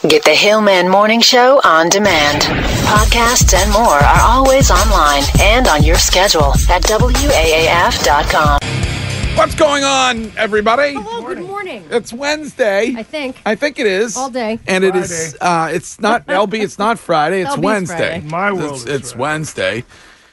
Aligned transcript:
Get 0.00 0.22
the 0.24 0.34
Hillman 0.34 0.88
Morning 0.90 1.20
Show 1.22 1.60
on 1.64 1.88
demand. 1.88 2.42
Podcasts 2.42 3.54
and 3.54 3.72
more 3.72 3.84
are 3.98 4.20
always 4.20 4.70
online 4.70 5.22
and 5.40 5.66
on 5.66 5.82
your 5.82 5.96
schedule 5.96 6.52
at 6.68 6.82
WAAF.com. 6.82 8.58
What's 9.38 9.54
going 9.54 9.82
on, 9.82 10.30
everybody? 10.36 10.92
Hello, 10.94 11.22
good 11.26 11.40
morning. 11.46 11.84
It's 11.90 12.12
Wednesday. 12.12 12.94
I 12.96 13.02
think. 13.02 13.40
I 13.46 13.54
think 13.54 13.78
it 13.78 13.86
is 13.86 14.16
All 14.16 14.28
day. 14.30 14.58
and 14.66 14.84
it 14.84 14.94
is. 14.94 15.36
Uh, 15.40 15.70
it's 15.72 15.98
not 16.00 16.26
LB. 16.28 16.54
It's 16.62 16.78
not 16.78 16.98
Friday. 16.98 17.40
It's 17.42 17.52
LB 17.52 17.58
's 17.58 17.60
Wednesday. 17.64 17.96
Friday. 18.20 18.26
My 18.28 18.52
world 18.52 18.72
It's, 18.74 18.82
is 18.84 18.88
it's 18.90 19.10
Friday. 19.12 19.22
Wednesday, 19.22 19.84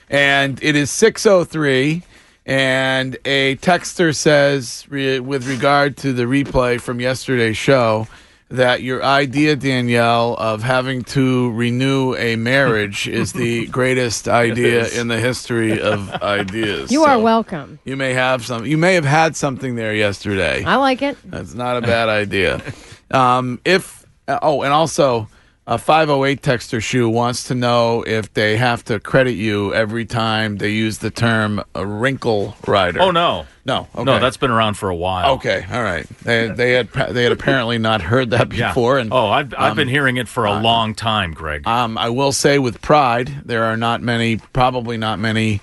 and 0.10 0.60
it 0.62 0.76
is 0.76 0.92
six 0.92 1.26
oh 1.26 1.44
three. 1.46 2.04
And 2.46 3.18
a 3.24 3.56
texter 3.58 4.14
says, 4.16 4.86
re- 4.90 5.20
with 5.20 5.48
regard 5.48 5.96
to 5.98 6.12
the 6.12 6.24
replay 6.24 6.82
from 6.82 7.00
yesterday's 7.00 7.56
show, 7.56 8.08
that 8.52 8.82
your 8.82 9.04
idea, 9.04 9.56
Danielle, 9.56 10.36
of 10.38 10.62
having 10.62 11.04
to 11.06 11.52
renew 11.52 12.16
a 12.16 12.36
marriage 12.36 13.08
is 13.08 13.34
the 13.34 13.66
greatest 13.80 14.28
idea 14.28 14.88
in 14.90 15.08
the 15.08 15.20
history 15.20 15.82
of 15.82 16.10
ideas. 16.22 16.92
You 16.92 17.04
are 17.04 17.18
welcome. 17.18 17.80
You 17.86 17.98
may 17.98 18.14
have 18.14 18.46
some. 18.46 18.66
You 18.66 18.78
may 18.78 18.94
have 18.96 19.06
had 19.06 19.36
something 19.36 19.76
there 19.76 19.96
yesterday. 19.96 20.64
I 20.64 20.76
like 20.76 21.02
it. 21.02 21.18
That's 21.24 21.54
not 21.54 21.78
a 21.78 21.82
bad 21.82 22.10
idea. 22.10 22.62
Um, 23.10 23.60
if 23.66 24.06
oh, 24.28 24.62
and 24.64 24.74
also 24.74 25.28
a 25.72 25.78
508 25.78 26.42
texter 26.42 26.84
shoe 26.84 27.08
wants 27.08 27.46
to 27.46 27.56
know 27.56 28.04
if 28.06 28.34
they 28.34 28.58
have 28.58 28.84
to 28.84 29.00
credit 29.00 29.36
you 29.36 29.74
every 29.74 30.04
time 30.04 30.58
they 30.58 30.72
use 30.72 30.98
the 30.98 31.10
term 31.10 31.64
a 31.74 31.86
wrinkle 31.86 32.58
rider. 32.68 33.02
Oh 33.02 33.12
no, 33.12 33.46
no, 33.64 33.88
okay. 33.96 34.04
no, 34.04 34.20
that's 34.20 34.36
been 34.36 34.52
around 34.52 34.74
for 34.74 34.90
a 34.90 34.96
while. 34.96 35.36
okay. 35.36 35.66
All 35.72 35.82
right, 35.82 36.06
they 36.24 36.50
they 36.50 36.74
had 36.74 36.90
they 36.92 37.24
had 37.24 37.32
apparently 37.32 37.78
not 37.78 38.02
heard 38.02 38.32
that 38.32 38.52
Yeah. 38.52 38.68
before, 38.72 38.98
and 38.98 39.14
oh, 39.14 39.28
I've 39.28 39.54
I've 39.58 39.72
um, 39.72 39.78
been 39.78 39.88
hearing 39.88 40.18
it 40.18 40.28
for 40.28 40.44
a 40.44 40.60
long 40.60 40.94
time, 40.94 41.34
Greg. 41.34 41.66
um, 41.66 41.98
I 41.98 42.10
will 42.10 42.34
say 42.34 42.60
with 42.60 42.82
pride, 42.82 43.44
there 43.46 43.64
are 43.64 43.78
not 43.78 44.02
many, 44.02 44.38
probably 44.52 44.98
not 44.98 45.20
many. 45.20 45.62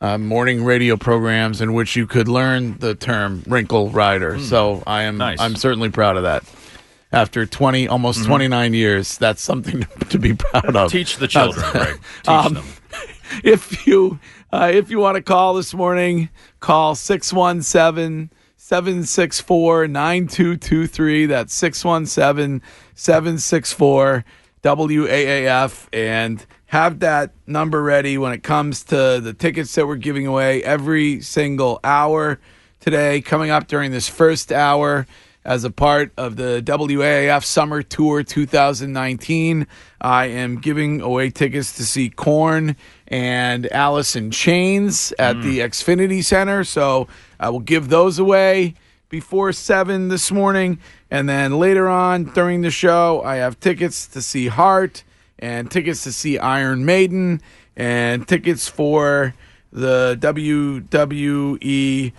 Uh, 0.00 0.16
morning 0.16 0.62
radio 0.62 0.96
programs 0.96 1.60
in 1.60 1.74
which 1.74 1.96
you 1.96 2.06
could 2.06 2.28
learn 2.28 2.78
the 2.78 2.94
term 2.94 3.42
wrinkle 3.48 3.90
rider. 3.90 4.38
So 4.38 4.80
I 4.86 5.02
am. 5.02 5.18
Nice. 5.18 5.40
I'm 5.40 5.56
certainly 5.56 5.90
proud 5.90 6.16
of 6.16 6.22
that. 6.22 6.44
After 7.10 7.46
20 7.46 7.88
almost 7.88 8.26
29 8.26 8.74
years, 8.74 9.16
that's 9.16 9.40
something 9.40 9.86
to 10.10 10.18
be 10.18 10.34
proud 10.34 10.76
of. 10.76 10.90
Teach 10.90 11.16
the 11.16 11.26
children, 11.28 11.64
Greg. 11.72 11.94
Teach 12.22 12.28
Um, 12.28 12.54
them. 12.54 12.64
if 13.44 13.86
you 13.86 14.18
uh, 14.52 14.70
if 14.72 14.90
you 14.90 14.98
want 14.98 15.16
to 15.16 15.22
call 15.22 15.54
this 15.54 15.72
morning, 15.74 16.28
call 16.60 16.94
617 16.94 18.30
764 18.56 19.88
9223. 19.88 21.26
That's 21.26 21.54
617 21.54 22.60
764 22.94 24.24
WAAF. 24.62 25.86
And 25.92 26.44
have 26.66 26.98
that 27.00 27.32
number 27.46 27.82
ready 27.82 28.18
when 28.18 28.32
it 28.32 28.42
comes 28.42 28.84
to 28.84 29.20
the 29.20 29.32
tickets 29.32 29.74
that 29.76 29.86
we're 29.86 29.96
giving 29.96 30.26
away 30.26 30.62
every 30.62 31.20
single 31.22 31.80
hour 31.82 32.38
today, 32.80 33.20
coming 33.22 33.50
up 33.50 33.66
during 33.66 33.90
this 33.92 34.08
first 34.08 34.52
hour 34.52 35.06
as 35.48 35.64
a 35.64 35.70
part 35.70 36.12
of 36.18 36.36
the 36.36 36.62
WAAF 36.62 37.42
Summer 37.42 37.82
Tour 37.82 38.22
2019. 38.22 39.66
I 39.98 40.26
am 40.26 40.60
giving 40.60 41.00
away 41.00 41.30
tickets 41.30 41.72
to 41.78 41.86
see 41.86 42.10
Korn 42.10 42.76
and 43.06 43.66
Alice 43.72 44.14
in 44.14 44.30
Chains 44.30 45.14
at 45.18 45.36
mm. 45.36 45.42
the 45.44 45.60
Xfinity 45.60 46.22
Center. 46.22 46.64
So 46.64 47.08
I 47.40 47.48
will 47.48 47.60
give 47.60 47.88
those 47.88 48.18
away 48.18 48.74
before 49.08 49.54
7 49.54 50.08
this 50.08 50.30
morning. 50.30 50.80
And 51.10 51.26
then 51.26 51.58
later 51.58 51.88
on 51.88 52.24
during 52.24 52.60
the 52.60 52.70
show, 52.70 53.22
I 53.22 53.36
have 53.36 53.58
tickets 53.58 54.06
to 54.08 54.20
see 54.20 54.48
Heart 54.48 55.02
and 55.38 55.70
tickets 55.70 56.04
to 56.04 56.12
see 56.12 56.38
Iron 56.38 56.84
Maiden 56.84 57.40
and 57.74 58.28
tickets 58.28 58.68
for 58.68 59.34
the 59.72 60.18
WWE 60.20 62.12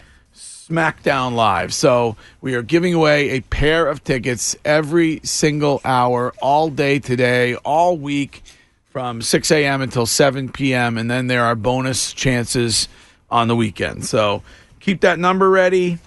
SmackDown 0.69 1.33
Live. 1.33 1.73
So 1.73 2.15
we 2.41 2.53
are 2.53 2.61
giving 2.61 2.93
away 2.93 3.31
a 3.31 3.41
pair 3.41 3.87
of 3.87 4.03
tickets 4.03 4.55
every 4.63 5.19
single 5.23 5.81
hour, 5.83 6.33
all 6.41 6.69
day 6.69 6.99
today, 6.99 7.55
all 7.55 7.97
week 7.97 8.43
from 8.91 9.21
6 9.21 9.51
a.m. 9.51 9.81
until 9.81 10.05
7 10.05 10.51
p.m. 10.51 10.97
And 10.97 11.09
then 11.09 11.27
there 11.27 11.43
are 11.43 11.55
bonus 11.55 12.13
chances 12.13 12.87
on 13.31 13.47
the 13.47 13.55
weekend. 13.55 14.05
So 14.05 14.43
keep 14.79 15.01
that 15.01 15.17
number 15.17 15.49
ready. 15.49 15.97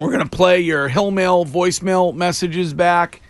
We're 0.00 0.12
going 0.12 0.28
to 0.28 0.36
play 0.36 0.60
your 0.60 0.88
Hillmail 0.88 1.46
voicemail 1.46 2.14
messages 2.14 2.74
back 2.74 3.22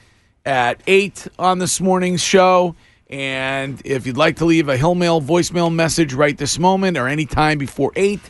at 0.47 0.81
8 0.87 1.29
on 1.39 1.59
this 1.59 1.81
morning's 1.81 2.23
show. 2.23 2.75
And 3.11 3.83
if 3.85 4.07
you'd 4.07 4.17
like 4.17 4.37
to 4.37 4.45
leave 4.45 4.69
a 4.69 4.79
Hillmail 4.79 5.23
voicemail 5.23 5.75
message 5.75 6.15
right 6.15 6.37
this 6.37 6.59
moment 6.59 6.97
or 6.97 7.09
any 7.09 7.27
time 7.27 7.59
before 7.59 7.93
8, 7.97 8.21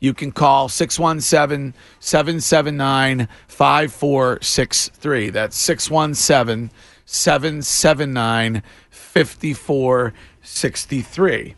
you 0.00 0.14
can 0.14 0.32
call 0.32 0.68
617 0.68 1.74
779 2.00 3.28
5463. 3.48 5.30
That's 5.30 5.56
617 5.56 6.70
779 7.04 8.62
5463. 8.90 11.54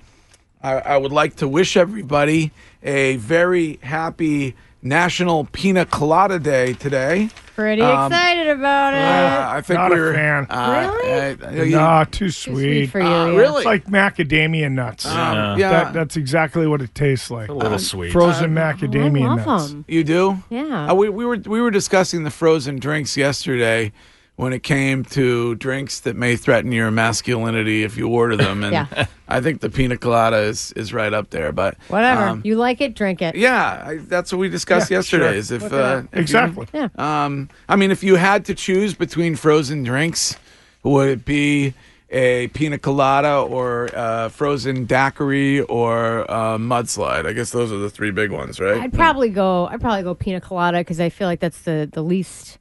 I, 0.60 0.72
I 0.72 0.96
would 0.96 1.12
like 1.12 1.36
to 1.36 1.46
wish 1.48 1.76
everybody 1.76 2.50
a 2.82 3.14
very 3.16 3.78
happy 3.82 4.56
National 4.88 5.44
Pina 5.52 5.84
Colada 5.86 6.38
Day 6.38 6.72
today. 6.72 7.28
Pretty 7.54 7.82
Um, 7.82 8.10
excited 8.12 8.46
about 8.48 8.94
it. 8.94 8.98
Uh, 9.02 9.48
I 9.50 9.60
think 9.62 9.78
Not 9.80 9.90
a 9.92 9.94
we're 9.96 10.14
fan. 10.14 10.46
Uh, 10.48 10.90
Really? 11.02 11.42
uh, 11.42 11.64
you- 11.64 11.76
Nah, 11.76 12.04
too 12.04 12.10
Too 12.26 12.30
sweet. 12.30 12.54
sweet 12.54 12.90
for 12.90 13.00
you. 13.00 13.06
Uh, 13.06 13.26
yeah. 13.26 13.36
really? 13.36 13.56
It's 13.56 13.64
like 13.66 13.84
macadamia 13.86 14.70
nuts. 14.70 15.04
um, 15.06 15.58
yeah, 15.58 15.70
That, 15.70 15.92
that's 15.92 16.16
exactly 16.16 16.66
what 16.68 16.80
it 16.80 16.94
tastes 16.94 17.30
like. 17.32 17.48
A 17.48 17.52
little 17.52 17.78
sweet. 17.80 18.12
Frozen 18.12 18.56
I 18.56 18.72
macadamia 18.72 19.36
love 19.36 19.46
nuts. 19.46 19.68
them. 19.70 19.84
you 19.88 20.04
do. 20.04 20.42
Yeah. 20.50 20.86
Uh, 20.90 20.94
we, 20.94 21.08
we 21.08 21.24
were 21.26 21.38
we 21.46 21.60
were 21.60 21.72
discussing 21.72 22.22
the 22.22 22.30
frozen 22.30 22.78
drinks 22.78 23.16
yesterday 23.16 23.90
when 24.38 24.52
it 24.52 24.62
came 24.62 25.02
to 25.04 25.56
drinks 25.56 25.98
that 25.98 26.14
may 26.14 26.36
threaten 26.36 26.70
your 26.70 26.92
masculinity 26.92 27.82
if 27.82 27.96
you 27.96 28.06
order 28.08 28.36
them, 28.36 28.62
and 28.62 28.72
Yeah. 28.72 29.06
I 29.28 29.40
think 29.40 29.60
the 29.62 29.68
pina 29.68 29.96
colada 29.96 30.36
is, 30.38 30.70
is 30.76 30.92
right 30.94 31.12
up 31.12 31.30
there. 31.30 31.50
But 31.50 31.76
Whatever. 31.88 32.22
um, 32.22 32.42
you 32.44 32.54
like 32.54 32.80
it, 32.80 32.94
drink 32.94 33.20
it. 33.20 33.34
yeah, 33.34 33.82
I, 33.84 33.96
that's 33.96 34.30
what 34.32 34.38
we 34.38 34.48
discussed 34.48 34.92
Yeah, 34.92 34.98
yesterday. 34.98 35.24
sure. 35.30 35.34
Is 35.34 35.50
if, 35.50 35.62
uh, 35.64 35.66
it 35.66 35.72
up. 35.74 36.04
if 36.04 36.14
you- 36.14 36.20
Exactly. 36.20 36.66
Yeah. 36.72 36.88
Um, 36.96 37.48
I 37.68 37.74
mean, 37.74 37.90
if 37.90 38.04
you 38.04 38.14
had 38.14 38.44
to 38.44 38.54
choose 38.54 38.94
between 38.94 39.34
frozen 39.34 39.82
drinks, 39.82 40.36
would 40.84 41.08
it 41.08 41.24
be 41.24 41.74
a 42.10 42.46
pina 42.54 42.78
colada 42.78 43.40
or 43.40 43.90
uh, 43.92 44.28
frozen 44.28 44.84
daiquiri 44.86 45.62
or 45.62 46.30
uh, 46.30 46.56
mudslide? 46.58 47.26
I 47.26 47.32
guess 47.32 47.50
those 47.50 47.72
are 47.72 47.78
the 47.78 47.90
three 47.90 48.12
big 48.12 48.30
ones, 48.30 48.60
right? 48.60 48.80
I'd 48.80 48.92
probably 48.92 49.30
go. 49.30 49.66
I'd 49.66 49.80
probably 49.80 50.04
go 50.04 50.14
pina 50.14 50.40
colada 50.40 50.78
because 50.78 51.00
I 51.00 51.08
feel 51.08 51.26
like 51.26 51.40
that's 51.40 51.62
the 51.62 51.90
the 51.92 52.02
least 52.02 52.58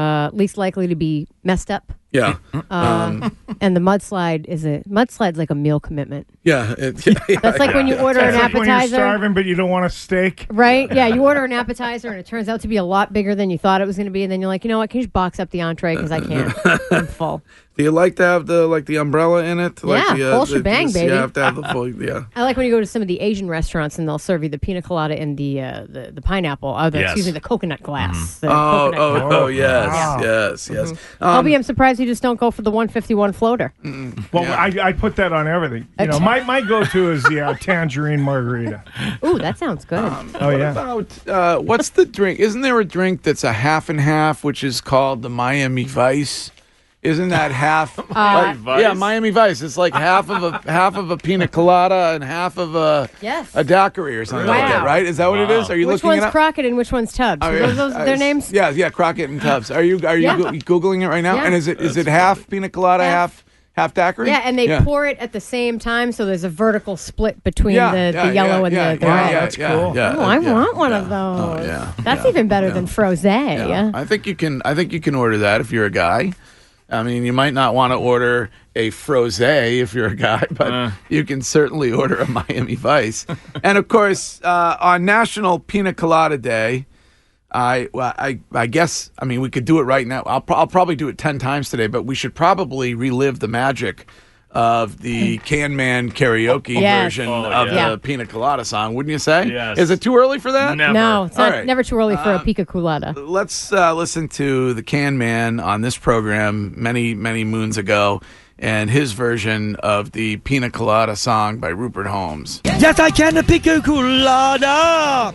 uh, 0.00 0.30
least 0.32 0.56
likely 0.56 0.86
to 0.86 0.94
be 0.94 1.26
messed 1.44 1.70
up. 1.70 1.92
yeah, 2.12 2.36
Um, 2.70 3.36
and 3.60 3.76
the 3.76 3.80
mudslide 3.80 4.46
is 4.46 4.64
a 4.64 4.82
mudslide's 4.88 5.38
like 5.38 5.50
a 5.50 5.54
meal 5.54 5.78
commitment. 5.80 6.26
yeah, 6.42 6.74
it- 6.78 7.06
yeah, 7.06 7.14
yeah, 7.28 7.40
That's 7.40 7.58
like 7.58 7.74
when 7.74 7.86
you 7.86 7.96
order 7.98 8.20
an 8.20 8.34
It's 8.34 8.36
like 8.42 8.52
when 8.54 8.64
you're 8.66 8.74
appetizer. 8.76 8.94
starving, 8.96 9.34
but 9.34 9.44
you 9.44 9.54
don't 9.54 9.70
want 9.70 9.84
a 9.86 9.90
steak. 9.90 10.46
Right? 10.50 10.92
Yeah, 10.92 11.06
you 11.06 11.22
order 11.22 11.44
an 11.44 11.52
appetizer 11.52 12.08
and 12.08 12.18
it 12.18 12.26
turns 12.26 12.48
out 12.48 12.60
to 12.62 12.68
be 12.68 12.76
a 12.76 12.84
lot 12.84 13.12
bigger 13.12 13.34
than 13.34 13.50
you 13.50 13.58
thought 13.58 13.80
it 13.80 13.86
was 13.86 13.96
going 13.96 14.06
to 14.06 14.10
be, 14.12 14.22
and 14.22 14.32
then 14.32 14.40
you're 14.40 14.48
like, 14.48 14.64
you 14.64 14.68
know 14.70 14.78
what? 14.78 14.90
Can 14.90 14.98
you 15.00 15.04
just 15.06 15.12
box 15.12 15.38
up 15.38 15.50
the 15.50 15.60
entree 15.62 15.94
because 15.96 16.10
I 16.10 16.20
can't. 16.20 16.52
I'm 16.90 17.06
full. 17.06 17.42
Do 17.80 17.84
you 17.84 17.90
like 17.90 18.16
to 18.16 18.22
have 18.22 18.46
the 18.46 18.66
like 18.66 18.84
the 18.86 18.96
umbrella 18.96 19.42
in 19.44 19.58
it? 19.58 19.82
Like 19.82 20.06
Yeah, 20.08 20.14
the, 20.16 20.30
full 20.32 20.46
the- 20.46 20.56
shebang, 20.58 20.86
this- 20.86 20.94
baby. 20.94 21.06
You 21.06 21.18
have 21.18 21.32
to 21.32 21.42
have 21.44 21.56
the 21.56 21.62
full. 21.64 21.88
Yeah. 21.88 22.24
I 22.36 22.42
like 22.42 22.56
when 22.56 22.66
you 22.66 22.72
go 22.72 22.80
to 22.80 22.86
some 22.86 23.00
of 23.02 23.08
the 23.08 23.20
Asian 23.20 23.48
restaurants 23.48 23.98
and 23.98 24.06
they'll 24.06 24.18
serve 24.18 24.42
you 24.42 24.48
the 24.48 24.58
pina 24.58 24.82
colada 24.82 25.20
in 25.20 25.36
the 25.36 25.60
uh, 25.62 25.86
the, 25.88 26.10
the 26.12 26.20
pineapple. 26.22 26.74
Oh, 26.76 26.90
the, 26.90 26.98
Yes. 27.00 27.10
excuse 27.12 27.26
me, 27.26 27.32
the 27.32 27.40
coconut 27.40 27.82
glass. 27.82 28.38
The 28.40 28.48
Oh, 28.48 28.90
coconut 28.92 29.00
oh, 29.00 29.10
glass. 29.28 29.32
oh, 29.32 29.46
yes, 29.46 29.88
Wow. 29.88 30.18
yes, 30.20 30.70
yes. 30.70 30.92
I'll 31.20 31.38
Um, 31.38 31.44
be. 31.46 31.54
I'm 31.54 31.62
surprised 31.62 31.98
you 32.00 32.06
just 32.06 32.22
don't 32.22 32.38
go 32.38 32.50
for 32.50 32.62
the 32.62 32.70
151 32.70 33.32
floater. 33.32 33.72
Well, 34.32 34.44
I, 34.44 34.72
I 34.82 34.92
put 34.92 35.16
that 35.16 35.32
on 35.32 35.48
everything. 35.48 35.88
You 35.98 36.06
know, 36.06 36.20
my, 36.20 36.40
my 36.40 36.60
go 36.60 36.84
to 36.84 37.10
is 37.12 37.22
the 37.24 37.40
uh, 37.40 37.54
tangerine 37.54 38.20
margarita. 38.20 38.84
Ooh, 39.24 39.38
that 39.38 39.56
sounds 39.58 39.84
good. 39.84 39.98
Oh, 39.98 40.26
what 40.46 40.58
yeah. 40.58 40.70
about 40.72 41.28
uh, 41.28 41.58
what's 41.60 41.90
the 41.90 42.04
drink? 42.04 42.38
Isn't 42.40 42.60
there 42.60 42.78
a 42.78 42.84
drink 42.84 43.22
that's 43.22 43.44
a 43.44 43.52
half 43.52 43.88
and 43.88 44.00
half, 44.00 44.44
which 44.44 44.62
is 44.62 44.80
called 44.80 45.22
the 45.22 45.30
Miami 45.30 45.84
Vice? 45.84 46.50
Isn't 47.02 47.30
that 47.30 47.50
half? 47.66 47.98
Uh, 47.98 48.02
like- 48.14 48.56
Vice? 48.58 48.82
yeah, 48.82 48.92
Miami 48.92 49.30
Vice. 49.30 49.62
It's 49.62 49.78
like 49.78 49.94
half 49.94 50.28
of 50.28 50.42
a 50.42 50.60
half 50.70 50.96
of 50.96 51.10
a 51.10 51.16
pina 51.16 51.48
colada 51.48 52.12
and 52.14 52.22
half 52.22 52.58
of 52.58 52.74
a 52.74 53.08
Yes. 53.22 53.50
a 53.54 53.64
daiquiri 53.64 54.18
or 54.18 54.24
something 54.26 54.46
like 54.46 54.68
that, 54.68 54.84
right? 54.84 55.04
Is 55.06 55.16
that 55.16 55.28
what 55.28 55.38
it 55.40 55.50
is? 55.50 55.70
Are 55.70 55.76
you 55.76 55.86
Which 55.86 55.94
looking 56.04 56.08
one's 56.10 56.22
it 56.22 56.26
up? 56.26 56.32
Crockett 56.32 56.66
and 56.66 56.76
which 56.76 56.92
one's 56.92 57.12
Tubbs? 57.14 57.40
Oh, 57.42 57.48
Are 57.50 57.58
those, 57.58 57.76
those 57.76 57.94
Uh, 57.94 58.04
their 58.04 58.16
names? 58.18 58.52
Yeah, 58.52 58.68
yeah, 58.68 58.90
Crockett 58.90 59.30
and 59.30 59.40
Tubbs. 59.40 59.70
Are 59.70 59.82
you 59.82 59.98
are 60.06 60.16
you 60.16 60.24
Yeah. 60.24 60.36
googling 60.36 61.02
it 61.02 61.08
right 61.08 61.22
now? 61.22 61.36
Yeah. 61.36 61.44
And 61.44 61.54
is 61.54 61.68
it 61.68 61.80
is 61.80 61.96
it 61.96 62.06
half 62.06 62.46
pina 62.50 62.68
colada, 62.68 63.04
Yeah. 63.04 63.10
half 63.12 63.44
half 63.78 63.94
daiquiri? 63.94 64.28
Yeah, 64.28 64.42
and 64.44 64.58
they 64.58 64.68
Yeah. 64.68 64.82
pour 64.82 65.06
it 65.06 65.16
at 65.20 65.32
the 65.32 65.40
same 65.40 65.78
time, 65.78 66.12
so 66.12 66.26
there's 66.26 66.44
a 66.44 66.50
vertical 66.50 66.98
split 66.98 67.42
between 67.44 67.76
Yeah, 67.76 67.92
the, 67.92 68.12
yeah, 68.14 68.26
the 68.26 68.34
yellow 68.34 68.58
yeah, 68.60 68.64
and 68.66 68.74
yeah, 68.74 68.92
the, 68.92 68.98
the 69.00 69.06
yeah, 69.06 69.14
red. 69.24 69.32
yeah, 69.32 69.40
That's 69.40 69.56
cool. 69.56 69.96
yeah, 69.96 70.14
Oh, 70.18 70.22
I 70.22 70.38
yeah, 70.38 70.52
want 70.52 70.76
one 70.76 70.90
yeah. 70.90 70.98
of 70.98 71.08
those. 71.08 71.40
Oh, 71.40 71.62
yeah, 71.64 71.92
That's 72.02 72.24
yeah, 72.24 72.28
even 72.30 72.46
better 72.48 72.66
yeah. 72.68 72.74
than 72.74 72.86
frosé. 72.86 73.68
Yeah. 73.68 73.90
I 73.94 74.04
think 74.04 74.26
you 74.26 74.34
can. 74.34 74.60
I 74.66 74.74
think 74.74 74.92
you 74.92 75.00
can 75.00 75.14
order 75.14 75.38
that 75.38 75.62
if 75.62 75.72
you're 75.72 75.86
a 75.86 75.90
guy. 75.90 76.34
I 76.90 77.02
mean, 77.02 77.24
you 77.24 77.32
might 77.32 77.54
not 77.54 77.74
want 77.74 77.92
to 77.92 77.96
order 77.96 78.50
a 78.74 78.90
frosé 78.90 79.78
if 79.80 79.94
you're 79.94 80.08
a 80.08 80.16
guy, 80.16 80.44
but 80.50 80.72
Uh. 80.72 80.90
you 81.08 81.24
can 81.24 81.42
certainly 81.42 81.92
order 81.92 82.16
a 82.16 82.28
Miami 82.28 82.74
Vice. 82.74 83.26
and 83.62 83.78
of 83.78 83.88
course, 83.88 84.40
uh, 84.42 84.76
on 84.80 85.04
National 85.04 85.58
Pina 85.58 85.94
Colada 85.94 86.36
Day, 86.38 86.86
I, 87.52 87.88
well, 87.92 88.14
I, 88.16 88.40
I 88.52 88.66
guess. 88.66 89.10
I 89.18 89.24
mean, 89.24 89.40
we 89.40 89.50
could 89.50 89.64
do 89.64 89.80
it 89.80 89.82
right 89.82 90.06
now. 90.06 90.22
I'll, 90.24 90.44
I'll 90.50 90.66
probably 90.68 90.94
do 90.96 91.08
it 91.08 91.18
ten 91.18 91.38
times 91.38 91.68
today, 91.70 91.88
but 91.88 92.04
we 92.04 92.14
should 92.14 92.34
probably 92.34 92.94
relive 92.94 93.40
the 93.40 93.48
magic 93.48 94.06
of 94.52 94.98
the 95.00 95.38
Can 95.38 95.76
Man 95.76 96.10
karaoke 96.10 96.80
Yes. 96.80 97.04
version 97.04 97.28
Oh, 97.28 97.44
of 97.44 97.68
yeah. 97.72 97.90
the 97.90 97.98
Pina 97.98 98.26
Colada 98.26 98.64
song. 98.64 98.94
Wouldn't 98.94 99.12
you 99.12 99.18
say? 99.18 99.46
Yes. 99.48 99.78
Is 99.78 99.90
it 99.90 100.00
too 100.00 100.16
early 100.16 100.38
for 100.40 100.50
that? 100.52 100.76
Never. 100.76 100.92
No, 100.92 101.24
it's 101.24 101.38
All 101.38 101.46
not, 101.48 101.52
right. 101.56 101.66
never 101.66 101.82
too 101.84 101.96
early 101.96 102.16
for 102.16 102.32
a 102.34 102.38
pica 102.40 102.66
colada. 102.66 103.12
let's 103.16 103.72
uh, 103.72 103.94
listen 103.94 104.26
to 104.28 104.74
the 104.74 104.82
Can 104.82 105.18
Man 105.18 105.60
on 105.60 105.82
this 105.82 105.96
program 105.96 106.74
many, 106.76 107.14
many 107.14 107.44
moons 107.44 107.78
ago 107.78 108.20
and 108.58 108.90
his 108.90 109.12
version 109.12 109.76
of 109.76 110.12
the 110.12 110.36
Pina 110.38 110.68
Colada 110.70 111.16
song 111.16 111.58
by 111.58 111.68
Rupert 111.68 112.06
Holmes. 112.08 112.60
Yes, 112.64 112.98
I 112.98 113.10
can 113.10 113.36
a 113.36 113.42
pick 113.42 113.66
a 113.66 113.80
colada. 113.80 115.32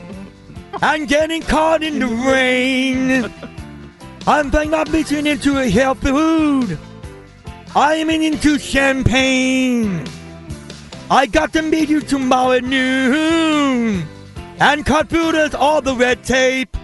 I'm 0.81 1.05
getting 1.05 1.41
caught 1.41 1.81
in 1.83 1.99
the 1.99 2.05
rain. 2.07 3.31
I'm 4.27 4.51
thinking 4.51 4.73
of 4.73 4.91
mixing 4.91 5.25
into 5.25 5.57
a 5.57 5.69
healthy 5.69 6.09
food. 6.11 6.77
I'm 7.75 8.09
into 8.09 8.57
champagne. 8.57 10.05
I 11.11 11.25
got 11.25 11.51
to 11.53 11.61
meet 11.61 11.89
you 11.89 11.99
tomorrow 11.99 12.53
at 12.53 12.63
noon. 12.63 14.07
And 14.59 14.85
cut 14.85 15.09
through 15.09 15.49
all 15.57 15.81
the 15.81 15.93
red 15.93 16.23
tape. 16.23 16.75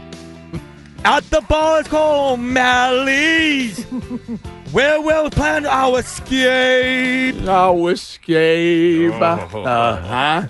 At 1.05 1.23
the 1.29 1.41
bar 1.41 1.79
it's 1.79 1.89
called 1.89 2.39
O'Malley's. 2.39 3.83
where 4.71 5.01
we'll 5.01 5.29
plan 5.29 5.65
our 5.65 5.99
escape. 5.99 7.35
Oh, 7.47 7.87
escape. 7.87 9.13
Oh. 9.13 9.63
Uh 9.63 10.01
huh. 10.01 10.47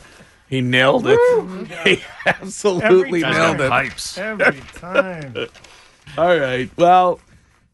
He 0.50 0.62
nailed 0.62 1.06
it. 1.08 1.68
he 1.86 2.04
absolutely 2.26 2.98
Every 3.00 3.22
Guys 3.22 3.34
nailed 3.36 3.58
got 3.60 3.66
it. 3.66 3.70
pipes. 3.70 4.18
Every 4.18 4.62
time. 4.74 5.36
All 6.18 6.38
right. 6.38 6.70
Well, 6.78 7.20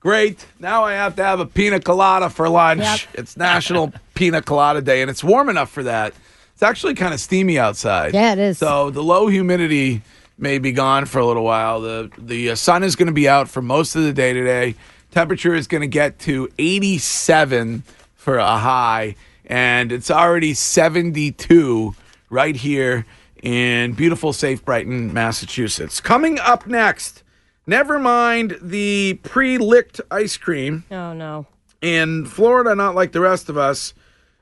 great. 0.08 0.46
Now 0.58 0.86
I 0.86 0.94
have 0.94 1.18
to 1.18 1.24
have 1.26 1.42
a 1.42 1.46
pina 1.46 1.82
colada 1.82 2.30
for 2.30 2.48
lunch. 2.48 2.80
Yep. 2.80 3.00
It's 3.16 3.36
National 3.36 3.92
Pina 4.14 4.42
Colada 4.42 4.80
Day, 4.80 5.02
and 5.02 5.12
it's 5.12 5.22
warm 5.22 5.50
enough 5.50 5.70
for 5.70 5.84
that. 5.84 6.14
It's 6.54 6.64
actually 6.64 6.94
kind 6.96 7.14
of 7.14 7.20
steamy 7.20 7.60
outside. 7.60 8.14
Yeah, 8.14 8.32
it 8.32 8.40
is. 8.40 8.58
So 8.58 8.90
the 8.90 9.04
low 9.04 9.28
humidity 9.28 10.02
may 10.38 10.60
be 10.60 10.72
gone 10.72 11.08
for 11.08 11.20
a 11.20 11.26
little 11.26 11.44
while. 11.44 11.82
The 11.82 12.10
the 12.18 12.52
uh, 12.52 12.56
sun 12.56 12.84
is 12.84 12.96
going 12.96 13.08
to 13.08 13.14
be 13.14 13.28
out 13.28 13.50
for 13.50 13.62
most 13.62 13.98
of 13.98 14.04
the 14.04 14.14
day 14.14 14.32
today. 14.32 14.76
Temperature 15.12 15.54
is 15.54 15.68
going 15.68 15.82
to 15.82 15.88
get 15.88 16.20
to 16.20 16.48
87 16.58 17.84
for 18.16 18.38
a 18.38 18.58
high, 18.60 19.18
and 19.46 19.92
it's 19.92 20.10
already 20.10 20.54
72 20.54 21.96
right 22.30 22.56
here 22.56 23.06
in 23.44 23.92
beautiful, 23.92 24.32
safe 24.32 24.64
Brighton, 24.64 25.14
Massachusetts. 25.14 26.00
Coming 26.00 26.40
up 26.40 26.66
next, 26.66 27.24
never 27.68 28.00
mind 28.00 28.58
the 28.62 29.20
pre-licked 29.24 30.02
ice 30.10 30.38
cream 30.38 30.84
Oh 30.90 31.14
no. 31.14 31.46
in 31.82 32.26
Florida, 32.26 32.74
not 32.76 32.96
like 32.96 33.12
the 33.12 33.22
rest 33.22 33.50
of 33.50 33.58
us, 33.58 33.94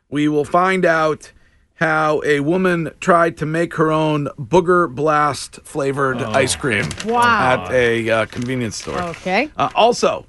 we 0.09 0.27
will 0.27 0.45
find 0.45 0.85
out 0.85 1.31
how 1.75 2.21
a 2.23 2.39
woman 2.39 2.89
tried 3.01 3.35
to 3.37 3.45
make 3.45 3.73
her 3.73 3.91
own 3.91 4.27
booger 4.39 4.89
blast 4.93 5.59
flavored 5.63 6.21
ice 6.21 6.55
cream 6.55 6.87
Wow. 7.05 7.65
at 7.65 7.71
a 7.73 8.09
uh, 8.09 8.25
convenience 8.27 8.77
store. 8.77 9.01
Okay. 9.01 9.49
Uh, 9.57 9.69
also, 9.75 10.25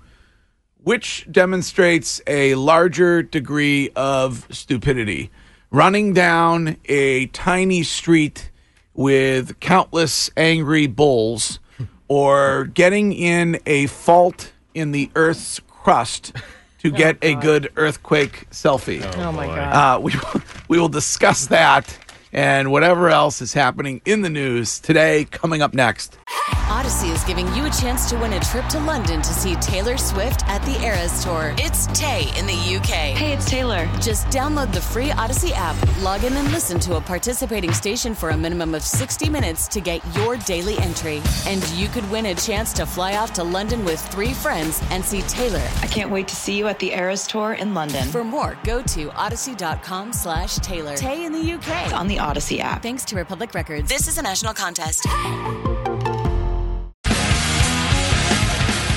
which 0.82 1.24
demonstrates 1.30 2.20
a 2.26 2.54
larger 2.56 3.22
degree 3.22 3.90
of 3.94 4.46
stupidity? 4.50 5.30
Running 5.70 6.12
down 6.14 6.76
a 6.86 7.26
tiny 7.26 7.82
street 7.82 8.50
with 8.94 9.60
countless 9.60 10.30
angry 10.36 10.86
bulls, 10.86 11.60
or 12.08 12.64
getting 12.74 13.12
in 13.12 13.58
a 13.66 13.86
fault 13.86 14.52
in 14.74 14.92
the 14.92 15.10
Earth's 15.14 15.60
crust 15.68 16.32
to 16.78 16.90
get 17.02 17.18
a 17.22 17.34
good 17.34 17.72
earthquake 17.76 18.46
selfie. 18.50 19.02
Oh, 19.16 19.32
my 19.32 19.46
god. 19.46 19.96
Uh, 19.96 20.00
we, 20.00 20.12
will- 20.12 20.42
we 20.68 20.78
will 20.78 20.88
discuss 20.88 21.46
that 21.46 21.96
and 22.32 22.70
whatever 22.70 23.08
else 23.08 23.40
is 23.40 23.52
happening 23.52 24.00
in 24.04 24.22
the 24.22 24.30
news 24.30 24.78
today, 24.78 25.24
coming 25.24 25.62
up 25.62 25.74
next. 25.74 26.18
Audacy 26.66 27.12
is 27.12 27.22
giving 27.24 27.46
you 27.54 27.64
a 27.64 27.70
chance 27.70 28.08
to 28.10 28.18
win 28.18 28.32
a 28.34 28.40
trip 28.40 28.66
to 28.66 28.78
London 28.80 29.22
to 29.22 29.32
see 29.32 29.54
Taylor 29.56 29.96
Swift 29.96 30.46
at 30.48 30.62
the 30.62 30.80
Eras 30.82 31.22
Tour. 31.24 31.54
It's 31.58 31.86
Tay 31.98 32.30
in 32.36 32.46
the 32.46 32.76
UK. 32.76 33.14
Hey, 33.16 33.32
it's 33.32 33.48
Taylor. 33.48 33.86
Just 34.00 34.26
download 34.26 34.72
the 34.72 34.80
free 34.80 35.10
Odyssey 35.12 35.52
app, 35.54 35.76
log 36.02 36.24
in 36.24 36.32
and 36.34 36.52
listen 36.52 36.78
to 36.80 36.96
a 36.96 37.00
participating 37.00 37.72
station 37.72 38.14
for 38.14 38.30
a 38.30 38.36
minimum 38.36 38.74
of 38.74 38.82
60 38.82 39.28
minutes 39.28 39.68
to 39.68 39.80
get 39.80 40.02
your 40.16 40.36
daily 40.38 40.76
entry. 40.78 41.22
And 41.46 41.66
you 41.70 41.88
could 41.88 42.08
win 42.10 42.26
a 42.26 42.34
chance 42.34 42.72
to 42.74 42.86
fly 42.86 43.16
off 43.16 43.32
to 43.34 43.44
London 43.44 43.84
with 43.84 44.00
three 44.08 44.32
friends 44.32 44.82
and 44.90 45.04
see 45.04 45.22
Taylor. 45.22 45.66
I 45.82 45.86
can't 45.86 46.10
wait 46.10 46.26
to 46.28 46.36
see 46.36 46.58
you 46.58 46.66
at 46.66 46.78
the 46.78 46.92
Eras 46.92 47.26
Tour 47.26 47.52
in 47.54 47.74
London. 47.74 48.08
For 48.08 48.24
more, 48.24 48.58
go 48.64 48.82
to 48.82 49.08
audacy.com 49.10 50.12
slash 50.12 50.56
Taylor. 50.56 50.96
Tay 50.96 51.24
in 51.24 51.32
the 51.32 51.52
UK. 51.52 51.92
on 51.94 52.06
the 52.08 52.15
Audacy 52.16 52.58
app. 52.58 52.82
Thanks 52.82 53.04
to 53.06 53.16
Republic 53.16 53.54
Records. 53.54 53.88
This 53.88 54.08
is 54.08 54.18
a 54.18 54.22
national 54.22 54.54
contest. 54.54 55.06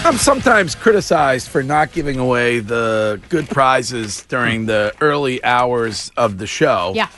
I'm 0.06 0.18
sometimes 0.18 0.75
criticized 0.75 1.50
for 1.50 1.62
not 1.62 1.92
giving 1.92 2.18
away 2.18 2.62
the 2.62 3.21
good 3.30 3.50
prizes 3.50 4.24
during 4.24 4.66
the 4.66 4.94
early 5.01 5.44
hours 5.44 6.09
of 6.16 6.38
the 6.38 6.47
show. 6.47 6.94
Yeah. 6.95 7.09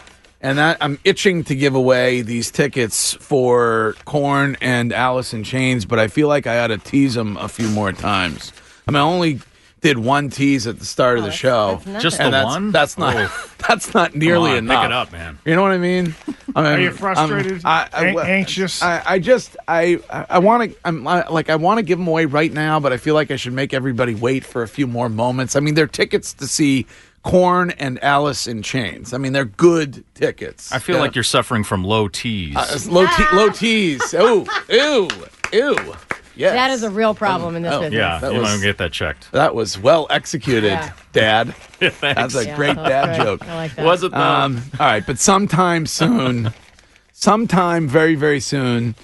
And 0.41 0.57
that 0.57 0.77
I'm 0.81 0.97
itching 1.03 1.43
to 1.43 1.55
give 1.55 1.75
away 1.75 2.23
these 2.23 2.49
tickets 2.49 3.13
for 3.13 3.95
Korn 4.05 4.57
and 4.61 4.91
Alice 4.91 5.33
in 5.33 5.43
Chains, 5.43 5.85
but 5.85 5.99
I 5.99 6.07
feel 6.07 6.27
like 6.27 6.47
I 6.47 6.59
ought 6.59 6.67
to 6.67 6.79
tease 6.79 7.13
them 7.13 7.37
a 7.37 7.47
few 7.47 7.69
more 7.69 7.91
times. 7.91 8.51
I 8.87 8.91
mean, 8.91 8.97
I 8.97 9.01
only 9.01 9.39
did 9.81 9.97
one 9.97 10.29
tease 10.29 10.67
at 10.67 10.77
the 10.79 10.85
start 10.85 11.17
of 11.17 11.23
the 11.23 11.31
show. 11.31 11.75
that's 11.75 11.85
nothing. 11.87 12.01
Just 12.01 12.17
the 12.17 12.23
and 12.25 12.33
that's, 12.33 12.45
one? 12.45 12.71
That's 12.71 12.97
not 12.97 13.15
Oh. 13.17 13.51
that's 13.67 13.93
not 13.93 14.15
nearly 14.15 14.51
Come 14.55 14.57
on, 14.57 14.63
enough. 14.65 14.81
Pick 14.81 14.85
it 14.85 14.91
up, 14.93 15.11
man. 15.11 15.39
You 15.43 15.55
know 15.55 15.63
what 15.63 15.71
I 15.71 15.77
mean? 15.77 16.15
I 16.55 16.61
mean 16.63 16.65
Are 16.73 16.79
you 16.79 16.87
I'm- 16.89 16.97
frustrated? 16.97 17.61
I, 17.65 17.89
I- 17.91 18.05
An- 18.05 18.19
anxious? 18.19 18.81
I, 18.81 19.01
I 19.05 19.19
just 19.19 19.57
I 19.67 19.99
I 20.29 20.39
want 20.39 20.71
to 20.71 20.77
I'm 20.85 21.07
I, 21.07 21.27
like 21.27 21.49
I 21.49 21.55
want 21.55 21.79
to 21.79 21.83
give 21.83 21.97
them 21.97 22.07
away 22.07 22.25
right 22.25 22.51
now, 22.53 22.79
but 22.79 22.93
I 22.93 22.97
feel 22.97 23.15
like 23.15 23.31
I 23.31 23.35
should 23.35 23.53
make 23.53 23.73
everybody 23.73 24.13
wait 24.15 24.45
for 24.45 24.61
a 24.63 24.67
few 24.67 24.85
more 24.87 25.09
moments. 25.09 25.55
I 25.55 25.59
mean, 25.61 25.73
they're 25.73 25.87
tickets 25.87 26.33
to 26.33 26.47
see 26.47 26.85
Korn 27.23 27.71
and 27.71 28.03
Alice 28.03 28.47
in 28.47 28.61
Chains. 28.63 29.13
I 29.13 29.17
mean, 29.19 29.33
they're 29.33 29.45
good 29.45 30.03
tickets. 30.15 30.71
I 30.71 30.79
feel 30.79 30.95
Yeah. 30.97 31.01
like 31.01 31.15
you're 31.15 31.23
suffering 31.23 31.63
from 31.63 31.83
low 31.83 32.07
T's. 32.07 32.55
Uh, 32.55 32.79
low 32.89 33.05
t- 33.07 33.23
low 33.33 33.49
T's. 33.49 34.13
Ooh, 34.15 34.45
ew, 34.69 35.07
ew. 35.53 35.95
Yes. 36.35 36.53
That 36.53 36.71
is 36.71 36.83
a 36.83 36.89
real 36.89 37.13
problem 37.13 37.55
in 37.55 37.63
this 37.63 37.73
Oh, 37.73 37.81
business. 37.81 37.97
yeah, 37.97 38.19
that 38.19 38.33
you 38.33 38.39
was- 38.39 38.49
might 38.49 38.61
get 38.61 38.77
that 38.77 38.91
checked. 38.91 39.31
That 39.31 39.53
was 39.53 39.77
well 39.77 40.07
executed, 40.09 40.69
Yeah. 40.71 40.91
Dad. 41.13 41.55
Thanks. 41.79 41.99
That's 41.99 42.35
a 42.35 42.45
Yeah, 42.45 42.55
great 42.55 42.75
that's 42.77 42.89
dad 42.89 43.17
good. 43.17 43.23
joke. 43.23 43.47
I 43.47 43.55
like 43.55 43.75
that. 43.75 43.85
Was 43.85 44.03
it 44.03 44.11
though? 44.11 44.17
Um, 44.19 44.61
all 44.79 44.85
right, 44.87 45.05
but 45.05 45.19
sometime 45.19 45.85
soon, 45.85 46.53
sometime 47.13 47.87
very, 47.87 48.15
very 48.15 48.39
soon, 48.39 48.95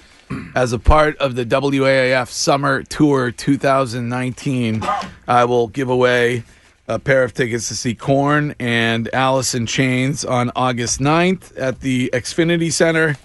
as 0.54 0.72
a 0.72 0.78
part 0.78 1.16
of 1.18 1.34
the 1.36 1.44
WAAF 1.44 2.28
Summer 2.28 2.82
Tour 2.82 3.30
2019, 3.30 4.82
I 5.26 5.44
will 5.44 5.68
give 5.68 5.88
away 5.88 6.44
a 6.86 6.98
pair 6.98 7.22
of 7.22 7.34
tickets 7.34 7.68
to 7.68 7.74
see 7.76 7.94
Korn 7.94 8.54
and 8.58 9.08
Alice 9.14 9.54
in 9.54 9.66
Chains 9.66 10.24
on 10.24 10.50
August 10.56 11.00
9th 11.00 11.52
at 11.58 11.80
the 11.80 12.10
Xfinity 12.12 12.72
Center. 12.72 13.16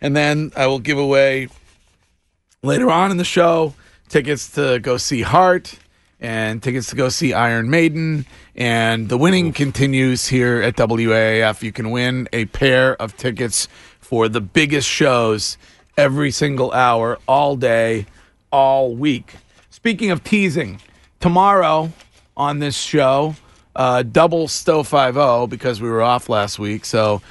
And 0.00 0.16
then 0.16 0.50
I 0.56 0.66
will 0.66 0.78
give 0.78 0.98
away 0.98 1.48
later 2.64 2.92
on 2.92 3.10
in 3.10 3.16
the 3.16 3.24
show 3.24 3.74
tickets 4.08 4.50
to 4.50 4.78
go 4.78 4.96
see 4.96 5.22
Heart 5.22 5.76
and 6.20 6.62
tickets 6.62 6.90
to 6.90 6.96
go 6.96 7.08
see 7.08 7.32
Iron 7.32 7.68
Maiden. 7.68 8.24
And 8.54 9.08
the 9.08 9.18
winning 9.18 9.52
continues 9.52 10.28
here 10.28 10.62
at 10.62 10.76
WAAF. 10.76 11.62
You 11.64 11.72
can 11.72 11.90
win 11.90 12.28
a 12.32 12.44
pair 12.44 12.94
of 13.02 13.16
tickets 13.16 13.66
for 13.98 14.28
the 14.28 14.40
biggest 14.40 14.88
shows 14.88 15.58
every 15.96 16.30
single 16.30 16.70
hour, 16.70 17.18
all 17.26 17.56
day, 17.56 18.06
all 18.52 18.94
week. 18.94 19.34
Speaking 19.70 20.12
of 20.12 20.22
teasing, 20.22 20.80
tomorrow 21.18 21.90
on 22.36 22.60
this 22.60 22.76
show. 22.76 23.34
Uh, 23.74 24.04
double 24.04 24.46
Stowe 24.46 24.84
5 24.84 25.50
because 25.50 25.80
we 25.80 25.88
were 25.88 26.02
off 26.02 26.28
last 26.28 26.60
week. 26.60 26.84
So, 26.84 27.22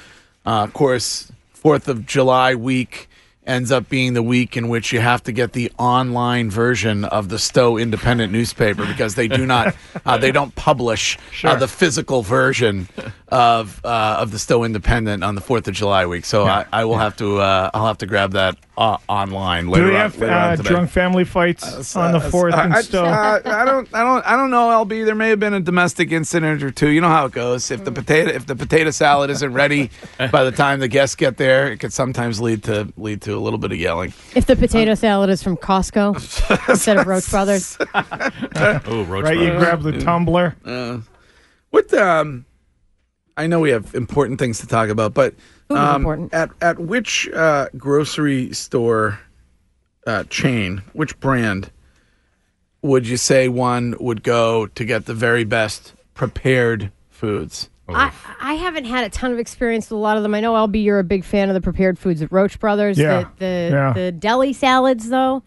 uh, 0.44 0.64
of 0.64 0.74
course, 0.74 1.32
4th 1.54 1.88
of 1.88 2.04
July 2.04 2.54
week 2.54 3.08
ends 3.46 3.72
up 3.72 3.88
being 3.88 4.14
the 4.14 4.22
week 4.22 4.56
in 4.56 4.68
which 4.68 4.92
you 4.92 5.00
have 5.00 5.22
to 5.24 5.32
get 5.32 5.52
the 5.52 5.70
online 5.78 6.50
version 6.50 7.04
of 7.04 7.28
the 7.28 7.38
Stowe 7.38 7.76
Independent 7.76 8.32
newspaper 8.32 8.86
because 8.86 9.14
they 9.14 9.28
do 9.28 9.46
not, 9.46 9.74
uh, 10.06 10.16
they 10.16 10.30
don't 10.30 10.54
publish 10.54 11.18
uh, 11.42 11.56
the 11.56 11.68
physical 11.68 12.22
version 12.22 12.88
of 13.32 13.80
uh, 13.82 14.18
of 14.20 14.30
the 14.30 14.38
Stowe 14.38 14.62
Independent 14.62 15.24
on 15.24 15.34
the 15.34 15.40
Fourth 15.40 15.66
of 15.66 15.72
July 15.74 16.04
week. 16.04 16.26
So 16.26 16.44
I, 16.44 16.66
I 16.70 16.84
will 16.84 16.98
have 16.98 17.16
to, 17.16 17.38
uh, 17.38 17.70
I'll 17.72 17.86
have 17.86 17.96
to 17.98 18.06
grab 18.06 18.32
that 18.32 18.58
uh, 18.76 18.98
online 19.08 19.64
Do 19.64 19.70
later. 19.72 19.86
we 19.86 19.90
on, 19.94 19.96
have 20.02 20.18
later 20.18 20.32
on 20.34 20.38
uh, 20.52 20.56
today. 20.56 20.68
drunk 20.68 20.90
family 20.90 21.24
fights 21.24 21.96
on 21.96 22.12
the 22.12 22.20
fourth 22.20 22.52
I, 22.54 22.64
and 22.64 22.74
I- 22.74 22.78
uh, 22.78 23.40
I 23.44 23.64
don't, 23.64 23.94
I 23.94 24.04
don't, 24.04 24.26
I 24.26 24.36
don't 24.36 24.50
know. 24.50 24.84
LB, 24.84 25.06
there 25.06 25.14
may 25.14 25.30
have 25.30 25.40
been 25.40 25.54
a 25.54 25.60
domestic 25.60 26.12
incident 26.12 26.62
or 26.62 26.70
two. 26.70 26.90
You 26.90 27.00
know 27.00 27.08
how 27.08 27.24
it 27.24 27.32
goes. 27.32 27.70
If 27.70 27.84
the 27.84 27.92
potato, 27.92 28.30
if 28.32 28.44
the 28.46 28.54
potato 28.54 28.90
salad 28.90 29.30
isn't 29.30 29.52
ready 29.54 29.90
by 30.30 30.44
the 30.44 30.52
time 30.52 30.80
the 30.80 30.88
guests 30.88 31.16
get 31.16 31.38
there, 31.38 31.72
it 31.72 31.78
could 31.78 31.92
sometimes 31.94 32.38
lead 32.38 32.64
to 32.64 32.92
lead 32.98 33.22
to 33.22 33.34
a 33.34 33.40
little 33.40 33.58
bit 33.58 33.72
of 33.72 33.78
yelling. 33.78 34.12
If 34.34 34.44
the 34.44 34.56
potato 34.56 34.94
salad 34.94 35.30
is 35.30 35.42
from 35.42 35.56
Costco 35.56 36.68
instead 36.68 36.98
of 36.98 37.06
Roche 37.06 37.30
Brothers, 37.30 37.78
Oh, 37.94 39.06
Roche 39.08 39.24
right, 39.24 39.38
you 39.38 39.52
grab 39.56 39.80
the 39.82 39.98
tumbler. 40.00 40.54
What 41.70 41.94
um, 41.94 42.44
I 43.36 43.46
know 43.46 43.60
we 43.60 43.70
have 43.70 43.94
important 43.94 44.38
things 44.38 44.58
to 44.60 44.66
talk 44.66 44.88
about, 44.88 45.14
but 45.14 45.34
um, 45.70 46.28
at 46.32 46.50
at 46.60 46.78
which 46.78 47.28
uh, 47.30 47.68
grocery 47.76 48.52
store 48.52 49.18
uh, 50.06 50.24
chain, 50.24 50.82
which 50.92 51.18
brand 51.20 51.70
would 52.82 53.06
you 53.06 53.16
say 53.16 53.48
one 53.48 53.94
would 54.00 54.22
go 54.22 54.66
to 54.66 54.84
get 54.84 55.06
the 55.06 55.14
very 55.14 55.44
best 55.44 55.94
prepared 56.14 56.90
foods? 57.10 57.70
I, 57.88 58.10
I 58.40 58.54
haven't 58.54 58.84
had 58.86 59.04
a 59.04 59.10
ton 59.10 59.32
of 59.32 59.38
experience 59.38 59.86
with 59.90 59.98
a 59.98 60.00
lot 60.00 60.16
of 60.16 60.22
them. 60.22 60.34
I 60.34 60.40
know 60.40 60.54
LB, 60.54 60.82
you're 60.82 60.98
a 60.98 61.04
big 61.04 61.24
fan 61.24 61.48
of 61.48 61.54
the 61.54 61.60
prepared 61.60 61.98
foods 61.98 62.22
at 62.22 62.32
Roche 62.32 62.56
Brothers. 62.56 62.98
Yeah, 62.98 63.24
The 63.38 63.44
the, 63.44 63.68
yeah. 63.72 63.92
the 63.92 64.12
deli 64.12 64.52
salads 64.54 65.08
though, 65.10 65.42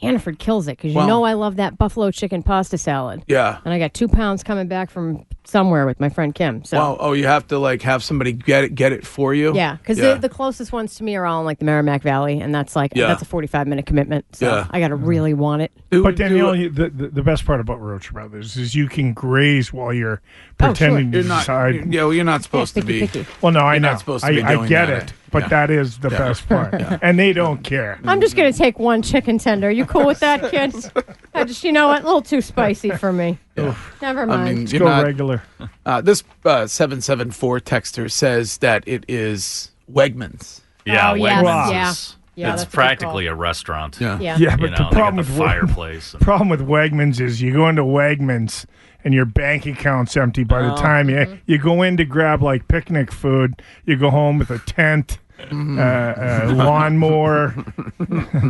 Hannaford 0.00 0.38
kills 0.38 0.68
it 0.68 0.78
because 0.78 0.92
you 0.92 0.98
Well- 0.98 1.06
know 1.08 1.24
I 1.24 1.34
love 1.34 1.56
that 1.56 1.76
buffalo 1.78 2.10
chicken 2.10 2.42
pasta 2.42 2.78
salad. 2.78 3.24
Yeah. 3.26 3.58
And 3.64 3.72
I 3.74 3.78
got 3.78 3.94
two 3.94 4.08
pounds 4.08 4.42
coming 4.42 4.68
back 4.68 4.90
from 4.90 5.24
somewhere 5.44 5.86
with 5.86 5.98
my 6.00 6.08
friend 6.08 6.34
Kim. 6.34 6.64
So 6.64 6.76
Well, 6.78 6.96
oh, 7.00 7.12
you 7.12 7.26
have 7.26 7.46
to 7.48 7.58
like 7.58 7.82
have 7.82 8.02
somebody 8.02 8.32
get 8.32 8.64
it 8.64 8.74
get 8.74 8.92
it 8.92 9.06
for 9.06 9.34
you. 9.34 9.54
yeah, 9.54 9.76
because 9.76 9.98
Yeah. 9.98 10.14
the, 10.14 10.20
the 10.20 10.28
closest 10.28 10.72
ones 10.72 10.94
to 10.96 11.04
me 11.04 11.16
are 11.16 11.26
all 11.26 11.40
in 11.40 11.46
like 11.46 11.58
the 11.58 11.64
Merrimack 11.64 12.02
Valley, 12.02 12.40
and 12.40 12.54
that's 12.54 12.76
like 12.76 12.92
Yeah. 12.94 13.08
that's 13.08 13.22
a 13.22 13.24
45 13.24 13.66
minute 13.66 13.86
commitment. 13.86 14.24
So 14.36 14.46
Yeah. 14.46 14.66
I 14.70 14.80
got 14.80 14.88
to 14.88 14.96
really 14.96 15.34
want 15.34 15.62
it. 15.62 15.72
Do- 15.90 16.02
But 16.02 16.16
Danielle, 16.16 16.54
do- 16.54 16.70
the, 16.70 16.88
the 16.90 17.08
the 17.08 17.22
best 17.22 17.44
part 17.44 17.60
about 17.60 17.80
Roche 17.80 18.10
Brothers 18.12 18.56
is 18.56 18.74
you 18.74 18.88
can 18.88 19.12
graze 19.12 19.72
while 19.72 19.92
you're 19.92 20.20
oh, 20.22 20.54
pretending 20.66 21.12
you're 21.12 21.22
to 21.22 21.28
not. 21.28 21.40
decide. 21.40 21.74
you're- 21.74 21.86
yeah, 21.90 22.02
well, 22.04 22.14
you're 22.14 22.24
not 22.24 22.42
supposed 22.42 22.74
to 22.74 22.80
picky, 22.82 23.00
be. 23.00 23.06
picky. 23.08 23.26
well, 23.40 23.52
no, 23.52 23.60
I 23.60 23.74
you're 23.74 23.80
know. 23.80 23.90
not 23.90 23.98
supposed 23.98 24.24
to 24.24 24.30
I, 24.30 24.34
be 24.34 24.42
I 24.42 24.54
doing 24.54 24.68
get 24.68 24.86
that. 24.86 25.02
it, 25.10 25.12
but 25.32 25.42
Yeah. 25.44 25.48
that 25.48 25.70
is 25.70 25.98
the 25.98 26.10
best 26.10 26.48
part, 26.48 26.74
and 27.02 27.18
they 27.18 27.32
don't 27.32 27.64
care. 27.64 27.98
I'm 28.04 28.20
just 28.20 28.36
gonna 28.36 28.52
take 28.52 28.78
one 28.78 29.02
chicken 29.02 29.38
tender. 29.38 29.70
You 29.70 29.84
cool 29.86 30.06
with 30.06 30.20
that, 30.20 30.50
kids? 30.50 30.90
I 31.34 31.44
just, 31.44 31.64
you 31.64 31.72
know 31.72 31.88
what, 31.88 32.02
a 32.02 32.06
little 32.06 32.22
too 32.22 32.40
spicy 32.40 32.90
for 32.90 33.12
me. 33.12 33.38
Never 33.56 34.22
I 34.22 34.24
mind. 34.24 34.44
mean, 34.44 34.58
Let's 34.60 34.72
go 34.74 34.84
not- 34.84 35.04
regular. 35.04 35.42
Uh, 35.84 36.00
this 36.00 36.22
uh, 36.44 36.66
seven 36.66 37.00
seven 37.00 37.30
four 37.30 37.58
texter 37.60 38.10
says 38.10 38.58
that 38.58 38.84
it 38.86 39.04
is 39.08 39.72
Wegmans. 39.90 40.60
Yeah, 40.84 41.12
Oh, 41.12 41.14
Wegmans 41.14 41.70
yeah. 41.72 41.90
is 41.90 42.16
Yeah, 42.34 42.52
it's 42.52 42.62
that's 42.62 42.72
a 42.72 42.76
practically 42.76 43.24
call. 43.26 43.34
a 43.34 43.36
restaurant. 43.36 43.98
Yeah. 44.00 44.18
yeah. 44.20 44.36
Yeah, 44.38 44.52
You 44.52 44.56
but 44.58 44.70
know, 44.70 44.76
the 44.90 44.94
problem 44.96 45.24
the 45.24 45.30
with 45.30 45.38
fireplace. 45.38 46.12
and- 46.14 46.22
problem 46.22 46.48
with 46.48 46.60
Wegmans 46.60 47.20
is 47.20 47.40
you 47.42 47.52
go 47.52 47.68
into 47.68 47.82
Wegmans 47.82 48.64
and 49.04 49.12
your 49.12 49.24
bank 49.24 49.66
account's 49.66 50.16
empty 50.16 50.44
by 50.44 50.60
Oh, 50.60 50.68
the 50.70 50.74
time 50.76 51.10
you 51.10 51.16
mm-hmm. 51.16 51.34
you 51.46 51.58
go 51.58 51.82
in 51.82 51.96
to 51.96 52.04
grab 52.04 52.40
like 52.42 52.68
picnic 52.68 53.10
food. 53.12 53.60
You 53.84 53.96
go 53.96 54.10
home 54.10 54.38
with 54.38 54.50
a 54.50 54.58
tent, 54.60 55.18
Mm-hmm. 55.50 55.78
uh, 55.78 55.82
uh, 55.82 56.54
lawnmower. 56.64 57.54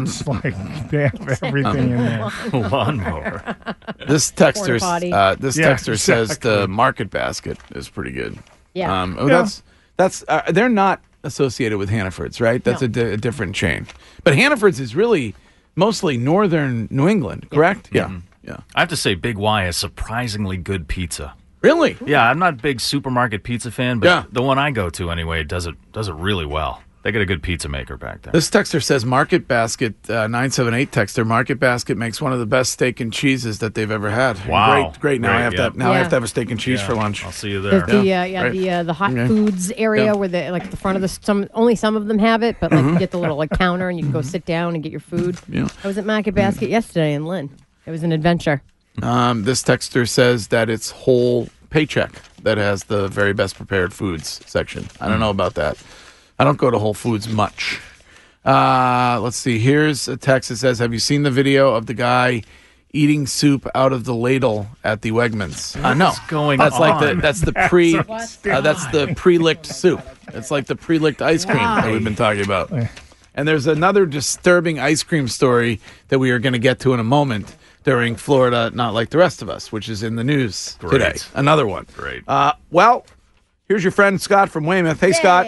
it's 0.03 0.27
like 0.27 0.55
they 0.91 1.03
have 1.03 1.43
everything 1.43 1.91
in 1.91 1.97
there. 1.99 2.31
lawnmower. 2.53 3.57
This 4.09 4.31
Porta 4.31 4.53
texter, 4.61 4.81
potty. 4.81 5.13
uh, 5.13 5.35
this 5.37 5.57
Yeah, 5.59 5.73
texter 5.75 5.99
says 5.99 6.39
the. 6.39 6.69
Market 6.69 7.11
Basket 7.11 7.59
is 7.75 7.89
pretty 7.89 8.13
good. 8.13 8.39
Yeah. 8.75 9.03
Um, 9.03 9.17
oh, 9.19 9.27
Yeah. 9.29 9.39
That's 9.39 9.63
that's 9.97 10.25
uh, 10.29 10.43
they're 10.53 10.69
not 10.69 11.01
associated 11.25 11.79
with 11.79 11.89
Hannaford's, 11.91 12.41
right? 12.41 12.63
That's 12.65 12.81
No. 12.81 12.87
a, 12.87 12.89
di- 12.89 13.13
a 13.13 13.17
different 13.17 13.55
chain. 13.55 13.87
But 14.25 14.35
Hannaford's 14.35 14.81
is 14.81 14.95
really 14.97 15.35
mostly 15.77 16.17
northern 16.17 16.89
New 16.91 17.09
England, 17.09 17.49
correct? 17.51 17.91
Yeah. 17.93 18.19
Yeah. 18.43 18.57
I 18.75 18.81
have 18.81 18.89
to 18.89 18.97
say, 18.97 19.15
Big 19.15 19.39
Y 19.39 19.67
is 19.69 19.77
surprisingly 19.77 20.57
good 20.57 20.89
pizza. 20.89 21.35
Really? 21.63 21.97
Yeah, 22.05 22.29
I'm 22.29 22.39
not 22.39 22.55
a 22.55 22.57
big 22.57 22.81
supermarket 22.81 23.43
pizza 23.45 23.71
fan, 23.71 23.99
but 24.01 24.07
Yeah. 24.07 24.25
the 24.33 24.43
one 24.43 24.59
I 24.59 24.71
go 24.73 24.91
to 24.91 25.11
anyway 25.11 25.45
does 25.45 25.67
it 25.67 25.75
does 25.93 26.09
it 26.09 26.15
really 26.15 26.47
well. 26.47 26.83
They 27.05 27.11
got 27.11 27.21
a 27.21 27.27
good 27.27 27.43
pizza 27.43 27.69
maker 27.69 27.97
back 27.97 28.23
there. 28.23 28.33
This 28.33 28.49
texter 28.49 28.81
says 28.81 29.05
Market 29.05 29.49
Basket, 29.49 29.95
uh, 30.09 30.29
978 30.29 30.93
texter, 30.93 31.27
Market 31.27 31.59
Basket 31.59 31.99
makes 31.99 32.23
one 32.23 32.33
of 32.33 32.39
the 32.39 32.47
best 32.47 32.73
steak 32.73 33.01
and 33.01 33.13
cheeses 33.13 33.59
that 33.59 33.75
they've 33.75 33.91
ever 33.91 34.09
had. 34.09 34.39
Wow. 34.47 34.91
Great, 34.91 35.01
great. 35.01 35.21
Now 35.21 35.37
I 35.37 35.41
have 35.41 35.53
yeah. 35.55 35.71
to 35.71 35.77
now 35.79 35.91
I 35.93 35.99
have 35.99 36.11
to 36.11 36.15
have 36.17 36.23
a 36.23 36.29
steak 36.29 36.53
and 36.53 36.61
cheese 36.61 36.81
for 36.81 36.95
lunch. 36.95 37.25
I'll 37.25 37.33
see 37.33 37.51
you 37.51 37.61
There's 37.61 37.85
there. 37.87 37.99
the 37.99 38.05
Yeah. 38.07 38.21
uh, 38.21 38.25
yeah 38.27 38.43
Right. 38.43 38.53
the 38.53 38.71
uh, 38.71 38.83
the 38.85 38.93
hot 38.93 39.11
Okay. 39.11 39.27
foods 39.27 39.73
area 39.77 40.05
Yeah. 40.05 40.11
Mm-hmm. 40.13 40.19
where 40.21 40.29
the 40.29 40.51
like 40.53 40.71
the 40.71 40.77
front 40.77 40.95
of 40.95 41.03
the 41.03 41.09
some 41.09 41.49
only 41.55 41.75
some 41.75 41.97
of 41.97 42.07
them 42.07 42.21
have 42.21 42.45
it, 42.45 42.57
but 42.61 42.71
like 42.71 42.85
you 42.85 42.99
get 43.01 43.11
the 43.11 43.19
little 43.19 43.37
like 43.37 43.51
counter 43.51 43.89
and 43.89 43.99
you 43.99 44.05
can 44.05 44.13
go 44.13 44.23
sit 44.23 44.45
down 44.47 44.75
and 44.75 44.83
get 44.85 44.93
your 44.93 45.01
food. 45.01 45.39
Yeah. 45.49 45.67
I 45.83 45.89
was 45.89 45.99
at 45.99 46.07
Market 46.07 46.37
Basket 46.37 46.71
yesterday 46.71 47.15
in 47.15 47.25
Lynn. 47.27 47.51
It 47.85 47.91
was 47.91 48.05
an 48.05 48.13
adventure. 48.13 48.63
Um, 49.01 49.45
this 49.45 49.63
texter 49.63 50.09
says 50.09 50.49
that 50.49 50.69
it's 50.69 50.91
whole 50.91 51.49
paycheck 51.71 52.13
that 52.43 52.59
has 52.59 52.85
the 52.85 53.09
very 53.09 53.33
best 53.33 53.57
prepared 53.57 53.93
foods 53.95 54.41
section. 54.47 54.87
I 55.01 55.09
don't 55.09 55.21
know 55.21 55.31
about 55.31 55.55
that. 55.55 55.79
I 56.39 56.45
don't 56.45 56.59
go 56.59 56.71
to 56.71 56.79
Whole 56.79 56.95
Foods 56.95 57.29
much. 57.29 57.81
Uh, 58.45 59.21
let's 59.23 59.37
see. 59.37 59.59
Here's 59.59 60.09
a 60.09 60.17
text 60.17 60.49
that 60.49 60.57
says, 60.57 60.81
"Have 60.81 60.93
you 60.93 60.99
seen 60.99 61.23
the 61.23 61.31
video 61.31 61.75
of 61.75 61.87
the 61.87 61.95
guy 61.95 62.43
eating 62.93 63.27
soup 63.27 63.67
out 63.75 63.93
of 63.93 64.05
the 64.05 64.15
ladle 64.15 64.67
at 64.83 65.03
the 65.03 65.13
Wegmans?" 65.13 65.83
Uh, 65.83 65.95
no, 65.95 66.07
What's 66.07 66.19
going 66.27 66.59
that's 66.59 66.79
like 66.79 66.99
the 67.01 67.21
that's 67.21 67.41
the 67.41 67.53
pre 67.69 67.97
uh, 67.97 68.61
that's 68.61 68.87
the 68.89 69.15
pre-licked 69.17 69.67
soup. 69.67 70.03
It's 70.29 70.51
like 70.51 70.67
the 70.67 70.75
pre-licked 70.75 71.23
ice 71.23 71.45
cream 71.45 71.59
that 71.59 71.91
we've 71.93 72.03
been 72.03 72.17
talking 72.17 72.45
about. 72.45 72.73
And 73.35 73.47
there's 73.47 73.67
another 73.67 74.05
disturbing 74.05 74.79
ice 74.81 75.03
cream 75.03 75.29
story 75.29 75.81
that 76.09 76.19
we 76.19 76.33
are 76.33 76.39
going 76.39 76.53
to 76.53 76.59
get 76.59 76.81
to 76.81 76.93
in 76.93 77.01
a 77.01 77.05
moment 77.05 77.57
during 77.85 78.17
Florida, 78.17 78.71
not 78.75 78.95
like 78.95 79.11
the 79.11 79.19
rest 79.19 79.43
of 79.43 79.49
us, 79.51 79.73
which 79.73 79.89
is 79.89 80.03
in 80.03 80.17
the 80.17 80.25
news 80.25 80.77
Great. 80.79 80.93
today. 80.93 81.15
Another 81.35 81.67
one. 81.67 81.87
Great. 81.97 82.23
Uh, 82.29 82.53
well, 82.71 83.07
here's 83.69 83.83
your 83.85 83.91
friend 83.93 84.21
Scott 84.21 84.51
from 84.51 84.65
Weymouth. 84.65 85.01
Hey, 85.01 85.13
Scott. 85.13 85.47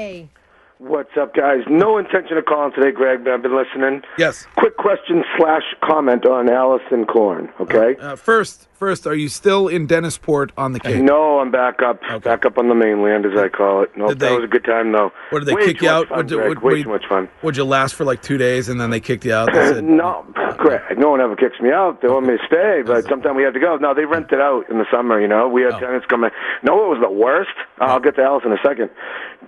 What's 0.78 1.16
up, 1.18 1.34
guys? 1.34 1.60
No 1.68 1.96
intention 1.98 2.36
of 2.36 2.44
calling 2.44 2.72
today, 2.72 2.90
Greg, 2.90 3.24
but 3.24 3.32
I've 3.32 3.42
been 3.42 3.56
listening. 3.56 4.02
Yes. 4.18 4.46
Quick 4.56 4.76
question 4.76 5.24
slash 5.38 5.62
comment 5.82 6.26
on 6.26 6.50
Allison 6.50 7.06
Korn, 7.06 7.50
okay? 7.60 7.96
Uh, 7.98 8.16
first, 8.16 8.68
first, 8.84 9.06
are 9.06 9.14
you 9.14 9.28
still 9.30 9.66
in 9.68 9.86
Dennisport 9.88 10.50
on 10.58 10.72
the 10.72 10.80
Cape? 10.80 11.02
No, 11.02 11.40
I'm 11.40 11.50
back 11.50 11.80
up, 11.80 12.00
back 12.22 12.44
up 12.44 12.58
on 12.58 12.68
the 12.68 12.74
mainland, 12.74 13.24
as 13.24 13.32
I 13.38 13.48
call 13.48 13.82
it. 13.82 13.96
No, 13.96 14.08
Did 14.08 14.18
that 14.20 14.32
was 14.32 14.44
a 14.44 14.46
good 14.46 14.64
time, 14.64 14.92
though. 14.92 15.10
Or 15.32 15.38
did 15.40 15.48
they 15.48 15.54
Way 15.54 15.64
kick 15.72 15.80
you 15.80 15.88
out? 15.88 16.08
Fun, 16.08 16.18
Or 16.18 16.22
did- 16.22 16.38
Greg. 16.38 16.58
Way 16.58 16.82
too 16.82 16.90
much 16.90 17.06
fun. 17.08 17.28
Would 17.42 17.56
you 17.56 17.64
last 17.64 17.94
for 17.94 18.04
like 18.04 18.20
two 18.20 18.36
days 18.36 18.68
and 18.68 18.78
then 18.78 18.90
they 18.90 19.00
kicked 19.00 19.24
you 19.24 19.32
out? 19.32 19.46
They 19.52 19.68
said, 19.68 19.84
no, 20.02 20.26
Greg, 20.58 20.98
no 20.98 21.08
one 21.10 21.22
ever 21.22 21.34
kicks 21.36 21.58
me 21.60 21.70
out. 21.72 22.02
They 22.02 22.08
want 22.08 22.26
me 22.26 22.36
to 22.36 22.46
stay, 22.46 22.82
but 22.84 23.04
sometimes 23.04 23.36
we 23.36 23.42
have 23.44 23.54
to 23.54 23.60
go. 23.60 23.76
No, 23.78 23.94
they 23.94 24.04
rent 24.04 24.30
it 24.32 24.40
out 24.40 24.68
in 24.68 24.76
the 24.78 24.86
summer. 24.92 25.18
You 25.18 25.28
know, 25.28 25.48
we 25.48 25.62
had 25.62 25.74
Oh. 25.74 25.80
tenants 25.80 26.04
come 26.10 26.24
in. 26.24 26.30
No, 26.62 26.84
it 26.84 26.88
was 26.88 26.98
the 27.00 27.10
worst. 27.10 27.50
I'll 27.80 28.00
get 28.00 28.16
to 28.16 28.22
Alice 28.22 28.44
in 28.44 28.52
a 28.52 28.58
second. 28.62 28.90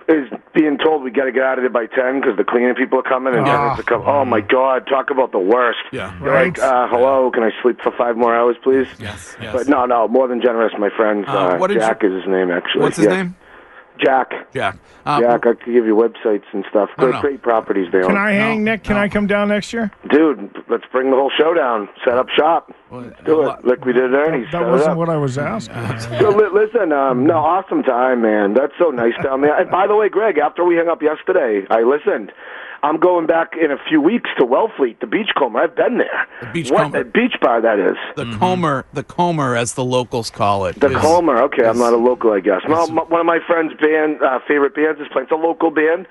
Is 0.07 0.29
being 0.53 0.77
told 0.77 1.03
we 1.03 1.11
got 1.11 1.25
to 1.25 1.31
get 1.33 1.43
out 1.43 1.57
of 1.59 1.63
there 1.63 1.69
by 1.69 1.85
ten 1.85 2.21
because 2.21 2.37
the 2.37 2.43
cleaning 2.43 2.75
people 2.75 2.99
are 2.99 3.03
coming 3.03 3.35
and 3.35 3.45
tenants 3.45 3.79
are 3.81 3.83
coming. 3.83 4.07
Oh 4.07 4.23
my 4.23 4.39
God, 4.41 4.87
talk 4.87 5.09
about 5.09 5.31
the 5.33 5.39
worst. 5.39 5.79
Yeah. 5.91 6.17
You're 6.21 6.33
like, 6.33 6.59
uh, 6.59 6.87
hello, 6.87 7.29
can 7.31 7.43
I 7.43 7.51
sleep 7.61 7.81
for 7.81 7.91
five 7.97 8.15
more 8.15 8.33
hours, 8.33 8.55
please? 8.63 8.87
Yes, 8.99 9.26
yes. 9.41 9.53
But 9.53 9.67
no, 9.67 9.85
no, 9.85 10.07
more 10.07 10.27
than 10.27 10.41
generous, 10.41 10.73
my 10.77 10.89
friend. 10.95 11.25
Uh, 11.27 11.31
Uh, 11.31 11.57
what 11.57 11.67
did 11.67 11.79
Jack 11.79 12.03
is 12.03 12.13
his 12.13 12.27
name, 12.27 12.51
actually. 12.51 12.81
What's 12.81 12.97
his 12.97 13.05
Yeah. 13.07 13.15
name? 13.15 13.35
Jack. 14.03 14.31
Jack. 14.53 14.75
Uh, 15.07 15.19
Jack, 15.21 15.47
I 15.47 15.53
could 15.55 15.65
give 15.65 15.87
you 15.87 15.95
websites 15.95 16.43
and 16.53 16.63
stuff. 16.69 16.89
Great, 16.97 17.15
no. 17.15 17.21
great 17.21 17.41
properties 17.41 17.91
they 17.91 17.97
own. 17.97 18.05
Can 18.09 18.17
I 18.17 18.33
hang, 18.33 18.63
Nick? 18.63 18.83
Can 18.83 18.95
no. 18.95 19.01
I 19.01 19.09
come 19.09 19.25
down 19.25 19.47
next 19.49 19.73
year? 19.73 19.89
Dude, 20.11 20.55
let's 20.69 20.83
bring 20.91 21.09
the 21.09 21.15
whole 21.15 21.31
show 21.35 21.55
down. 21.55 21.89
Set 22.05 22.13
up 22.15 22.29
shop. 22.29 22.71
Do 23.25 23.49
it 23.49 23.65
like 23.65 23.83
we 23.85 23.93
did 23.93 24.13
at 24.13 24.27
Ernie's. 24.27 24.45
That 24.51 24.59
Set 24.59 24.67
it 24.67 24.69
wasn't 24.69 24.97
what 24.97 25.09
I 25.09 25.17
was 25.17 25.37
asking. 25.39 25.75
So 26.19 26.29
li- 26.29 26.49
listen, 26.53 26.91
um, 26.91 27.25
no, 27.25 27.37
awesome 27.39 27.81
time, 27.81 28.21
man. 28.21 28.53
That's 28.53 28.73
so 28.77 28.91
nice 28.91 29.13
down 29.23 29.41
there. 29.41 29.55
And 29.59 29.71
by 29.71 29.87
the 29.87 29.95
way, 29.95 30.09
Greg, 30.09 30.37
after 30.37 30.63
we 30.63 30.75
hung 30.77 30.89
up 30.89 31.01
yesterday, 31.01 31.65
I 31.71 31.81
listened. 31.81 32.31
I'm 32.87 32.99
going 32.99 33.27
back 33.27 33.53
in 33.61 33.71
a 33.71 33.77
few 33.89 33.99
weeks 34.01 34.29
to 34.37 34.45
Wellfleet, 34.45 34.99
the 35.01 35.07
Beachcomber. 35.07 35.59
I've 35.59 35.75
been 35.75 35.97
there. 35.97 36.27
The 36.41 36.47
beach 36.53 36.71
what 36.71 36.95
a 36.95 37.03
beach 37.03 37.35
bar 37.41 37.59
that 37.61 37.79
is. 37.79 37.97
The 38.15 38.25
Comer, 38.37 38.85
the 38.93 39.03
Comer, 39.03 39.55
as 39.55 39.73
the 39.73 39.83
locals 39.83 40.29
call 40.29 40.65
it. 40.65 40.79
The 40.79 40.91
is- 40.91 40.97
Comer. 40.97 41.41
Okay, 41.43 41.65
I'm 41.65 41.77
not 41.77 41.93
a 41.93 41.97
local, 41.97 42.31
I 42.31 42.39
guess. 42.39 42.61
No, 42.67 42.83
m- 42.83 42.95
one 42.95 43.19
of 43.19 43.25
my 43.25 43.39
friends' 43.45 43.73
band 43.81 44.21
uh, 44.21 44.39
favorite 44.47 44.73
bands 44.75 45.01
is 45.01 45.07
playing. 45.11 45.25
It's 45.25 45.31
a 45.31 45.35
local 45.35 45.69
band. 45.69 46.07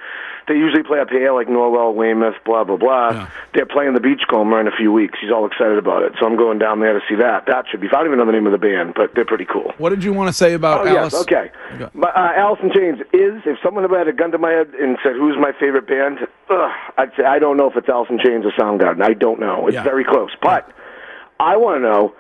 They 0.49 0.55
usually 0.55 0.85
play 0.85 1.01
up 1.01 1.11
here, 1.11 1.33
like 1.33 1.49
Norwell, 1.49 1.93
Weymouth, 1.95 2.37
blah 2.45 2.63
blah 2.63 2.77
blah. 2.77 3.29
They're 3.55 3.67
playing 3.67 3.95
the 3.95 4.01
Beachcomber 4.01 4.61
in 4.61 4.69
a 4.69 4.77
few 4.77 4.93
weeks. 4.93 5.19
He's 5.21 5.33
all 5.33 5.45
excited 5.47 5.77
about 5.79 6.03
it, 6.05 6.13
so 6.21 6.27
I'm 6.27 6.37
going 6.37 6.59
down 6.61 6.79
there 6.81 6.93
to 6.93 7.01
see 7.09 7.17
that. 7.17 7.47
That 7.47 7.65
should 7.69 7.81
be. 7.81 7.89
I 7.89 7.91
don't 7.93 8.07
even 8.07 8.19
know 8.19 8.27
the 8.27 8.33
name 8.33 8.47
of 8.47 8.53
the 8.53 8.59
band, 8.59 8.95
but 8.95 9.13
they're 9.15 9.25
pretty 9.25 9.47
cool. 9.47 9.73
What 9.79 9.91
did 9.91 10.05
you 10.05 10.13
want 10.13 10.29
to 10.29 10.33
say 10.33 10.53
about 10.55 10.87
Oh 10.87 10.97
Alice? 10.97 11.15
yes, 11.15 11.23
okay. 11.23 11.51
But 11.95 12.17
uh, 12.17 12.33
Alice 12.37 12.61
in 12.63 12.71
Chains 12.73 13.01
is. 13.13 13.43
If 13.45 13.59
someone 13.65 13.83
ever 13.85 13.99
had 13.99 14.07
a 14.09 14.13
gun 14.13 14.31
to 14.33 14.39
my 14.39 14.51
head 14.53 14.69
and 14.81 14.99
said, 15.03 15.15
"Who's 15.15 15.37
my 15.37 15.51
favorite 15.59 15.89
band?" 15.89 16.19
Ugh, 16.49 16.71
I'd 16.99 17.11
say 17.17 17.25
I 17.25 17.39
don't 17.39 17.57
know 17.57 17.69
if 17.71 17.77
it's 17.77 17.89
Alice 17.89 18.09
in 18.11 18.19
Chains 18.19 18.45
or 18.45 18.53
Soundgarden. 18.53 19.03
I 19.03 19.15
don't 19.15 19.41
know. 19.41 19.67
It's 19.67 19.75
Yeah. 19.75 19.83
very 19.83 20.05
close, 20.05 20.31
but 20.41 20.71
I 21.41 21.57
want 21.57 21.79
to 21.79 21.81
know 21.83 22.15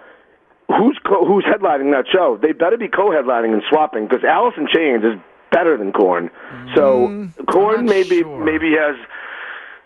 who's 0.68 0.98
co- 1.06 1.24
who's 1.24 1.44
headlining 1.44 1.92
that 1.92 2.06
show. 2.12 2.36
They 2.40 2.52
better 2.52 2.76
be 2.76 2.88
co-headlining 2.88 3.52
and 3.52 3.62
swapping 3.68 4.06
because 4.08 4.24
Alice 4.24 4.54
in 4.56 4.66
Chains 4.66 5.04
is 5.04 5.14
better 5.52 5.76
than 5.76 5.92
Korn. 5.92 6.28
So 6.74 7.08
Mm, 7.08 7.46
Korn 7.46 7.86
maybe 7.86 8.24
maybe 8.24 8.72
has. 8.72 8.96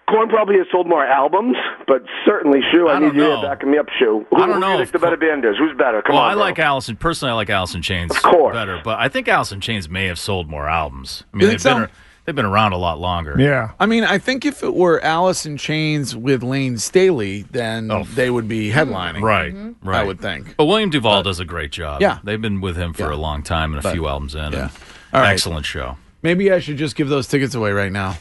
Korn 0.09 0.29
probably 0.29 0.57
has 0.59 0.67
sold 0.73 0.89
more 0.89 1.07
albums, 1.07 1.57
but 1.87 2.03
certainly 2.25 2.59
Shoe. 2.73 2.89
I, 2.89 2.95
I 2.95 2.99
need 2.99 3.15
don't 3.15 3.17
you 3.17 3.43
to 3.43 3.43
back 3.47 3.65
me 3.65 3.79
up, 3.79 3.87
Shoe. 3.97 4.27
Who, 4.31 4.37
I 4.37 4.41
don't 4.41 4.49
who 4.49 4.55
do 4.55 4.61
know 4.61 4.73
you 4.73 4.79
think 4.79 4.91
the 4.91 4.99
better 4.99 5.17
band 5.17 5.45
is? 5.45 5.57
Who's 5.57 5.77
better? 5.77 6.03
Come 6.03 6.17
well, 6.17 6.25
on, 6.25 6.31
I 6.33 6.35
bro. 6.35 6.43
like 6.43 6.59
Allison 6.59 6.97
personally. 6.97 7.31
I 7.31 7.35
like 7.37 7.49
Alice 7.51 7.77
in 7.77 7.83
Chains 7.83 8.11
of 8.17 8.21
course. 8.23 8.55
better, 8.57 8.81
but 8.83 8.99
I 8.99 9.09
think 9.09 9.29
Alice 9.29 9.53
in 9.53 9.61
Chains 9.61 9.89
may 9.89 10.07
have 10.07 10.19
sold 10.19 10.49
more 10.49 10.69
albums. 10.69 11.23
I 11.33 11.37
You 11.37 11.39
mean, 11.39 11.49
think 11.51 11.63
they've 11.63 11.77
been 11.77 11.87
so? 11.87 11.93
They've 12.31 12.37
been 12.37 12.45
around 12.47 12.75
a 12.75 12.77
lot 12.79 13.01
longer. 13.01 13.35
Yeah. 13.37 13.73
I 13.81 13.87
mean, 13.87 14.05
I 14.05 14.19
think 14.19 14.47
if 14.47 14.63
it 14.63 14.73
were 14.73 15.01
Alice 15.05 15.47
in 15.47 15.57
Chains 15.57 16.15
with 16.15 16.45
Layne 16.45 16.79
Staley, 16.79 17.43
then 17.51 17.91
they 18.15 18.31
would 18.31 18.47
be 18.47 18.71
headlining. 18.71 19.21
Right, 19.21 19.53
Mm-hmm. 19.53 19.89
right. 19.89 20.03
I 20.03 20.05
would 20.05 20.21
think. 20.21 20.55
But 20.57 20.67
William 20.67 20.93
DuVall 20.93 21.25
does 21.25 21.41
a 21.41 21.45
great 21.45 21.73
job. 21.73 22.01
Yeah. 22.01 22.21
they've 22.23 22.41
been 22.41 22.61
with 22.61 22.77
him 22.77 22.93
for 22.93 23.03
Yeah. 23.11 23.15
a 23.15 23.17
long 23.17 23.43
time 23.43 23.73
and 23.73 23.81
a 23.81 23.83
But- 23.83 23.95
few 23.95 24.07
albums 24.07 24.37
in. 24.37 24.53
yeah. 24.53 24.61
and 24.61 24.71
All 25.13 25.21
right. 25.23 25.33
Excellent 25.33 25.67
show. 25.67 25.97
Maybe 26.23 26.53
I 26.53 26.61
should 26.61 26.77
just 26.77 26.95
give 26.95 27.09
those 27.09 27.27
tickets 27.27 27.57
away 27.57 27.73
right 27.73 27.91
now. 27.91 28.17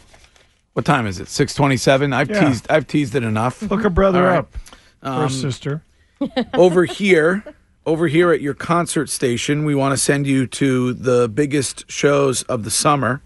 What 0.74 0.86
time 0.86 1.06
is 1.06 1.20
it? 1.20 1.28
Six 1.28 1.54
twenty-seven. 1.54 2.12
I've 2.12 2.32
Yeah. 2.32 2.48
teased. 2.48 2.66
I've 2.68 2.88
teased 2.88 3.14
it 3.14 3.22
enough. 3.24 3.62
Look 3.62 3.84
a 3.86 3.92
brother 3.92 4.22
All 4.24 4.26
right. 4.26 4.38
up. 4.40 4.56
or 5.04 5.10
Um, 5.26 5.30
sister. 5.30 5.84
over 6.56 6.86
here, 6.86 7.44
over 7.86 8.08
here 8.08 8.32
at 8.32 8.42
your 8.42 8.56
concert 8.56 9.08
station, 9.12 9.66
we 9.66 9.76
want 9.76 9.94
to 9.94 9.98
send 9.98 10.26
you 10.26 10.48
to 10.48 10.94
the 10.96 11.30
biggest 11.30 11.86
shows 11.92 12.42
of 12.44 12.64
the 12.64 12.72
summer. 12.72 13.22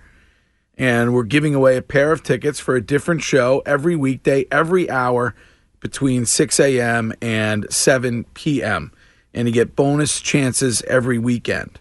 And 0.78 1.14
we're 1.14 1.24
giving 1.24 1.54
away 1.54 1.78
a 1.78 1.82
pair 1.82 2.12
of 2.12 2.24
tickets 2.24 2.60
for 2.60 2.76
a 2.76 2.82
different 2.82 3.22
show 3.22 3.62
every 3.66 3.96
weekday, 3.96 4.46
every 4.52 4.90
hour 4.90 5.36
between 5.80 6.26
6 6.26 6.60
a.m. 6.60 7.14
and 7.22 7.72
7 7.72 8.24
p.m. 8.34 8.92
And 9.34 9.48
you 9.48 9.54
get 9.54 9.76
bonus 9.76 10.22
chances 10.22 10.82
every 10.84 11.20
weekend. 11.20 11.80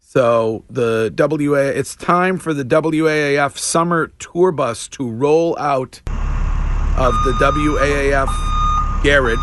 So 0.00 0.64
the 0.68 1.14
WA, 1.16 1.68
it's 1.78 1.94
time 1.94 2.38
for 2.38 2.52
the 2.52 2.64
WAAF 2.64 3.56
summer 3.58 4.08
tour 4.18 4.52
bus 4.52 4.88
to 4.88 5.08
roll 5.08 5.56
out 5.58 6.00
of 6.96 7.12
the 7.24 7.32
WAAF 7.38 8.26
garage. 9.04 9.38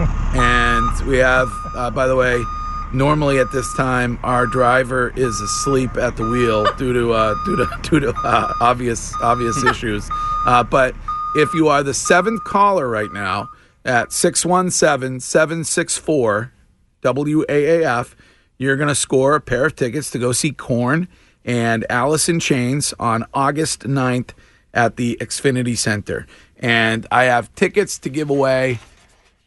and 0.36 1.08
we 1.08 1.18
have, 1.18 1.50
uh, 1.74 1.90
by 1.90 2.06
the 2.06 2.16
way, 2.16 2.42
normally 2.92 3.38
at 3.38 3.50
this 3.52 3.72
time 3.74 4.18
our 4.22 4.46
driver 4.46 5.12
is 5.16 5.40
asleep 5.40 5.96
at 5.96 6.16
the 6.16 6.28
wheel 6.28 6.64
due 6.78 6.92
to 6.92 7.12
uh, 7.12 7.34
due 7.44 7.56
to 7.56 7.68
due 7.82 8.00
to 8.00 8.12
uh, 8.24 8.52
obvious 8.60 9.14
obvious 9.22 9.62
issues. 9.70 10.08
Uh, 10.46 10.62
but 10.62 10.94
if 11.34 11.52
you 11.54 11.68
are 11.68 11.82
the 11.82 11.94
seventh 11.94 12.44
caller 12.44 12.88
right 12.88 13.12
now 13.12 13.48
at 13.84 14.08
617-764 14.08 16.50
WAAF, 17.02 18.14
you're 18.58 18.76
going 18.76 18.88
to 18.88 18.94
score 18.94 19.36
a 19.36 19.40
pair 19.40 19.66
of 19.66 19.76
tickets 19.76 20.10
to 20.10 20.18
go 20.18 20.32
see 20.32 20.52
Korn 20.52 21.08
and 21.44 21.84
Alice 21.90 22.28
in 22.28 22.40
Chains 22.40 22.94
on 22.98 23.24
August 23.34 23.82
9th 23.82 24.30
at 24.74 24.96
the 24.96 25.16
Xfinity 25.20 25.76
Center. 25.76 26.26
And 26.58 27.06
I 27.10 27.24
have 27.24 27.54
tickets 27.54 27.98
to 27.98 28.08
give 28.08 28.30
away 28.30 28.78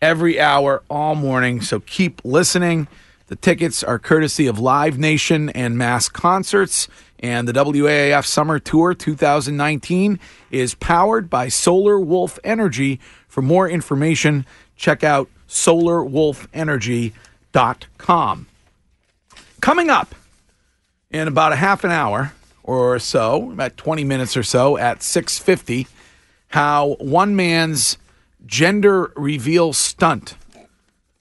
every 0.01 0.39
hour 0.39 0.83
all 0.89 1.15
morning, 1.15 1.61
so 1.61 1.79
keep 1.81 2.21
listening. 2.23 2.87
The 3.29 3.35
tickets 3.35 3.83
are 3.83 3.99
courtesy 3.99 4.47
of 4.47 4.57
Live 4.57 4.97
Nation 4.97 5.51
and 5.51 5.77
Mass 5.77 6.09
Concerts, 6.09 6.87
and 7.19 7.47
the 7.47 7.53
WAAF 7.53 8.25
Summer 8.25 8.57
Tour 8.57 8.95
2019 8.95 10.19
is 10.49 10.73
powered 10.73 11.29
by 11.29 11.47
Solar 11.47 11.99
Wolf 11.99 12.39
Energy. 12.43 12.99
For 13.27 13.43
more 13.43 13.69
information, 13.69 14.47
check 14.75 15.03
out 15.03 15.29
solarwolfenergy.com. 15.47 18.47
Coming 19.61 19.89
up 19.91 20.15
in 21.11 21.27
about 21.27 21.53
a 21.53 21.57
half 21.57 21.83
an 21.83 21.91
hour 21.91 22.33
or 22.63 22.97
so, 22.97 23.51
about 23.51 23.77
20 23.77 24.03
minutes 24.03 24.35
or 24.35 24.41
so 24.41 24.75
at 24.75 25.03
6:50, 25.03 25.85
how 26.47 26.95
one 26.99 27.35
man's 27.35 27.99
gender 28.47 29.11
reveal 29.15 29.71
stunt 29.71 30.33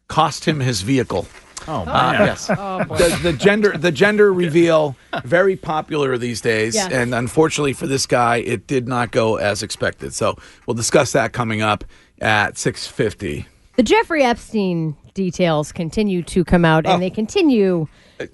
cost 0.09 0.47
him 0.47 0.61
his 0.61 0.81
vehicle. 0.81 1.29
Oh, 1.67 1.83
Uh, 1.83 1.85
man. 2.13 2.27
yes. 2.27 2.47
the, 2.47 3.19
the 3.23 3.33
gender 3.33 3.77
the 3.77 3.91
gender 3.93 4.33
reveal 4.45 4.97
very 5.25 5.57
popular 5.57 6.17
these 6.19 6.41
days, 6.41 6.75
Yes. 6.75 6.93
and 6.93 7.15
unfortunately 7.15 7.73
for 7.73 7.87
this 7.87 8.07
guy, 8.07 8.37
it 8.37 8.67
did 8.67 8.87
not 8.89 9.11
go 9.11 9.37
as 9.37 9.63
expected. 9.63 10.15
So 10.15 10.37
we'll 10.67 10.75
discuss 10.75 11.13
that 11.13 11.33
coming 11.33 11.61
up 11.63 11.85
at 12.21 12.57
six 12.59 12.87
fifty. 12.87 13.47
The 13.77 13.83
Jeffrey 13.83 14.25
Epstein 14.25 14.97
details 15.15 15.73
continue 15.73 16.23
to 16.25 16.45
come 16.45 16.65
out, 16.65 16.85
and 16.87 17.01
they 17.03 17.11
continue 17.11 17.87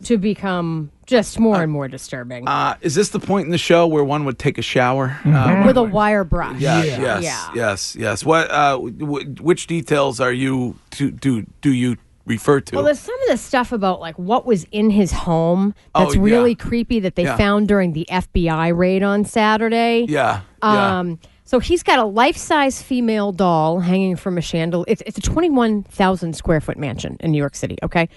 to 0.05 0.17
become 0.17 0.91
just 1.07 1.39
more 1.39 1.63
and 1.63 1.71
more 1.71 1.87
disturbing. 1.89 2.49
Uh, 2.49 2.77
is 2.81 2.95
this 2.95 3.11
the 3.11 3.21
point 3.21 3.45
in 3.45 3.51
the 3.51 3.59
show 3.59 3.87
where 3.87 4.03
one 4.03 4.25
would 4.25 4.39
take 4.39 4.57
a 4.57 4.63
shower 4.63 5.19
uh, 5.27 5.63
With 5.67 5.77
a 5.77 5.83
wire 5.83 6.25
brush. 6.25 6.59
Yeah, 6.59 6.83
yes, 6.83 7.23
Yeah. 7.23 7.51
yes, 7.55 7.95
yes. 7.99 8.25
What? 8.25 8.51
Uh, 8.51 8.79
w- 8.79 9.35
which 9.43 9.67
details 9.67 10.19
are 10.21 10.33
you 10.33 10.77
to 10.93 11.11
do? 11.11 11.45
Do 11.61 11.71
you 11.75 11.97
refer 12.27 12.61
to? 12.61 12.77
Well, 12.77 12.85
there's 12.85 12.99
some 13.01 13.15
of 13.23 13.29
the 13.29 13.37
stuff 13.37 13.73
about 13.73 14.01
like 14.01 14.19
what 14.19 14.47
was 14.47 14.65
in 14.73 14.91
his 14.91 15.13
home 15.13 15.75
Oh, 15.95 16.01
that's 16.05 16.17
really 16.17 16.55
creepy 16.55 17.01
that 17.01 17.15
they 17.17 17.25
Yeah. 17.25 17.37
found 17.37 17.69
during 17.69 17.93
the 17.93 18.07
FBI 18.11 18.69
raid 18.77 19.03
on 19.03 19.25
Saturday. 19.25 20.07
yeah, 20.09 20.41
yeah. 20.63 20.99
Um, 21.01 21.19
so 21.45 21.59
he's 21.61 21.83
got 21.83 21.99
a 21.99 22.05
life-size 22.05 22.81
female 22.83 23.31
doll 23.31 23.81
hanging 23.81 24.17
from 24.17 24.39
a 24.39 24.41
chandelier. 24.41 24.87
It's, 24.89 25.03
it's 25.07 25.19
a 25.19 25.21
21,000 25.21 26.35
square 26.35 26.61
foot 26.61 26.79
mansion 26.79 27.19
in 27.21 27.33
New 27.33 27.39
York 27.39 27.55
City. 27.55 27.77
Okay, 27.83 28.09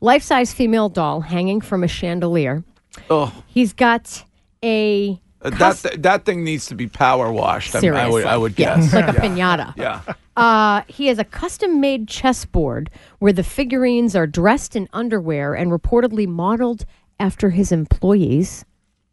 life-size 0.00 0.54
female 0.54 0.88
doll 0.88 1.20
hanging 1.20 1.60
from 1.60 1.82
a 1.82 1.88
chandelier. 1.88 2.62
oh, 3.10 3.32
He's 3.48 3.72
got 3.72 4.22
a 4.64 5.20
uh, 5.46 5.50
that 5.50 6.02
that 6.02 6.24
thing 6.24 6.44
needs 6.44 6.66
to 6.66 6.74
be 6.74 6.86
power 6.86 7.30
washed. 7.30 7.74
I, 7.74 7.80
mean, 7.80 7.94
I 7.94 8.08
would, 8.08 8.24
I 8.24 8.36
would 8.36 8.58
yeah, 8.58 8.76
guess. 8.76 8.92
like 8.92 9.08
a 9.08 9.12
pinata. 9.20 9.74
Yeah. 9.76 10.02
Uh, 10.36 10.82
he 10.86 11.06
has 11.06 11.18
a 11.18 11.24
custom 11.24 11.80
made 11.80 12.08
chessboard 12.08 12.90
where 13.20 13.32
the 13.32 13.42
figurines 13.42 14.14
are 14.14 14.26
dressed 14.26 14.76
in 14.76 14.88
underwear 14.92 15.54
and 15.54 15.72
reportedly 15.72 16.26
modeled 16.26 16.84
after 17.18 17.50
his 17.50 17.72
employees. 17.72 18.64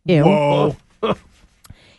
Ew. 0.06 0.24
Whoa. 0.24 0.76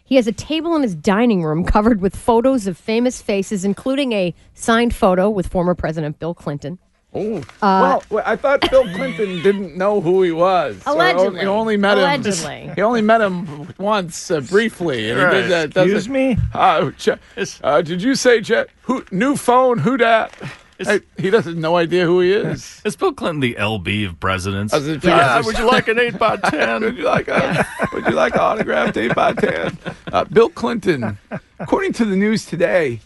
He 0.06 0.16
has 0.16 0.26
a 0.26 0.32
table 0.32 0.76
in 0.76 0.82
his 0.82 0.94
dining 0.94 1.42
room 1.42 1.64
covered 1.64 2.02
with 2.02 2.14
photos 2.14 2.66
of 2.66 2.76
famous 2.76 3.22
faces, 3.22 3.64
including 3.64 4.12
a 4.12 4.34
signed 4.52 4.94
photo 4.94 5.30
with 5.30 5.46
former 5.46 5.74
President 5.74 6.18
Bill 6.18 6.34
Clinton. 6.34 6.78
Oh. 7.16 7.36
Uh, 7.38 7.42
well, 7.62 8.02
well, 8.10 8.24
I 8.26 8.34
thought 8.36 8.68
Bill 8.70 8.82
Clinton 8.94 9.40
didn't 9.42 9.76
know 9.76 10.00
who 10.00 10.22
he 10.22 10.32
was. 10.32 10.82
Or 10.86 10.94
Allegedly. 10.94 11.40
he 11.40 11.46
only 11.46 11.76
met 11.76 11.96
Allegedly. 11.98 12.54
him. 12.62 12.74
He 12.76 12.82
only 12.82 13.02
met 13.02 13.20
him 13.20 13.72
once, 13.78 14.30
uh, 14.32 14.40
briefly. 14.40 15.10
And 15.10 15.20
he 15.20 15.42
did 15.42 15.50
that. 15.50 15.76
Excuse 15.82 16.08
me? 16.08 16.36
Uh, 16.52 16.90
che- 16.98 17.18
uh, 17.62 17.82
did 17.82 18.02
you 18.02 18.16
say 18.16 18.40
che- 18.42 18.66
who, 18.82 19.04
new 19.12 19.36
phone? 19.36 19.78
Who 19.78 19.96
dat? 19.96 20.32
Hey, 20.76 21.02
he 21.16 21.30
doesn't 21.30 21.60
no 21.60 21.76
idea 21.76 22.04
who 22.04 22.18
he 22.20 22.32
is. 22.32 22.82
Is 22.84 22.96
Bill 22.96 23.12
Clinton 23.12 23.38
the 23.38 23.54
LB 23.54 24.08
of 24.08 24.18
presidents? 24.18 24.74
As 24.74 24.88
if- 24.88 25.06
Ah, 25.06 25.40
would 25.44 25.56
you 25.56 25.66
like 25.68 25.86
an 25.86 26.00
eight 26.00 26.18
by 26.18 26.36
ten? 26.50 26.82
would 26.82 26.96
you 26.98 27.04
like 27.04 27.28
a 27.28 27.64
Would 27.92 28.06
you 28.06 28.12
like 28.12 28.34
an 28.34 28.40
autographed 28.40 28.96
eight 28.96 29.14
by 29.14 29.34
ten? 29.34 29.78
Uh, 30.12 30.24
Bill 30.24 30.48
Clinton, 30.48 31.16
according 31.60 31.92
to 31.92 32.04
the 32.04 32.16
news 32.16 32.44
today, 32.44 32.98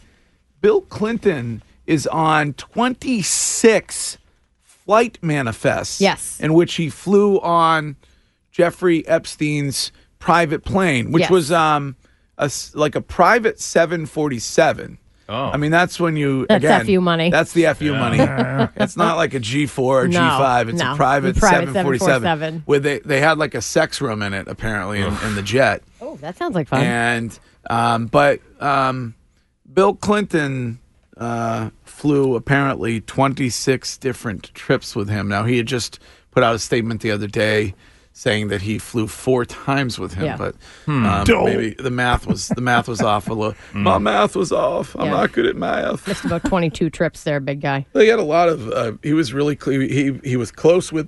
Bill 0.63 0.81
Clinton 0.81 1.63
is 1.89 2.07
on 2.09 2.53
twenty 2.53 3.23
six 3.23 4.19
flight 4.63 5.19
manifests. 5.23 6.01
Yes. 6.01 6.39
in 6.39 6.53
which 6.55 6.75
he 6.75 6.89
flew 6.91 7.41
on 7.41 7.97
Jeffrey 8.53 9.07
Epstein's 9.09 9.91
private 10.19 10.65
plane, 10.65 11.11
which 11.13 11.23
Yes. 11.23 11.31
was 11.31 11.51
um 11.53 11.97
a 12.37 12.45
s 12.45 12.73
like 12.75 12.95
a 12.95 13.01
private 13.01 13.59
seven 13.61 14.07
forty 14.07 14.39
seven. 14.39 14.99
Oh. 15.31 15.51
I 15.51 15.59
mean, 15.59 15.71
that's 15.71 16.01
when 16.01 16.17
you 16.17 16.47
That's 16.49 16.65
again. 16.65 16.87
FU 16.87 17.01
money. 17.03 17.31
That's 17.31 17.53
the 17.53 17.67
FU 17.75 17.93
money. 17.95 18.19
it's 18.77 18.97
not 18.97 19.17
like 19.19 19.35
a 19.35 19.39
G 19.41 19.67
four 19.67 20.03
or 20.05 20.09
G 20.09 20.15
No, 20.15 20.21
five. 20.39 20.71
It's 20.71 20.81
no. 20.81 20.93
a 20.95 20.97
private, 20.97 21.37
private 21.37 21.67
seven 21.73 21.85
forty 21.85 21.99
seven 21.99 22.23
747. 22.23 22.63
where 22.65 22.81
they 22.81 22.99
they 23.01 23.21
had 23.21 23.37
like 23.39 23.55
a 23.55 23.61
sex 23.61 24.01
room 24.01 24.23
in 24.23 24.33
it 24.33 24.49
apparently 24.49 25.01
in, 25.03 25.15
in 25.27 25.35
the 25.35 25.43
jet, 25.43 25.83
Oh, 26.01 26.17
that 26.17 26.37
sounds 26.39 26.55
like 26.55 26.69
fun. 26.69 26.83
and 26.83 27.39
Um, 27.69 28.07
but 28.07 28.41
um, 28.61 29.15
Bill 29.71 29.95
Clinton 29.95 30.79
uh, 31.19 31.69
flew 31.99 32.37
apparently 32.37 33.01
26 33.01 33.99
different 33.99 34.55
trips 34.55 34.95
with 34.95 35.09
him. 35.09 35.29
Now, 35.29 35.43
he 35.45 35.57
had 35.57 35.67
just 35.67 35.99
put 36.31 36.43
out 36.45 36.55
a 36.55 36.59
statement 36.59 37.01
the 37.01 37.11
other 37.11 37.27
day 37.27 37.75
saying 38.13 38.49
that 38.49 38.63
he 38.63 38.79
flew 38.79 39.07
four 39.07 39.45
times 39.45 39.99
with 39.99 40.15
him, 40.15 40.25
Yeah. 40.27 40.37
but 40.37 40.55
Hmm. 40.87 41.07
um, 41.07 41.25
maybe 41.45 41.71
the 41.79 41.91
math 41.91 42.27
was 42.27 42.49
the 42.49 42.61
math 42.61 42.89
was 42.89 43.01
off 43.01 43.29
a 43.29 43.33
little. 43.35 43.55
My 43.73 43.99
math 43.99 44.35
was 44.37 44.51
off. 44.53 44.95
I'm 44.99 45.07
Yeah. 45.07 45.11
not 45.13 45.33
good 45.33 45.47
at 45.47 45.57
math. 45.57 46.07
Missed 46.07 46.25
about 46.25 46.45
22 46.45 46.91
trips 46.91 47.23
there, 47.25 47.39
big 47.41 47.61
guy. 47.61 47.87
They 47.93 48.07
had 48.09 48.19
a 48.19 48.25
lot 48.25 48.49
of. 48.49 48.69
Uh, 48.71 48.93
he 49.05 49.13
was 49.13 49.33
really 49.33 49.57
cl- 49.61 49.81
he 49.81 50.19
he 50.25 50.37
was 50.37 50.51
close 50.51 50.93
with 50.93 51.07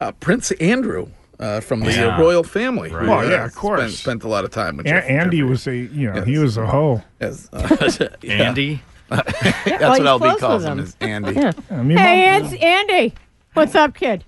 uh, 0.00 0.12
Prince 0.12 0.50
Andrew 0.52 1.08
uh, 1.40 1.58
from 1.60 1.80
the 1.80 1.92
Yeah. 1.92 2.16
uh, 2.16 2.20
royal 2.20 2.44
family. 2.44 2.90
Right. 2.92 3.04
who, 3.04 3.10
Well, 3.10 3.28
yeah, 3.28 3.42
uh, 3.42 3.46
of 3.46 3.54
course. 3.56 3.80
Spent, 3.80 3.92
spent 3.94 4.22
a 4.24 4.28
lot 4.28 4.44
of 4.44 4.50
time 4.50 4.76
with 4.76 4.86
A- 4.86 4.90
Andy 5.10 5.38
Jeffrey. 5.38 5.50
was 5.50 5.66
a, 5.66 5.76
you 5.76 6.12
know, 6.12 6.22
he 6.22 6.38
was 6.38 6.56
a 6.56 6.66
hoe. 6.66 7.02
Yes, 7.20 7.48
uh, 7.52 8.08
yeah. 8.22 8.32
Andy. 8.46 8.82
That's 9.64 9.80
well, 9.80 9.90
what 9.90 9.98
he's 9.98 10.06
LB 10.06 10.18
close 10.20 10.40
calls 10.40 10.62
with 10.62 10.72
him. 10.72 10.78
him. 10.78 10.84
Is 10.84 10.96
Andy. 11.00 11.32
Yeah. 11.32 11.52
I 11.70 11.82
mean, 11.82 11.98
Hey, 11.98 12.40
my- 12.40 12.46
it's 12.46 12.62
Andy. 12.62 13.14
What's 13.54 13.74
up, 13.74 13.94
kid? 13.94 14.24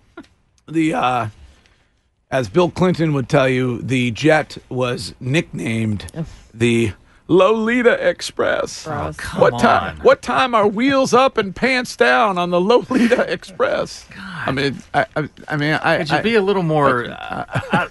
The 0.68 0.95
uh, 0.95 1.27
as 2.31 2.49
Bill 2.49 2.71
Clinton 2.71 3.12
would 3.14 3.29
tell 3.29 3.49
you, 3.49 3.81
the 3.83 4.11
jet 4.11 4.59
was 4.68 5.14
nicknamed 5.21 6.07
the 6.53 6.92
Lolita 7.29 7.92
Express. 8.09 8.85
Gross. 8.85 9.16
Come 9.16 9.40
what 9.40 9.59
time? 9.61 9.99
What 10.01 10.21
time 10.23 10.55
are 10.55 10.66
wheels 10.66 11.14
up 11.14 11.38
and 11.38 11.55
pants 11.55 11.97
down 11.97 12.37
on 12.38 12.51
the 12.51 12.61
Lolita 12.61 13.23
Express? 13.33 14.07
I 14.18 14.51
mean, 14.51 14.83
I, 14.92 15.07
I, 15.16 15.29
I 15.49 15.57
mean, 15.57 15.75
I. 15.75 15.99
Could 15.99 16.11
you 16.11 16.16
I- 16.16 16.23
be 16.23 16.35
a 16.35 16.42
little 16.42 16.62
more? 16.64 17.05
uh, 17.11 17.88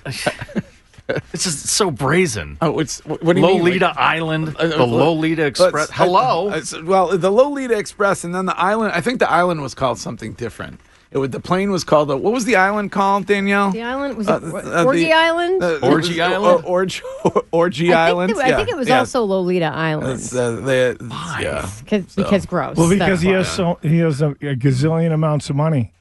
it's 1.34 1.44
just 1.44 1.68
so 1.68 1.92
brazen. 1.92 2.58
Oh, 2.62 2.80
it's 2.80 3.00
what 3.06 3.22
do 3.22 3.28
you 3.42 3.48
mean? 3.48 3.58
Lolita 3.58 3.88
Like- 3.88 3.98
Island, 3.98 4.56
Uh, 4.58 4.68
the 4.68 4.80
uh, 4.82 4.86
Lolita 4.86 5.46
Express. 5.46 5.74
let's- 5.74 5.92
Hello. 5.92 6.50
I- 6.50 6.58
I- 6.58 6.82
well, 6.84 7.18
the 7.18 7.32
Lolita 7.32 7.78
Express, 7.78 8.24
and 8.24 8.34
then 8.34 8.46
the 8.46 8.58
island. 8.60 8.94
I 8.94 9.02
think 9.02 9.20
the 9.20 9.30
island 9.30 9.62
was 9.62 9.74
called 9.74 10.00
something 10.00 10.34
different. 10.34 10.80
It 11.14 11.18
would, 11.18 11.34
the 11.34 11.42
plane 11.42 11.72
was 11.72 11.84
called. 11.84 12.08
The, 12.08 12.16
what 12.16 12.32
was 12.32 12.46
the 12.46 12.56
island 12.56 12.94
called, 12.94 13.26
Danielle? 13.26 13.72
The 13.72 13.82
island 13.82 14.16
was 14.16 14.30
Uh, 14.30 14.40
it 14.42 14.66
uh, 14.66 14.86
Orgy 14.86 15.04
the- 15.04 15.12
Island. 15.14 15.62
Uh, 15.62 15.80
Orgy 15.84 16.10
was- 16.12 16.20
Island? 16.20 16.64
Or, 16.66 16.72
orgy, 16.72 17.02
orgy 17.52 17.94
I 17.94 18.08
Island. 18.08 18.34
think, 18.34 18.48
it, 18.48 18.54
I 18.54 18.56
think 18.56 18.70
it 18.70 18.78
was 18.78 18.90
also 18.90 19.24
Lolita 19.26 19.66
Island 19.66 20.14
It's, 20.14 20.34
uh, 20.34 20.52
they- 20.62 20.96
yeah. 21.42 21.70
Cause, 21.86 22.16
because 22.16 22.46
gross. 22.46 22.78
well, 22.78 22.88
That's 22.88 23.00
because 23.00 23.22
he 23.22 23.30
has 23.32 23.52
so 23.52 23.78
he 23.82 23.98
has 23.98 24.22
a, 24.22 24.30
a 24.30 24.56
gazillion 24.56 25.12
amounts 25.12 25.50
of 25.50 25.58
money. 25.58 25.92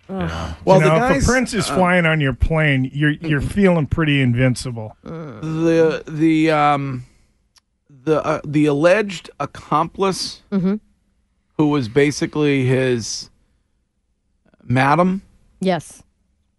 Well, 0.65 0.79
you 0.79 0.85
the 0.85 0.91
guys, 0.91 1.17
if 1.23 1.29
a 1.29 1.33
prince 1.33 1.55
is 1.55 1.69
flying 1.69 2.05
on 2.07 2.21
your 2.21 2.33
plane, 2.35 2.91
you're 2.93 3.11
you're 3.13 3.41
feeling 3.41 3.87
pretty 3.87 4.21
invincible. 4.21 4.97
the 5.03 6.03
the 6.09 6.51
um 6.51 7.05
the 7.89 8.25
uh, 8.25 8.41
the 8.45 8.67
alleged 8.67 9.31
accomplice 9.39 10.43
Mm-hmm. 10.51 10.77
who 11.59 11.69
was 11.69 11.89
basically 11.89 12.65
his 12.67 13.31
madam 14.65 15.23
Yes. 15.61 16.03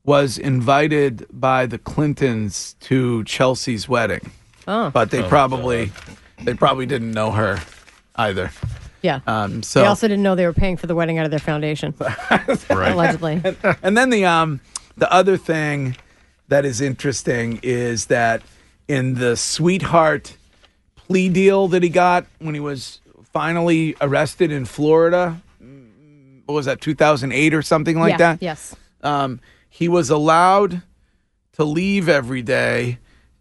was 0.04 0.38
invited 0.38 1.26
by 1.32 1.66
the 1.66 1.78
Clintons 1.78 2.76
to 2.82 3.24
Chelsea's 3.24 3.90
wedding, 3.90 4.32
Oh. 4.68 4.90
but 4.92 5.10
they 5.12 5.24
probably 5.24 5.92
they 6.44 6.54
probably 6.54 6.86
didn't 6.86 7.12
know 7.12 7.32
her 7.32 7.60
either. 8.16 8.52
Yeah. 9.02 9.22
Um, 9.28 9.64
so 9.64 9.82
they 9.82 9.88
also 9.88 10.08
didn't 10.08 10.24
know 10.24 10.36
they 10.36 10.46
were 10.46 10.54
paying 10.54 10.78
for 10.78 10.88
the 10.88 10.96
wedding 10.96 11.18
out 11.18 11.26
of 11.26 11.32
their 11.32 11.40
foundation. 11.40 11.94
right. 12.00 12.92
Allegedly. 12.92 13.42
and 13.82 13.98
then 13.98 14.10
the 14.10 14.26
um 14.26 14.62
the 14.98 15.12
other 15.12 15.38
thing 15.38 15.96
that 16.48 16.66
is 16.66 16.82
interesting 16.82 17.60
is 17.64 18.08
that 18.08 18.42
in 18.88 19.16
the 19.16 19.36
sweetheart 19.38 20.36
plea 20.96 21.30
deal 21.30 21.68
that 21.70 21.84
he 21.84 21.90
got 21.90 22.26
when 22.40 22.54
he 22.54 22.60
was 22.60 23.00
finally 23.32 23.96
arrested 24.02 24.52
in 24.52 24.66
Florida, 24.66 25.42
what 26.46 26.56
was 26.56 26.66
that 26.66 26.82
2008 26.82 27.54
or 27.54 27.62
something 27.62 28.00
like 28.00 28.12
yeah. 28.12 28.18
that? 28.18 28.42
Yes. 28.42 28.76
um, 29.04 29.40
he 29.70 29.88
was 29.88 30.10
allowed 30.10 30.82
to 31.54 31.64
leave 31.64 32.10
every 32.10 32.42
day 32.42 33.00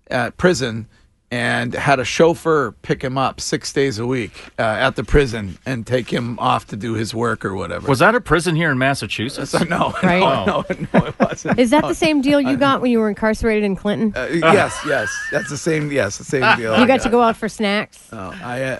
at 0.08 0.36
prison 0.36 0.86
and 1.32 1.74
had 1.74 2.00
a 2.00 2.04
chauffeur 2.04 2.72
pick 2.82 3.02
him 3.02 3.16
up 3.16 3.40
six 3.40 3.72
days 3.72 3.98
a 4.00 4.06
week 4.06 4.32
uh, 4.58 4.62
at 4.62 4.96
the 4.96 5.04
prison 5.04 5.58
and 5.64 5.86
take 5.86 6.10
him 6.12 6.36
off 6.40 6.66
to 6.66 6.76
do 6.76 6.94
his 6.94 7.14
work 7.14 7.44
or 7.44 7.54
whatever. 7.54 7.86
Was 7.86 8.00
that 8.00 8.14
a 8.16 8.20
prison 8.20 8.56
here 8.56 8.70
in 8.70 8.78
Massachusetts? 8.78 9.52
no, 9.68 9.94
Right. 10.02 10.18
no, 10.20 10.64
no, 10.68 10.86
no, 10.92 11.06
it 11.06 11.14
wasn't. 11.20 11.58
Is 11.58 11.70
that 11.70 11.82
the 11.86 11.94
same 11.94 12.20
deal 12.20 12.40
you 12.40 12.56
got 12.56 12.80
when 12.80 12.90
you 12.90 12.98
were 12.98 13.08
incarcerated 13.08 13.62
in 13.62 13.76
Clinton? 13.76 14.12
Uh, 14.16 14.26
yes, 14.32 14.76
yes, 14.86 15.08
that's 15.30 15.48
the 15.50 15.56
same. 15.56 15.92
Yes, 15.92 16.18
the 16.18 16.24
same 16.24 16.56
deal. 16.56 16.78
you 16.80 16.86
got 16.86 17.00
to 17.02 17.08
go 17.10 17.22
out 17.22 17.36
for 17.36 17.48
snacks. 17.48 18.08
Oh, 18.12 18.36
I, 18.42 18.62
uh, 18.62 18.78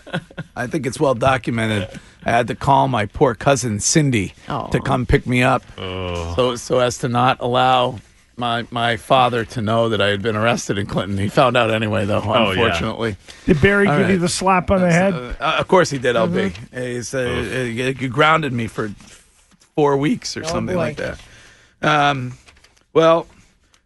I 0.57 0.67
think 0.67 0.87
it's 0.87 0.99
well 0.99 1.15
documented. 1.15 2.01
I 2.25 2.31
had 2.33 2.49
to 2.49 2.55
call 2.57 2.89
my 2.89 3.07
poor 3.07 3.35
cousin 3.35 3.79
Cindy 3.81 4.35
Oh. 4.49 4.69
to 4.73 4.81
come 4.81 5.07
pick 5.07 5.27
me 5.27 5.43
up, 5.43 5.63
so 5.79 6.57
so 6.57 6.81
as 6.81 6.99
to 6.99 7.09
not 7.09 7.39
allow 7.41 7.99
my 8.41 8.67
my 8.73 8.97
father 8.97 9.45
to 9.45 9.63
know 9.63 9.89
that 9.91 10.01
I 10.01 10.09
had 10.09 10.21
been 10.23 10.35
arrested 10.35 10.79
in 10.79 10.87
Clinton. 10.87 11.17
He 11.19 11.29
found 11.29 11.57
out 11.57 11.71
anyway, 11.71 12.05
though. 12.07 12.23
yeah. 12.25 12.51
Unfortunately, 12.51 13.17
Did 13.47 13.61
Barry 13.61 13.87
All 13.87 13.99
give 13.99 14.11
you 14.11 14.19
the 14.19 14.29
slap 14.29 14.71
on 14.73 14.81
the 14.81 14.91
head? 14.91 15.15
Uh, 15.15 15.57
of 15.61 15.69
course 15.69 15.91
he 15.91 15.99
did. 15.99 16.17
LB, 16.17 16.51
Mm-hmm. 16.51 16.77
He's, 16.83 17.15
uh, 17.15 17.19
uh, 17.21 17.93
you 18.01 18.09
grounded 18.09 18.53
me 18.53 18.67
for 18.67 18.89
four 19.77 19.97
weeks 19.97 20.37
or 20.37 20.43
something 20.43 20.75
Oh, 20.75 20.79
boy. 20.79 20.85
like 20.85 20.97
that. 20.97 21.21
Um, 21.83 22.33
well. 22.93 23.27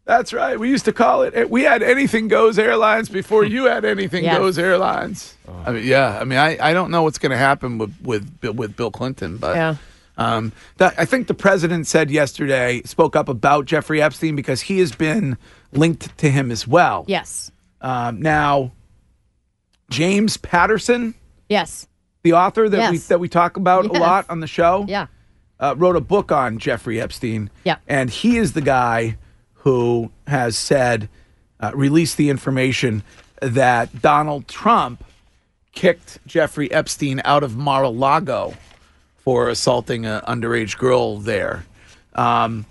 That's 0.06 0.34
right. 0.34 0.60
We 0.60 0.68
used 0.68 0.84
to 0.84 0.92
call 0.92 1.22
it. 1.22 1.48
We 1.48 1.62
had 1.62 1.82
Anything 1.82 2.28
Goes 2.28 2.58
Airlines 2.58 3.08
before 3.08 3.42
you 3.42 3.64
had 3.64 3.86
Anything 3.86 4.24
Yes. 4.28 4.36
Goes 4.36 4.58
Airlines. 4.58 5.34
I 5.64 5.72
mean, 5.72 5.86
yeah. 5.86 6.18
I 6.20 6.24
mean, 6.24 6.38
I, 6.38 6.58
I 6.60 6.74
don't 6.74 6.90
know 6.90 7.02
what's 7.04 7.16
going 7.16 7.30
to 7.30 7.38
happen 7.38 7.78
with 7.78 7.94
with 8.02 8.30
with 8.54 8.76
Bill 8.76 8.90
Clinton, 8.90 9.38
but 9.38 9.56
Yeah. 9.56 9.76
Um, 10.16 10.52
that 10.76 10.94
I 10.98 11.04
think 11.04 11.26
the 11.26 11.34
president 11.34 11.86
said 11.86 12.10
yesterday 12.10 12.82
spoke 12.84 13.16
up 13.16 13.28
about 13.28 13.64
Jeffrey 13.66 14.00
Epstein 14.00 14.36
because 14.36 14.62
he 14.62 14.78
has 14.78 14.92
been 14.94 15.36
linked 15.72 16.16
to 16.18 16.30
him 16.30 16.50
as 16.50 16.66
well. 16.68 17.04
Yes. 17.08 17.50
Um, 17.80 18.20
now, 18.22 18.72
James 19.90 20.36
Patterson, 20.36 21.14
Yes. 21.48 21.86
the 22.22 22.32
author 22.32 22.68
that 22.68 22.90
we 22.90 22.98
that 22.98 23.20
we 23.20 23.28
talk 23.28 23.56
about 23.56 23.84
a 23.86 23.92
lot 23.92 24.26
on 24.30 24.40
the 24.40 24.46
show, 24.46 24.84
Yeah. 24.88 25.06
uh, 25.60 25.74
wrote 25.76 25.96
a 25.96 26.00
book 26.00 26.32
on 26.32 26.58
Jeffrey 26.58 27.00
Epstein. 27.00 27.50
Yeah. 27.64 27.76
And 27.86 28.08
he 28.10 28.36
is 28.38 28.52
the 28.54 28.60
guy 28.62 29.18
who 29.54 30.10
has 30.26 30.56
said, 30.56 31.08
uh, 31.60 31.72
released 31.74 32.16
the 32.16 32.30
information 32.30 33.02
that 33.40 34.00
Donald 34.02 34.46
Trump 34.48 35.04
kicked 35.72 36.18
Jeffrey 36.26 36.70
Epstein 36.70 37.20
out 37.24 37.42
of 37.42 37.56
Mar 37.56 37.82
a 37.82 37.88
Lago 37.88 38.54
for 39.24 39.48
assaulting 39.48 40.04
an 40.06 40.20
underage 40.22 40.76
girl 40.76 41.16
there. 41.18 41.64
Um, 42.14 42.66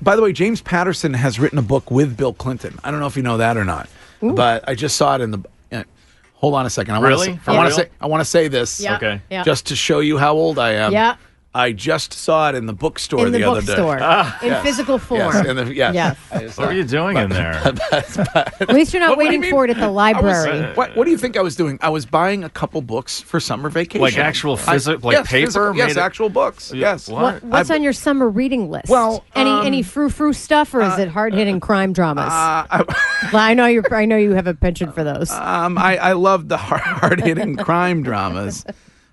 by 0.00 0.16
the 0.16 0.22
way, 0.22 0.32
James 0.32 0.62
Patterson 0.62 1.12
has 1.12 1.38
written 1.38 1.58
a 1.58 1.62
book 1.62 1.90
with 1.90 2.16
Bill 2.16 2.32
Clinton. 2.32 2.78
I 2.82 2.90
don't 2.90 3.00
know 3.00 3.06
if 3.06 3.16
you 3.16 3.22
know 3.22 3.36
that 3.36 3.56
or 3.56 3.64
not, 3.64 3.88
but 4.22 4.66
I 4.66 4.74
just 4.74 4.96
saw 4.96 5.14
it 5.16 5.20
in 5.20 5.30
the. 5.30 5.44
Uh, 5.70 5.84
hold 6.32 6.54
on 6.54 6.64
a 6.64 6.70
second. 6.70 6.94
I 6.94 6.98
wanna 6.98 7.08
Really? 7.08 7.26
say- 7.34 7.38
I 7.46 7.52
want 7.56 7.68
to 7.68 7.74
say. 7.74 7.88
I 8.00 8.06
want 8.06 8.20
to 8.22 8.24
say 8.24 8.48
this. 8.48 8.80
Yeah. 8.80 8.96
Okay. 8.96 9.20
Yeah. 9.30 9.44
Just 9.44 9.66
to 9.66 9.76
show 9.76 10.00
you 10.00 10.16
how 10.16 10.32
old 10.34 10.58
I 10.58 10.72
am. 10.72 10.92
Yeah. 10.92 11.16
I 11.56 11.70
just 11.72 12.12
saw 12.12 12.48
it 12.48 12.54
in 12.56 12.66
the 12.66 12.72
bookstore 12.72 13.26
in 13.26 13.32
the, 13.32 13.44
other 13.44 13.60
day. 13.60 13.66
bookstore. 13.66 13.96
in 13.98 14.48
Yes. 14.48 14.64
physical 14.64 14.98
form. 14.98 15.20
Yes, 15.20 15.46
in 15.46 15.56
the, 15.56 15.72
yes. 15.74 15.94
Yes. 15.94 16.18
What 16.30 16.50
saw 16.52 16.64
are 16.64 16.72
you 16.72 16.82
doing 16.84 17.16
in 17.16 17.30
there? 17.30 17.54
At 17.92 18.68
least 18.70 18.92
you're 18.92 19.00
not 19.00 19.10
What- 19.10 19.18
what 19.18 19.24
you 19.32 19.38
waiting 19.40 19.50
for 19.50 19.64
it 19.64 19.70
at 19.70 19.76
the 19.76 19.82
I 19.84 19.86
was- 19.86 19.94
library. 19.94 20.74
what, 20.74 20.96
what 20.96 21.04
do 21.04 21.10
you 21.10 21.18
think 21.18 21.36
I 21.36 21.42
was 21.42 21.54
doing? 21.56 21.78
I 21.80 21.88
was 21.90 22.06
buying 22.06 22.42
a 22.44 22.48
couple 22.50 22.82
books 22.82 23.20
for 23.20 23.38
summer 23.38 23.68
vacation. 23.70 24.00
Like 24.02 24.18
actual 24.18 24.56
physical, 24.56 25.08
like 25.08 25.18
yes, 25.18 25.28
paper 25.28 25.46
physical- 25.46 25.76
yes, 25.76 25.90
it- 25.92 25.96
actual 25.98 26.28
books. 26.28 26.72
Yes. 26.74 27.08
What? 27.08 27.22
What, 27.22 27.44
what's 27.44 27.70
I've- 27.70 27.78
on 27.78 27.82
your 27.84 27.92
summer 27.92 28.28
reading 28.28 28.70
list? 28.70 28.88
Well, 28.88 29.24
any 29.34 29.50
um, 29.50 29.66
any 29.66 29.82
frou 29.82 30.10
frou 30.10 30.32
stuff, 30.32 30.74
or 30.74 30.82
is 30.82 30.98
it 30.98 31.08
hard 31.08 31.34
hitting 31.34 31.60
crime 31.60 31.92
dramas? 31.92 32.24
Uh, 32.32 32.66
I, 32.68 32.84
well, 33.32 33.42
I 33.42 33.54
know 33.54 33.66
you. 33.66 33.82
I 33.92 34.04
know 34.06 34.16
you 34.16 34.32
have 34.32 34.46
a 34.48 34.54
penchant 34.54 34.94
for 34.94 35.04
those. 35.04 35.30
um, 35.30 35.78
I, 35.78 35.96
I 35.98 36.12
love 36.14 36.48
the 36.48 36.56
hard 36.58 37.20
hitting 37.20 37.56
crime 37.56 38.02
dramas, 38.02 38.64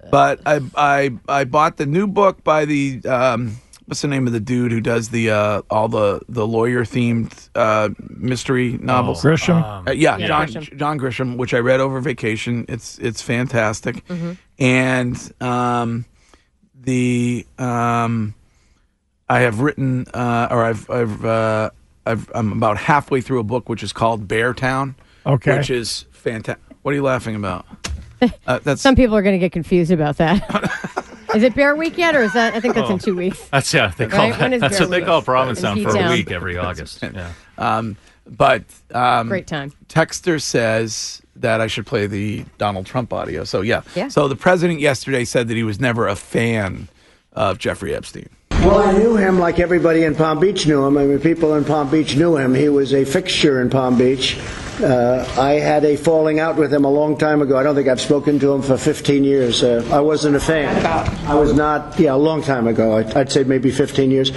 but 0.09 0.39
I, 0.45 0.61
I 0.75 1.11
I 1.27 1.43
bought 1.43 1.77
the 1.77 1.85
new 1.85 2.07
book 2.07 2.43
by 2.43 2.65
the 2.65 3.01
um, 3.05 3.57
what's 3.85 4.01
the 4.01 4.07
name 4.07 4.25
of 4.27 4.33
the 4.33 4.39
dude 4.39 4.71
who 4.71 4.81
does 4.81 5.09
the 5.09 5.31
uh, 5.31 5.61
all 5.69 5.87
the 5.87 6.21
the 6.29 6.47
lawyer 6.47 6.83
themed 6.85 7.49
uh, 7.55 7.89
mystery 7.99 8.77
novels? 8.81 9.21
Grisham. 9.21 9.87
Uh, 9.87 9.91
yeah, 9.91 10.17
Yeah, 10.17 10.27
John 10.27 10.47
Grisham. 10.47 10.77
John 10.77 10.99
Grisham, 10.99 11.37
which 11.37 11.53
I 11.53 11.59
read 11.59 11.79
over 11.81 11.99
vacation. 11.99 12.65
It's 12.69 12.97
it's 12.99 13.21
fantastic, 13.21 14.03
and 14.57 15.33
um, 15.41 16.05
the 16.73 17.45
um, 17.59 18.33
I 19.29 19.39
have 19.41 19.59
written 19.59 20.07
uh, 20.13 20.47
or 20.51 20.63
I've 20.65 20.89
I've, 20.89 21.25
uh, 21.25 21.69
I've 22.05 22.29
I'm 22.33 22.51
about 22.53 22.77
halfway 22.77 23.21
through 23.21 23.39
a 23.39 23.43
book 23.43 23.69
which 23.69 23.83
is 23.83 23.93
called 23.93 24.27
Beartown, 24.27 24.95
Okay. 25.25 25.57
which 25.57 25.69
is 25.69 26.05
fantastic. 26.11 26.63
What 26.81 26.91
are 26.93 26.95
you 26.95 27.03
laughing 27.03 27.35
about? 27.35 27.65
Uh, 28.47 28.59
that's 28.59 28.81
Some 28.81 28.95
people 28.95 29.15
are 29.15 29.21
going 29.21 29.35
to 29.35 29.39
get 29.39 29.51
confused 29.51 29.91
about 29.91 30.17
that. 30.17 30.47
is 31.35 31.43
it 31.43 31.55
Bear 31.55 31.75
Week 31.75 31.97
yet, 31.97 32.15
or 32.15 32.21
is 32.21 32.33
that? 32.33 32.53
I 32.53 32.59
think 32.59 32.75
that's 32.75 32.89
in 32.89 32.99
two 32.99 33.15
weeks. 33.15 33.47
That's 33.49 33.73
yeah. 33.73 33.87
They 33.97 34.07
call 34.07 34.19
Right? 34.29 34.39
When 34.39 34.51
that, 34.51 34.55
is 34.55 34.61
that's 34.61 34.77
Bear 34.79 34.87
what 34.87 34.91
they 34.91 35.05
call 35.05 35.21
Provincetown 35.21 35.77
In 35.77 35.83
for 35.83 35.89
a 35.89 35.93
P-Town. 35.93 36.11
week 36.11 36.31
every 36.31 36.57
August. 36.57 37.01
Yeah. 37.01 37.31
um, 37.57 37.97
but 38.27 38.63
um, 38.93 39.27
Great 39.27 39.47
time. 39.47 39.71
Texter 39.89 40.41
says 40.41 41.21
that 41.35 41.61
I 41.61 41.67
should 41.67 41.85
play 41.87 42.05
the 42.07 42.45
Donald 42.57 42.85
Trump 42.85 43.11
audio. 43.13 43.43
So 43.43 43.61
yeah. 43.61 43.81
Yeah. 43.95 44.07
So 44.09 44.27
the 44.27 44.35
president 44.35 44.79
yesterday 44.79 45.25
said 45.25 45.47
that 45.47 45.55
he 45.57 45.63
was 45.63 45.79
never 45.79 46.07
a 46.07 46.15
fan 46.15 46.89
of 47.33 47.57
Jeffrey 47.57 47.95
Epstein. 47.95 48.29
Well, 48.59 48.77
I 48.77 48.91
knew 48.91 49.15
him 49.15 49.39
like 49.39 49.59
everybody 49.59 50.03
in 50.03 50.15
Palm 50.15 50.39
Beach 50.39 50.67
knew 50.67 50.85
him. 50.85 50.95
I 50.97 51.05
mean, 51.05 51.19
people 51.19 51.55
in 51.55 51.65
Palm 51.65 51.89
Beach 51.89 52.15
knew 52.15 52.37
him. 52.37 52.53
He 52.53 52.69
was 52.69 52.93
a 52.93 53.03
fixture 53.05 53.59
in 53.59 53.71
Palm 53.71 53.97
Beach. 53.97 54.37
Uh, 54.79 55.25
I 55.39 55.53
had 55.53 55.83
a 55.83 55.95
falling 55.95 56.39
out 56.39 56.57
with 56.57 56.71
him 56.71 56.85
a 56.85 56.89
long 56.89 57.17
time 57.17 57.41
ago. 57.41 57.57
I 57.57 57.63
don't 57.63 57.73
think 57.75 57.87
I've 57.87 57.99
spoken 58.01 58.39
to 58.39 58.51
him 58.53 58.61
for 58.61 58.77
15 58.77 59.23
years. 59.23 59.63
Uh, 59.63 59.87
I 59.91 59.99
wasn't 59.99 60.35
a 60.35 60.39
fan. 60.39 60.85
I 61.27 61.33
was 61.33 61.53
not, 61.53 61.99
yeah, 61.99 62.13
a 62.13 62.17
long 62.17 62.43
time 62.43 62.67
ago. 62.67 62.97
I'd, 62.97 63.15
I'd 63.17 63.31
say 63.31 63.43
maybe 63.43 63.71
15 63.71 64.11
years. 64.11 64.31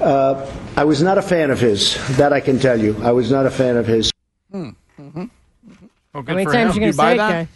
Uh, 0.00 0.50
I 0.76 0.84
was 0.84 1.02
not 1.02 1.16
a 1.16 1.22
fan 1.22 1.50
of 1.50 1.58
his. 1.60 1.96
That 2.18 2.32
I 2.34 2.40
can 2.40 2.58
tell 2.58 2.78
you. 2.78 2.96
I 3.02 3.12
was 3.12 3.30
not 3.30 3.46
a 3.46 3.50
fan 3.50 3.76
of 3.78 3.86
his. 3.86 4.12
Oh, 4.52 4.72
How 6.14 6.22
many 6.22 6.44
times 6.44 6.76
him. 6.76 6.82
you 6.82 6.88
You 6.88 6.92
gonna 6.92 6.92
say 6.92 7.16
that? 7.16 7.30
guy? 7.30 7.48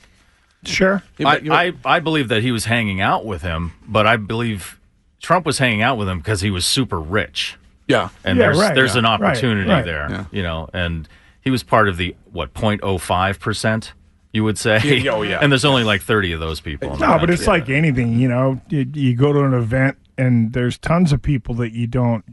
Sure. 0.65 1.03
I, 1.23 1.41
I, 1.51 1.73
I 1.97 2.01
believe 2.01 2.29
that 2.29 2.41
he 2.43 2.51
was 2.51 2.65
hanging 2.65 3.01
out 3.03 3.27
with 3.27 3.43
him, 3.43 3.73
but 3.87 4.07
I 4.07 4.17
believe 4.17 4.79
Trump 5.25 5.47
was 5.47 5.59
hanging 5.59 5.83
out 5.83 5.97
with 5.99 6.09
him 6.09 6.19
because 6.19 6.41
he 6.43 6.51
was 6.51 6.65
super 6.67 7.01
rich. 7.01 7.57
Yeah. 7.89 8.11
And 8.25 8.39
Yeah, 8.39 8.45
there's 8.47 8.59
right, 8.59 8.75
there's 8.75 8.95
yeah, 8.95 8.99
an 9.01 9.07
opportunity 9.07 9.69
right. 9.69 9.85
there, 9.85 10.07
Yeah. 10.11 10.25
you 10.31 10.43
know, 10.43 10.69
and 10.73 11.09
he 11.41 11.51
was 11.51 11.63
part 11.63 11.89
of 11.89 11.97
the 11.97 12.15
what 12.33 12.55
0.05 12.55 13.39
percent, 13.41 13.93
you 14.33 14.45
would 14.45 14.59
say. 14.59 14.79
Yeah, 14.99 15.13
oh, 15.13 15.23
yeah. 15.23 15.39
And 15.43 15.51
there's 15.53 15.65
only 15.65 15.83
like 15.85 16.03
30 16.03 16.33
of 16.33 16.41
those 16.41 16.61
people. 16.61 16.93
in 16.93 16.99
the 16.99 17.07
No, 17.07 17.13
but 17.15 17.19
country. 17.21 17.35
it's 17.35 17.47
like 17.47 17.69
anything, 17.69 18.19
you 18.19 18.29
know. 18.29 18.61
You, 18.69 18.87
you 18.95 19.15
go 19.17 19.33
to 19.33 19.41
an 19.45 19.55
event 19.55 19.97
and 20.17 20.53
there's 20.53 20.79
tons 20.79 21.13
of 21.13 21.21
people 21.23 21.55
that 21.57 21.73
you 21.73 21.87
don't 21.87 22.25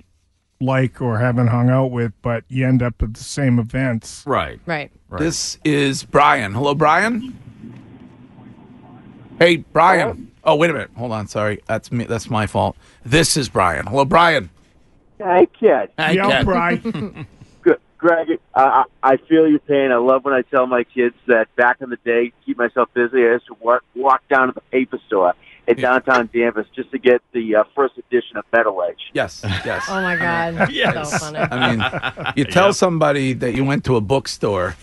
like 0.60 1.02
or 1.02 1.18
haven't 1.18 1.48
hung 1.48 1.70
out 1.70 1.92
with, 1.92 2.14
but 2.22 2.44
you 2.48 2.68
end 2.68 2.82
up 2.84 3.02
at 3.02 3.14
the 3.16 3.24
same 3.24 3.58
events. 3.60 4.24
right. 4.28 4.60
Right. 4.66 4.92
This 5.18 5.58
is 5.66 6.04
Brian. 6.04 6.54
Hello, 6.54 6.74
Brian. 6.76 7.38
Hey, 9.40 9.58
Brian. 9.58 10.31
Oh, 10.44 10.56
wait 10.56 10.70
a 10.70 10.74
minute. 10.74 10.92
Hold 10.98 11.12
on. 11.12 11.28
Sorry, 11.28 11.62
that's 11.68 11.92
me. 11.92 12.06
That's 12.06 12.30
my 12.30 12.48
fault. 12.48 12.76
This 13.06 13.38
is 13.38 13.50
Brian. 13.50 13.86
Hello, 13.88 14.06
Brian. 14.06 14.50
Hi, 15.22 15.46
kid. 15.46 15.90
Hi, 16.00 16.12
yeah, 16.12 16.28
Ken. 16.30 16.46
Brian. 16.46 17.28
Good. 17.62 17.80
Greg, 17.98 18.40
I, 18.56 18.64
I 19.04 19.14
I 19.14 19.18
feel 19.18 19.48
your 19.48 19.60
pain. 19.60 19.92
I 19.92 19.98
love 19.98 20.26
when 20.26 20.34
I 20.34 20.42
tell 20.42 20.66
my 20.66 20.84
kids 20.84 21.16
that 21.28 21.56
back 21.56 21.78
in 21.82 21.90
the 21.92 21.98
day, 21.98 22.34
keep 22.46 22.58
myself 22.58 22.90
busy, 22.94 23.18
I 23.24 23.34
used 23.34 23.46
to 23.48 23.56
walk, 23.60 23.84
walk 23.96 24.28
down 24.30 24.48
to 24.48 24.54
the 24.54 24.62
paper 24.62 25.00
store 25.06 25.34
in 25.68 25.78
downtown 25.78 26.30
Danvers 26.34 26.66
just 26.76 26.92
to 26.92 26.98
get 26.98 27.22
the 27.34 27.56
uh, 27.58 27.64
first 27.76 27.98
edition 27.98 28.38
of 28.38 28.46
Metal 28.52 28.82
Edge. 28.82 28.98
Yes. 29.14 29.42
Yes. 29.44 29.86
Oh 29.88 30.02
my 30.02 30.16
God. 30.16 30.72
Yes. 30.72 31.12
So 31.12 31.18
funny. 31.18 31.38
I 31.38 31.76
mean, 31.76 32.34
you 32.36 32.46
tell 32.52 32.74
somebody 32.74 33.34
that 33.34 33.54
you 33.56 33.64
went 33.64 33.86
to 33.86 33.96
a 33.96 34.02
bookstore 34.02 34.76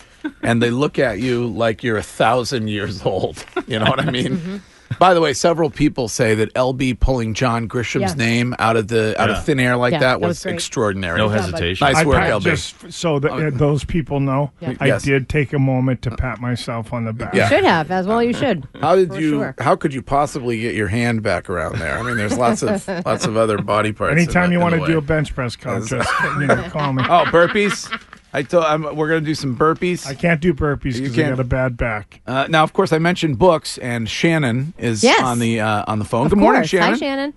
and 0.43 0.63
they 0.63 0.71
look 0.71 0.99
at 0.99 1.19
you 1.19 1.47
like 1.47 1.83
you're 1.83 1.97
a 1.97 2.03
thousand 2.03 2.69
years 2.69 3.05
old. 3.05 3.45
You 3.67 3.79
know 3.79 3.85
what 3.91 4.01
I 4.01 4.11
mean? 4.11 4.37
Mm-hmm. 4.39 4.57
By 4.99 5.13
the 5.15 5.21
way, 5.21 5.33
several 5.35 5.71
people 5.71 6.09
say 6.09 6.35
that 6.37 6.53
LB 6.55 6.99
pulling 6.99 7.35
John 7.35 7.67
Grisham's 7.67 8.03
Yes. 8.03 8.17
name 8.17 8.55
out 8.59 8.77
of 8.77 8.89
the 8.89 9.15
out 9.21 9.29
Yeah. 9.29 9.39
of 9.39 9.45
thin 9.45 9.61
air 9.61 9.77
like 9.77 9.93
Yeah, 9.93 9.99
that 9.99 10.07
that 10.07 10.21
was, 10.21 10.29
was 10.39 10.43
great. 10.45 10.55
extraordinary. 10.55 11.19
No 11.19 11.29
bud. 11.29 11.41
hesitation. 11.41 11.85
Nice 11.87 11.97
I 11.97 12.05
work, 12.07 12.17
pat- 12.19 12.31
LB. 12.31 12.43
just 12.45 12.93
so 12.93 13.19
that 13.19 13.31
uh, 13.31 13.51
those 13.53 13.85
people 13.85 14.21
know, 14.21 14.51
Yeah. 14.61 14.75
I 14.81 14.87
Yes. 14.87 15.03
did 15.03 15.29
take 15.29 15.53
a 15.53 15.59
moment 15.59 16.03
to 16.03 16.11
pat 16.11 16.41
myself 16.41 16.93
on 16.93 17.05
the 17.05 17.13
back. 17.13 17.35
Yeah. 17.35 17.49
Should 17.49 17.65
have 17.65 17.91
as 17.91 18.07
well. 18.07 18.23
You 18.23 18.33
should. 18.33 18.67
How 18.81 18.97
did 18.97 19.11
For 19.13 19.21
you? 19.21 19.31
sure. 19.31 19.55
How 19.59 19.77
could 19.77 19.93
you 19.93 20.01
possibly 20.03 20.59
get 20.61 20.75
your 20.75 20.89
hand 20.89 21.23
back 21.23 21.51
around 21.51 21.79
there? 21.79 21.99
I 21.99 22.03
mean, 22.03 22.17
there's 22.17 22.39
lots 22.39 22.63
of 22.63 22.87
lots 23.07 23.27
of 23.27 23.37
other 23.37 23.59
body 23.59 23.93
parts. 23.93 24.13
in 24.13 24.19
Anytime 24.19 24.47
the- 24.49 24.53
you 24.55 24.59
in 24.59 24.63
want 24.63 24.75
the 24.77 24.87
to 24.87 24.93
do 24.93 24.99
a 24.99 25.03
bench 25.03 25.35
press 25.35 25.55
contest, 25.55 26.09
you 26.41 26.47
know, 26.47 26.63
call 26.71 26.93
me. 26.95 27.03
Oh, 27.09 27.25
burpees! 27.27 27.91
I 28.33 28.43
told 28.43 28.65
I'm, 28.65 28.83
we're 28.97 29.09
going 29.09 29.23
to 29.23 29.27
do 29.27 29.35
some 29.35 29.57
burpees. 29.57 30.07
I 30.07 30.15
can't 30.15 30.41
do 30.41 30.53
burpees 30.53 30.97
You 30.97 31.03
because 31.03 31.13
I 31.19 31.23
can't- 31.23 31.37
got 31.37 31.41
a 31.41 31.45
bad 31.49 31.77
back. 31.77 32.21
Uh, 32.27 32.47
now, 32.49 32.63
of 32.63 32.73
course, 32.73 32.93
I 32.93 32.99
mentioned 32.99 33.39
books, 33.39 33.79
and 33.79 34.09
Shannon 34.09 34.75
is 34.79 35.03
Yes. 35.03 35.23
on 35.23 35.39
the 35.39 35.61
uh, 35.61 35.85
on 35.87 35.99
the 35.99 36.05
phone. 36.05 36.27
Of 36.27 36.31
Good 36.31 36.39
morning, 36.39 36.61
course. 36.63 36.69
Shannon. 36.71 36.91
Hi, 36.91 36.97
Shannon. 36.99 37.35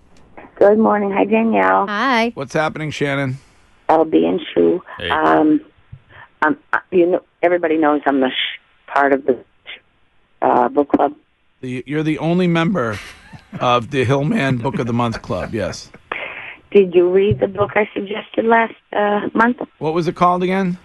Good 0.58 0.78
morning. 0.78 1.12
Hi, 1.12 1.26
Danielle. 1.26 1.88
Hi. 1.88 2.32
What's 2.36 2.54
happening, 2.54 2.92
Shannon? 2.92 3.38
LB 3.90 4.14
and 4.28 4.42
Sue. 4.54 4.82
Hey. 4.98 5.10
Um, 5.10 5.62
um, 6.44 6.58
you 6.92 7.06
know, 7.08 7.24
everybody 7.42 7.78
knows 7.78 8.02
I'm 8.06 8.20
the 8.20 8.30
sh- 8.30 8.60
part 8.88 9.14
of 9.14 9.26
the 9.26 9.44
uh, 10.42 10.70
book 10.70 10.90
club. 10.90 11.16
The, 11.62 11.84
you're 11.88 12.04
the 12.04 12.18
only 12.20 12.48
member 12.48 13.00
of 13.60 13.92
the 13.92 14.04
Hillman 14.04 14.58
Book 14.58 14.80
of 14.80 14.88
the 14.88 14.94
Month 14.94 15.22
Club. 15.22 15.54
Yes. 15.54 15.92
Did 16.72 16.96
you 16.96 17.10
read 17.12 17.40
the 17.40 17.48
book 17.48 17.72
I 17.76 17.90
suggested 17.94 18.46
last 18.46 18.74
uh, 18.94 19.30
month? 19.34 19.58
What 19.80 19.94
was 19.94 20.08
it 20.08 20.16
called 20.16 20.42
again? 20.44 20.78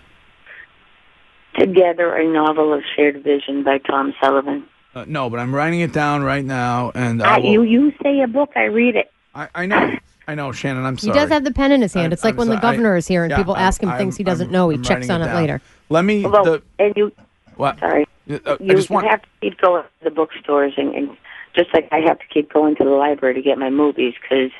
Together, 1.59 2.14
a 2.14 2.31
novel 2.31 2.75
of 2.75 2.83
shared 2.94 3.22
vision 3.22 3.62
by 3.62 3.79
Tom 3.79 4.12
Sullivan. 4.20 4.64
Uh, 4.94 5.05
no, 5.07 5.31
but 5.31 5.38
I'm 5.38 5.55
writing 5.55 5.81
it 5.81 5.92
down 5.92 6.22
right 6.22 6.44
now, 6.44 6.90
and 6.94 7.22
Uh, 7.22 7.27
I 7.27 7.38
will, 7.38 7.44
you 7.53 7.62
you 7.62 7.92
say 8.03 8.20
a 8.20 8.27
book, 8.27 8.51
I 8.57 8.64
read 8.64 8.96
it. 8.96 9.11
I, 9.35 9.49
I 9.55 9.66
know, 9.66 9.92
I 10.27 10.35
know, 10.35 10.51
Shannon. 10.53 10.85
I'm 10.85 10.96
He 10.96 11.11
does 11.12 11.29
have 11.31 11.44
the 11.44 11.53
pen 11.53 11.70
in 11.72 11.83
his 11.83 11.94
hand. 11.94 12.05
I'm- 12.07 12.12
It's 12.12 12.25
like 12.25 12.35
I'm 12.35 12.38
when 12.38 12.49
the 12.49 12.61
sorry. 12.61 12.72
governor 12.77 12.96
is 12.96 13.07
here 13.07 13.22
and 13.22 13.31
Yeah, 13.31 13.37
people 13.37 13.55
I'm- 13.55 13.62
ask 13.64 13.83
him 13.83 13.90
things 13.92 14.14
I'm- 14.14 14.18
he 14.18 14.25
doesn't 14.25 14.46
I'm- 14.46 14.53
know. 14.53 14.68
He 14.70 14.77
I'm 14.77 14.83
checks 14.83 15.09
on 15.09 15.22
it, 15.22 15.27
down. 15.27 15.37
later. 15.37 15.61
Let 15.88 16.05
me. 16.05 16.25
Although, 16.25 16.44
the, 16.59 16.62
and 16.79 16.94
you, 16.96 17.12
what? 17.57 17.79
sorry, 17.79 18.07
Uh, 18.29 18.38
I 18.46 18.57
you, 18.61 18.75
just 18.75 18.90
want. 18.90 19.05
you 19.05 19.11
have 19.11 19.22
to 19.22 19.29
keep 19.40 19.59
going 19.61 19.83
to 19.83 20.05
the 20.05 20.11
bookstores, 20.11 20.72
and, 20.77 20.94
and 20.94 21.16
just 21.55 21.72
like 21.72 21.88
I 21.92 22.01
have 22.01 22.18
to 22.18 22.27
keep 22.33 22.53
going 22.53 22.75
to 22.77 22.85
the 22.85 22.90
library 22.90 23.35
to 23.35 23.42
get 23.42 23.57
my 23.59 23.70
movies, 23.70 24.14
because 24.20 24.51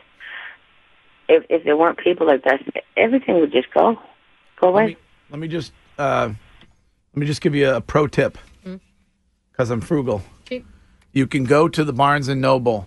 if 1.29 1.45
if 1.51 1.65
there 1.65 1.77
weren't 1.77 1.99
people 1.99 2.27
like 2.27 2.45
that, 2.45 2.61
everything 2.97 3.41
would 3.41 3.53
just 3.53 3.73
go 3.73 3.97
go 4.61 4.71
let 4.71 4.73
away. 4.73 4.87
me, 4.87 4.97
let 5.31 5.39
me 5.41 5.49
just 5.49 5.73
uh, 5.99 6.29
let 7.15 7.21
me 7.21 7.27
just 7.27 7.41
give 7.41 7.55
you 7.55 7.71
a 7.71 7.81
pro 7.81 8.07
tip 8.07 8.39
because 9.53 9.71
I'm 9.71 9.81
frugal. 9.81 10.23
Cheap. 10.49 10.67
You 11.13 11.27
can 11.27 11.45
go 11.45 11.67
to 11.69 11.83
the 11.85 11.93
Barnes 11.93 12.29
and 12.29 12.41
Noble 12.41 12.87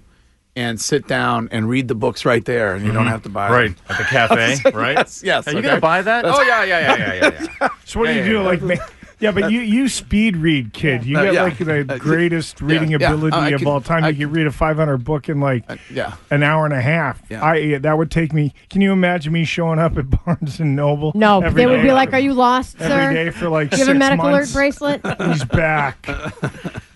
and 0.56 0.80
sit 0.80 1.08
down 1.08 1.47
and 1.52 1.67
read 1.69 1.88
the 1.88 1.95
books 1.95 2.25
right 2.25 2.43
there, 2.45 2.75
and 2.75 2.86
you 2.86 2.91
don't 2.91 3.08
have 3.08 3.23
to 3.23 3.30
buy 3.30 3.49
Right. 3.49 3.75
them. 3.75 3.86
At 3.89 3.97
the 3.97 4.04
cafe, 4.04 4.58
right? 4.73 4.97
Yes, 4.97 5.21
yes. 5.23 5.47
Are 5.47 5.52
you 5.52 5.60
okay. 5.60 5.67
going 5.67 5.78
to 5.78 5.82
buy 5.82 6.02
that? 6.02 6.23
That's- 6.23 6.38
Oh, 6.39 6.43
yeah, 6.43 6.63
yeah, 6.63 6.80
yeah, 6.80 6.97
yeah, 6.97 7.13
yeah. 7.39 7.47
yeah. 7.62 7.69
So 7.86 7.99
what 8.02 8.10
Yeah, 8.10 8.13
do 8.13 8.19
you 8.19 8.25
yeah, 8.25 8.30
do? 8.30 8.43
yeah. 8.43 8.49
Like, 8.49 8.62
ma- 8.80 8.86
yeah, 9.20 9.32
but 9.32 9.52
you 9.52 9.60
you 9.62 9.88
speed 9.90 10.38
read, 10.38 10.74
kid. 10.74 11.06
You 11.06 11.18
Uh, 11.18 11.24
got 11.26 11.34
yeah. 11.34 11.44
like 11.44 11.58
the 11.58 11.86
Uh, 11.94 11.98
greatest 11.98 12.62
reading 12.62 12.90
yeah. 12.92 12.96
ability 12.98 13.36
I 13.38 13.50
of 13.50 13.60
can- 13.60 13.68
all 13.68 13.82
time. 13.82 14.04
I 14.04 14.10
you 14.10 14.28
can 14.28 14.36
read 14.36 14.48
a 14.48 14.52
500 14.52 14.98
book 15.04 15.30
in 15.30 15.40
like 15.40 15.64
Yeah. 15.94 16.14
an 16.32 16.44
hour 16.44 16.66
and 16.66 16.74
a 16.74 16.82
half. 16.82 17.22
Yeah. 17.30 17.44
I 17.46 17.78
that 17.80 17.98
would 17.98 18.12
take 18.12 18.34
me. 18.34 18.54
Can 18.70 18.82
you 18.82 18.92
imagine 18.92 19.34
me 19.34 19.46
showing 19.46 19.80
up 19.80 19.98
at 19.98 20.10
Barnes 20.26 20.60
and 20.60 20.76
Noble? 20.76 21.12
No, 21.16 21.42
every 21.42 21.62
they 21.64 21.68
would 21.68 21.82
be 21.82 21.92
like, 21.92 22.14
"Are 22.14 22.20
you 22.20 22.34
lost, 22.34 22.78
every 22.80 22.90
sir? 22.90 23.14
day 23.14 23.30
for 23.32 23.50
like 23.50 23.70
Do 23.72 23.78
you 23.78 23.86
have 23.86 23.96
a 23.96 24.00
medical 24.00 24.30
months. 24.30 24.54
alert 24.56 24.60
bracelet?" 24.60 25.02
He's 25.28 25.44
back. 25.46 26.08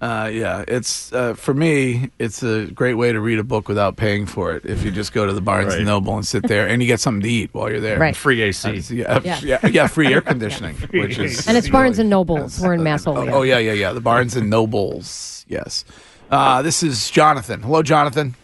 Uh, 0.00 0.30
yeah, 0.32 0.64
it's 0.66 1.12
uh, 1.12 1.34
for 1.34 1.52
me. 1.54 2.10
It's 2.18 2.42
a 2.42 2.66
great 2.66 2.94
way 2.94 3.12
to 3.12 3.20
read 3.20 3.38
a 3.38 3.44
book 3.44 3.68
without 3.68 3.96
paying 3.96 4.26
for 4.26 4.52
it. 4.52 4.64
If 4.64 4.82
you 4.84 4.90
just 4.90 5.12
go 5.12 5.26
to 5.26 5.32
the 5.32 5.40
Barnes 5.40 5.68
Right. 5.68 5.78
and 5.78 5.86
Noble 5.86 6.14
and 6.16 6.26
sit 6.26 6.44
there, 6.48 6.66
and 6.66 6.80
you 6.82 6.88
get 6.88 7.00
something 7.00 7.22
to 7.22 7.28
eat 7.28 7.50
while 7.52 7.70
you're 7.70 7.80
there. 7.80 7.98
Right. 7.98 8.16
Free 8.16 8.42
AC. 8.42 8.68
Uh, 8.68 8.72
yeah, 8.94 9.20
Yeah. 9.24 9.40
yeah, 9.62 9.66
yeah, 9.68 9.86
free 9.86 10.12
air 10.12 10.20
conditioning, 10.20 10.74
which 10.92 11.18
is 11.18 11.46
and 11.46 11.56
it's 11.56 11.68
Barnes 11.68 11.98
and 11.98 12.08
Nobles. 12.08 12.60
We're 12.60 12.74
in 12.74 12.82
Mass 12.82 13.06
Oh, 13.06 13.14
oh, 13.16 13.42
yeah, 13.42 13.58
yeah, 13.58 13.72
yeah. 13.72 13.92
The 13.92 14.00
Barnes 14.00 14.34
and 14.36 14.48
Nobles. 14.50 15.44
Yes. 15.48 15.84
Uh, 16.30 16.62
this 16.62 16.82
is 16.82 17.10
Jonathan. 17.10 17.62
Hello, 17.62 17.82
Jonathan. 17.82 18.34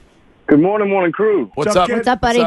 Good 0.47 0.61
morning, 0.61 0.89
morning 0.91 1.13
crew. 1.13 1.51
What's 1.55 1.75
up? 1.77 1.89
What's 1.91 2.07
up, 2.09 2.21
buddy? 2.21 2.45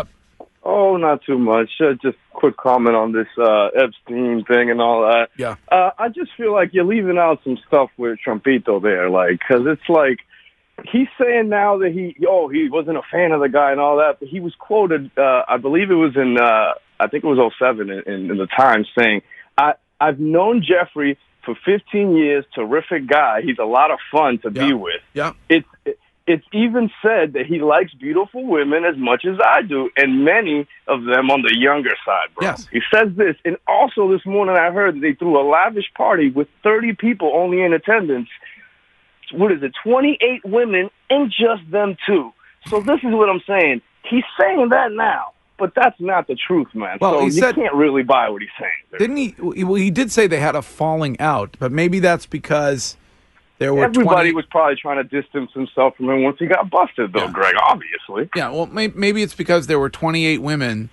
Oh, 0.67 0.97
not 0.97 1.23
too 1.23 1.37
much. 1.37 1.69
Uh, 1.79 1.93
just 2.01 2.17
quick 2.33 2.57
comment 2.57 2.95
on 2.95 3.11
this 3.11 3.27
uh, 3.37 3.67
Epstein 3.67 4.43
thing 4.45 4.71
and 4.71 4.81
all 4.81 5.01
that. 5.01 5.29
Yeah. 5.37 5.57
Uh, 5.71 5.91
I 5.97 6.09
just 6.09 6.31
feel 6.35 6.53
like 6.53 6.73
you're 6.73 6.85
leaving 6.85 7.19
out 7.19 7.39
some 7.43 7.57
stuff 7.67 7.91
with 7.97 8.17
Trumpito 8.25 8.81
there, 8.81 9.07
like, 9.09 9.39
because 9.39 9.67
it's 9.67 9.87
like 9.87 10.17
he's 10.91 11.07
saying 11.21 11.49
now 11.49 11.77
that 11.77 11.91
he, 11.91 12.15
oh, 12.27 12.49
he 12.49 12.67
wasn't 12.67 12.97
a 12.97 13.03
fan 13.11 13.31
of 13.31 13.41
the 13.41 13.47
guy 13.47 13.71
and 13.71 13.79
all 13.79 13.97
that, 13.97 14.19
but 14.19 14.27
he 14.27 14.39
was 14.39 14.55
quoted, 14.55 15.11
uh, 15.17 15.43
I 15.47 15.57
believe 15.57 15.91
it 15.91 15.95
was 15.95 16.15
in, 16.15 16.37
uh, 16.39 16.73
I 16.99 17.07
think 17.07 17.23
it 17.23 17.27
was 17.27 17.53
07 17.59 17.89
in, 17.91 17.99
in, 18.11 18.31
in 18.31 18.37
the 18.37 18.47
Times 18.47 18.87
saying, 18.97 19.21
I, 19.57 19.73
I've 20.01 20.19
known 20.19 20.63
Jeffrey 20.63 21.19
for 21.45 21.55
15 21.63 22.15
years, 22.15 22.43
terrific 22.55 23.07
guy. 23.07 23.41
He's 23.43 23.59
a 23.59 23.65
lot 23.65 23.91
of 23.91 23.99
fun 24.11 24.39
to 24.39 24.49
be 24.49 24.73
with. 24.73 25.01
Yeah. 25.13 25.33
It's, 25.47 25.67
it's 26.27 26.45
even 26.51 26.89
said 27.01 27.33
that 27.33 27.45
he 27.45 27.59
likes 27.59 27.93
beautiful 27.93 28.45
women 28.45 28.83
as 28.83 28.97
much 28.97 29.25
as 29.25 29.37
I 29.43 29.61
do, 29.61 29.89
and 29.95 30.25
many 30.25 30.67
of 30.87 31.03
them 31.03 31.29
on 31.29 31.43
the 31.43 31.55
younger 31.55 31.93
side, 32.03 32.29
bro. 32.35 32.47
Yes. 32.47 32.67
He 32.71 32.81
says 32.93 33.09
this, 33.15 33.35
and 33.45 33.57
also 33.67 34.11
this 34.11 34.25
morning 34.25 34.55
I 34.55 34.71
heard 34.71 34.95
that 34.95 35.01
they 35.01 35.13
threw 35.13 35.39
a 35.39 35.45
lavish 35.47 35.91
party 35.95 36.31
with 36.31 36.47
30 36.63 36.93
people 36.93 37.31
only 37.35 37.61
in 37.61 37.73
attendance. 37.73 38.29
What 39.33 39.51
is 39.51 39.61
it, 39.61 39.73
28 39.83 40.45
women 40.45 40.89
and 41.09 41.31
just 41.31 41.69
them 41.69 41.95
two. 42.07 42.31
So 42.67 42.79
this 42.81 42.99
is 43.03 43.13
what 43.13 43.29
I'm 43.29 43.41
saying. 43.45 43.81
He's 44.09 44.23
saying 44.39 44.69
that 44.69 44.91
now, 44.91 45.33
but 45.59 45.73
that's 45.75 45.99
not 45.99 46.27
the 46.27 46.35
truth, 46.35 46.67
man. 46.73 46.97
Well, 46.99 47.13
so 47.13 47.19
he 47.19 47.25
you 47.25 47.31
said- 47.31 47.55
can't 47.55 47.73
really 47.75 48.03
buy 48.03 48.29
what 48.29 48.41
he's 48.41 48.51
saying. 48.59 48.99
Didn't 48.99 49.17
he? 49.17 49.35
Well, 49.63 49.75
he 49.75 49.91
did 49.91 50.11
say 50.11 50.25
they 50.27 50.39
had 50.39 50.55
a 50.55 50.61
falling 50.61 51.19
out, 51.19 51.55
but 51.59 51.71
maybe 51.71 51.99
that's 51.99 52.25
because 52.25 52.97
there 53.57 53.73
were 53.73 53.85
Everybody 53.85 54.31
20 54.31 54.33
was 54.33 54.45
probably 54.51 54.75
trying 54.75 54.97
to 54.97 55.03
distance 55.21 55.51
himself 55.53 55.95
from 55.95 56.09
him 56.09 56.23
once 56.23 56.37
he 56.39 56.45
got 56.47 56.69
busted, 56.69 57.13
though, 57.13 57.29
Greg, 57.29 57.55
obviously. 57.69 58.29
Yeah, 58.35 58.49
well, 58.49 58.65
may- 58.67 58.89
maybe 58.89 59.21
it's 59.23 59.33
because 59.35 59.67
there 59.67 59.79
were 59.79 59.89
28 59.89 60.41
women, 60.41 60.89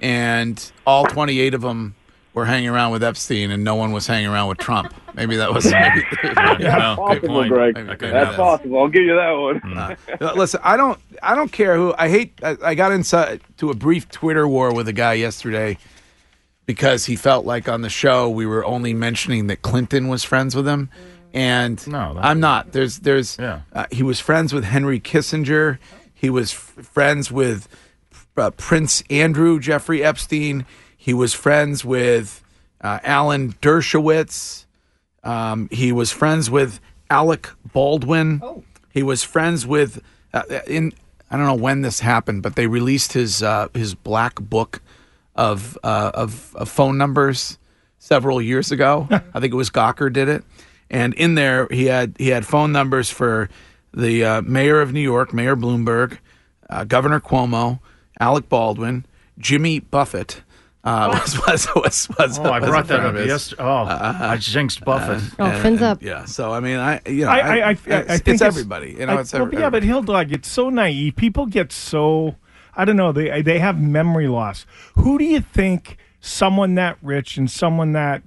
and 0.00 0.70
all 0.86 1.06
28 1.06 1.54
of 1.54 1.62
them 1.62 1.94
were 2.34 2.44
hanging 2.46 2.68
around 2.68 2.90
with 2.90 3.02
Epstein 3.04 3.52
and 3.52 3.62
no 3.62 3.76
one 3.76 3.92
was 3.92 4.08
hanging 4.08 4.28
around 4.28 4.48
with 4.48 4.58
Trump. 4.58 4.92
Maybe 5.14 5.36
that 5.36 5.54
was 5.54 5.66
maybe, 5.66 6.02
That's 6.34 6.96
possible, 6.98 7.46
Greg. 7.48 7.74
Maybe- 7.76 7.86
maybe 7.86 8.06
That's 8.08 8.30
that- 8.30 8.36
possible. 8.36 8.80
I'll 8.80 8.88
give 8.88 9.04
you 9.04 9.14
that 9.14 9.30
one. 9.30 9.96
Uh, 10.20 10.32
Listen, 10.34 10.60
I 10.64 10.76
don't, 10.76 10.98
I 11.22 11.34
don't 11.36 11.52
care 11.52 11.76
who. 11.76 11.94
I 11.96 12.08
hate. 12.08 12.32
I, 12.42 12.56
I 12.62 12.74
got 12.74 12.90
inside 12.92 13.40
to 13.58 13.70
a 13.70 13.74
brief 13.74 14.08
Twitter 14.08 14.46
war 14.48 14.72
with 14.74 14.88
a 14.88 14.92
guy 14.92 15.14
yesterday 15.14 15.78
because 16.66 17.06
he 17.06 17.14
felt 17.16 17.44
like 17.46 17.68
on 17.68 17.82
the 17.82 17.88
show 17.90 18.28
we 18.28 18.46
were 18.46 18.64
only 18.64 18.94
mentioning 18.94 19.46
that 19.48 19.62
Clinton 19.62 20.08
was 20.08 20.24
friends 20.24 20.56
with 20.56 20.66
him, 20.66 20.88
and 21.34 21.86
No, 21.86 22.14
that- 22.14 22.24
I'm 22.24 22.40
not. 22.40 22.72
There's, 22.72 23.00
there's. 23.00 23.36
Yeah. 23.38 23.60
Uh, 23.72 23.84
he 23.90 24.02
was 24.02 24.20
friends 24.20 24.52
with 24.54 24.64
Henry 24.64 25.00
Kissinger. 25.00 25.78
He 26.14 26.30
was 26.30 26.52
f- 26.54 26.86
friends 26.86 27.30
with 27.30 27.68
uh, 28.36 28.50
Prince 28.52 29.02
Andrew 29.10 29.60
Jeffrey 29.60 30.02
Epstein. 30.02 30.64
He 30.96 31.12
was 31.12 31.34
friends 31.34 31.84
with 31.84 32.42
uh, 32.80 33.00
Alan 33.02 33.52
Dershowitz. 33.54 34.64
Um, 35.22 35.68
he 35.70 35.92
was 35.92 36.10
friends 36.12 36.50
with 36.50 36.80
Alec 37.10 37.48
Baldwin. 37.72 38.42
He 38.90 39.02
was 39.02 39.22
friends 39.22 39.66
with 39.66 40.00
uh, 40.32 40.42
in 40.66 40.92
I 41.30 41.36
don't 41.36 41.46
know 41.46 41.54
when 41.62 41.82
this 41.82 42.00
happened, 42.00 42.42
but 42.42 42.54
they 42.56 42.66
released 42.66 43.12
his 43.12 43.42
uh, 43.42 43.68
his 43.74 43.94
black 43.94 44.36
book 44.40 44.80
of, 45.34 45.76
uh, 45.82 46.12
of 46.14 46.54
of 46.54 46.68
phone 46.68 46.96
numbers 46.96 47.58
several 47.98 48.40
years 48.40 48.70
ago. 48.70 49.08
I 49.10 49.40
think 49.40 49.52
it 49.52 49.56
was 49.56 49.70
Gawker 49.70 50.12
did 50.12 50.28
it, 50.28 50.44
and 50.94 51.12
in 51.14 51.34
there 51.34 51.66
he 51.70 51.86
had 51.86 52.14
he 52.18 52.28
had 52.28 52.46
phone 52.46 52.72
numbers 52.72 53.10
for 53.10 53.48
the 53.92 54.24
uh, 54.24 54.42
mayor 54.42 54.80
of 54.80 54.92
New 54.92 55.00
York, 55.00 55.34
Mayor 55.34 55.56
Bloomberg, 55.56 56.18
uh, 56.70 56.84
Governor 56.84 57.20
Cuomo, 57.20 57.80
Alec 58.18 58.48
Baldwin, 58.48 59.04
Jimmy 59.38 59.80
Buffett. 59.80 60.42
Uh, 60.84 61.08
was, 61.24 61.38
was, 61.46 61.68
was, 61.74 62.08
was, 62.18 62.38
Oh, 62.38 62.42
I 62.44 62.60
was 62.60 62.68
brought 62.68 62.88
that 62.88 63.00
up 63.00 63.14
yesterday. 63.26 63.62
Oh, 63.62 63.86
I 63.88 64.36
jinxed 64.36 64.84
Buffett. 64.84 65.22
Oh, 65.38 65.44
And- 65.46 65.62
fins 65.62 65.80
and- 65.80 65.82
up. 65.82 66.02
Yeah. 66.02 66.26
So 66.26 66.52
I 66.52 66.60
mean, 66.60 66.76
I 66.76 67.00
you 67.06 67.24
know, 67.24 67.30
I, 67.30 67.38
I, 67.38 67.56
I, 67.56 67.58
I, 67.58 67.70
it's, 67.70 67.80
think 67.80 68.28
it's 68.28 68.42
everybody. 68.42 68.92
You 68.98 69.06
know, 69.06 69.16
I- 69.16 69.20
it's 69.22 69.32
well, 69.32 69.42
every, 69.42 69.58
yeah, 69.58 69.70
but 69.70 69.82
Hill 69.82 70.02
Dog, 70.02 70.30
it's 70.30 70.48
so 70.48 70.70
naive. 70.70 71.16
People 71.16 71.46
get 71.46 71.72
so 71.72 72.36
I 72.76 72.84
don't 72.84 72.96
know. 72.96 73.12
They 73.12 73.42
they 73.42 73.58
have 73.58 73.80
memory 73.80 74.28
loss. 74.28 74.66
Who 74.94 75.18
do 75.18 75.24
you 75.24 75.40
think 75.40 75.96
someone 76.20 76.74
that 76.76 76.98
rich 77.02 77.36
and 77.38 77.50
someone 77.50 77.92
that 77.92 78.22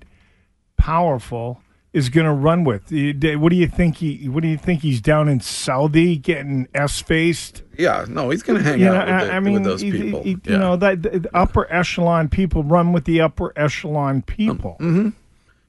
powerful 0.78 1.62
is 1.93 2.10
going 2.10 2.26
to 2.26 2.34
run 2.34 2.63
with? 2.63 2.84
What 2.91 3.50
do 3.50 3.56
you 3.56 3.67
think 3.67 3.97
he? 3.97 4.28
What 4.30 4.41
do 4.43 4.50
you 4.50 4.58
think 4.58 4.82
he's 4.82 5.02
down 5.02 5.28
in 5.30 5.39
Saudi 5.39 6.17
getting 6.17 6.67
s 6.76 7.00
faced? 7.02 7.63
yeah. 7.78 8.06
No, 8.08 8.30
he's 8.30 8.43
going 8.43 8.60
to 8.62 8.63
hang 8.69 8.80
You 8.80 8.86
know, 8.86 8.95
out 8.95 9.06
with, 9.08 9.15
I, 9.15 9.26
the- 9.26 9.34
I 9.34 9.39
mean, 9.39 9.54
with 9.56 9.63
those 9.63 9.82
he- 9.82 9.91
he- 9.91 10.02
people. 10.04 10.23
he- 10.23 10.32
yeah. 10.43 10.52
you 10.52 10.58
know, 10.58 10.76
that 10.76 11.02
the 11.04 11.19
the 11.19 11.36
upper 11.38 11.71
echelon 11.71 12.30
people 12.30 12.63
run 12.63 12.93
with 12.93 13.06
the 13.06 13.21
upper 13.21 13.54
echelon 13.56 14.21
people. 14.21 14.76
hmm 14.80 15.10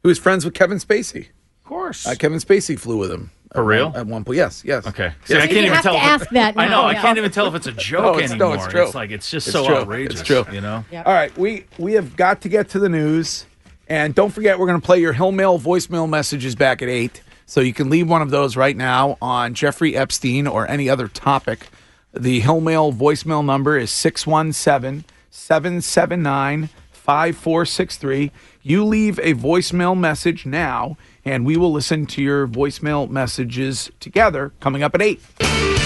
He 0.03 0.09
was 0.09 0.19
friends 0.19 0.45
with 0.45 0.55
Kevin 0.55 0.79
Spacey. 0.79 1.29
Of 1.63 1.65
course. 1.65 2.07
Uh, 2.07 2.15
Kevin 2.19 2.39
Spacey 2.39 2.79
flew 2.79 2.97
with 2.97 3.11
him. 3.11 3.31
For 3.55 3.65
real? 3.65 3.93
At 3.97 4.07
one 4.07 4.25
point, 4.25 4.37
yes, 4.37 4.63
yes. 4.65 4.87
Okay. 4.87 5.13
See, 5.25 5.33
Yes. 5.33 5.43
I 5.45 5.47
can't 5.47 5.53
You 5.53 5.59
even 5.63 5.73
have 5.75 5.83
tell. 5.83 5.95
to 5.95 5.99
if 5.99 6.05
ask 6.05 6.29
that 6.31 6.55
I 6.59 6.67
know. 6.67 6.83
now, 6.83 6.87
I 6.89 6.95
can't 6.95 7.17
even 7.17 7.31
tell 7.31 7.47
if 7.47 7.55
it's 7.55 7.67
a 7.67 7.73
joke 7.91 8.03
No, 8.03 8.15
it's- 8.19 8.31
anymore. 8.33 8.49
no, 8.51 8.55
it's 8.63 8.67
true. 8.67 8.91
like 8.95 9.11
it's 9.11 9.31
just 9.31 9.47
It's 9.49 9.55
so 9.55 9.65
true. 9.67 9.77
outrageous. 9.77 10.21
It's 10.21 10.27
true. 10.29 10.45
You 10.53 10.61
know. 10.61 10.85
All 11.07 11.15
right, 11.15 11.37
we 11.39 11.65
we 11.79 11.95
have 11.95 12.15
got 12.17 12.43
to 12.43 12.49
get 12.51 12.69
to 12.71 12.79
the 12.79 12.91
news, 12.91 13.47
and 13.89 14.15
don't 14.15 14.31
forget 14.31 14.59
we're 14.59 14.67
going 14.67 14.81
to 14.81 14.85
play 14.85 15.01
your 15.01 15.15
Hill 15.15 15.33
Mail 15.33 15.59
voicemail 15.59 16.09
messages 16.09 16.55
back 16.55 16.83
at 16.83 16.89
eight. 16.89 17.23
So 17.47 17.61
you 17.63 17.73
can 17.73 17.89
leave 17.89 18.09
one 18.09 18.21
of 18.21 18.31
those 18.31 18.57
right 18.57 18.77
now 18.77 19.17
on 19.23 19.55
Jeffrey 19.55 19.97
Epstein 19.97 20.47
or 20.47 20.69
any 20.69 20.91
other 20.91 21.09
topic. 21.09 21.69
The 22.13 22.41
Hill 22.41 22.61
Mail 22.61 22.93
voicemail 22.93 23.45
number 23.45 23.79
is 23.79 23.91
617 23.91 25.05
779 25.31 26.69
5463. 26.93 28.31
You 28.63 28.85
leave 28.85 29.19
a 29.21 29.33
voicemail 29.33 29.99
message 29.99 30.45
now, 30.45 30.99
and 31.25 31.47
we 31.47 31.57
will 31.57 31.73
listen 31.73 32.05
to 32.07 32.23
your 32.23 32.47
voicemail 32.47 33.09
messages 33.09 33.91
together 33.99 34.53
coming 34.61 34.83
up 34.83 34.95
at 34.95 35.01
8. 35.01 35.78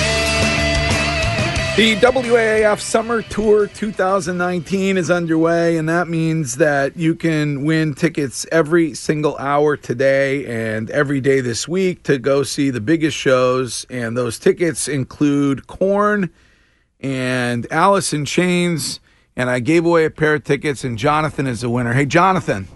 The 1.75 1.97
WAAF 1.97 2.81
Summer 2.81 3.23
Tour 3.23 3.67
2019 3.67 4.99
is 4.99 5.11
underway, 5.11 5.79
and 5.79 5.89
that 5.89 6.07
means 6.07 6.57
that 6.57 6.99
you 6.99 7.15
can 7.15 7.65
win 7.65 7.95
tickets 7.95 8.45
every 8.53 8.93
single 8.93 9.39
hour 9.39 9.79
today 9.79 10.45
and 10.45 10.91
every 10.91 11.23
day 11.23 11.41
this 11.41 11.67
week 11.67 12.03
to 12.03 12.19
go 12.19 12.43
see 12.43 12.69
the 12.69 12.83
biggest 12.83 13.17
shows. 13.17 13.87
And 13.89 14.19
those 14.19 14.39
tickets 14.39 14.87
include 14.87 15.67
Korn 15.67 16.29
and 17.01 17.67
Alice 17.73 18.13
in 18.13 18.27
Chains. 18.27 19.01
And 19.35 19.49
I 19.49 19.59
gave 19.59 19.87
away 19.87 20.05
a 20.05 20.11
pair 20.11 20.35
of 20.35 20.45
tickets, 20.45 20.85
and 20.85 20.99
Jonathan 20.99 21.47
is 21.47 21.63
the 21.63 21.71
winner. 21.71 21.95
Hey, 21.95 22.05
Jonathan. 22.05 22.69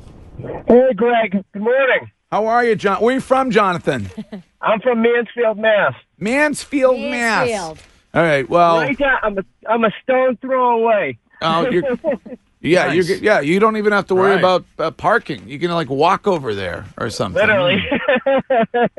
Hey, 0.66 0.94
Greg. 0.96 1.32
Good 1.52 1.62
morning. 1.62 2.10
How 2.32 2.46
are 2.46 2.64
you, 2.64 2.74
John? 2.74 3.02
Where 3.02 3.10
are 3.10 3.16
you 3.16 3.20
from, 3.20 3.50
Jonathan? 3.50 4.08
I'm 4.62 4.80
from 4.80 5.02
Mansfield, 5.02 5.58
Mass. 5.58 5.92
Mansfield, 6.18 6.98
Mass. 6.98 7.76
Mansfield. 8.16 8.16
All 8.16 8.22
right. 8.22 8.48
Well, 8.48 8.78
Right 8.78 8.98
down, 8.98 9.18
I'm 9.22 9.38
a 9.38 9.44
I'm 9.68 9.84
a 9.84 9.90
stone 10.02 10.36
throw 10.38 10.82
away. 10.82 11.18
Oh, 11.42 11.68
you're, 11.68 11.82
yeah, 12.62 12.86
Nice. 12.86 13.08
you're, 13.08 13.18
yeah. 13.18 13.40
You 13.40 13.60
don't 13.60 13.76
even 13.76 13.92
have 13.92 14.06
to 14.06 14.14
worry 14.14 14.30
Right. 14.30 14.38
about 14.38 14.64
uh, 14.78 14.90
parking. 14.90 15.46
You 15.48 15.58
can 15.58 15.70
like 15.70 15.90
walk 15.90 16.26
over 16.26 16.54
there 16.54 16.86
or 16.98 17.10
something. 17.10 17.40
Literally. 17.40 17.78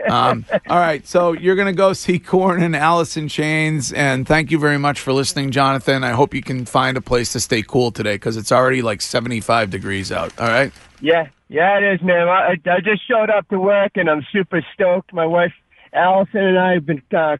Um, 0.09 0.45
all 0.69 0.79
right, 0.79 1.05
so 1.05 1.33
you're 1.33 1.55
gonna 1.55 1.73
go 1.73 1.91
see 2.05 2.17
Korn 2.17 2.63
and 2.63 2.75
Alice 2.75 3.17
in 3.17 3.27
Chains, 3.27 3.91
and 3.91 4.25
thank 4.27 4.51
you 4.51 4.57
very 4.59 4.77
much 4.77 4.99
for 5.01 5.11
listening, 5.11 5.51
Jonathan. 5.51 6.03
I 6.03 6.11
hope 6.11 6.33
you 6.33 6.41
can 6.41 6.65
find 6.65 6.95
a 6.97 7.01
place 7.01 7.33
to 7.33 7.39
stay 7.39 7.61
cool 7.61 7.91
today 7.91 8.15
because 8.15 8.37
it's 8.37 8.51
already 8.51 8.81
like 8.81 9.01
75 9.01 9.69
degrees 9.69 10.11
out. 10.11 10.31
All 10.39 10.47
right. 10.47 10.71
yeah, 11.01 11.27
yeah, 11.49 11.77
it 11.77 11.83
is, 11.95 12.01
man. 12.01 12.27
I, 12.29 12.53
I 12.65 12.79
just 12.79 13.05
showed 13.07 13.29
up 13.29 13.47
to 13.49 13.59
work 13.59 13.91
and 13.95 14.09
I'm 14.09 14.25
super 14.31 14.65
stoked. 14.73 15.13
My 15.13 15.25
wife 15.25 15.53
Allison 15.93 16.41
and 16.41 16.57
I 16.59 16.73
have 16.75 16.85
been 16.85 17.01
uh, 17.15 17.37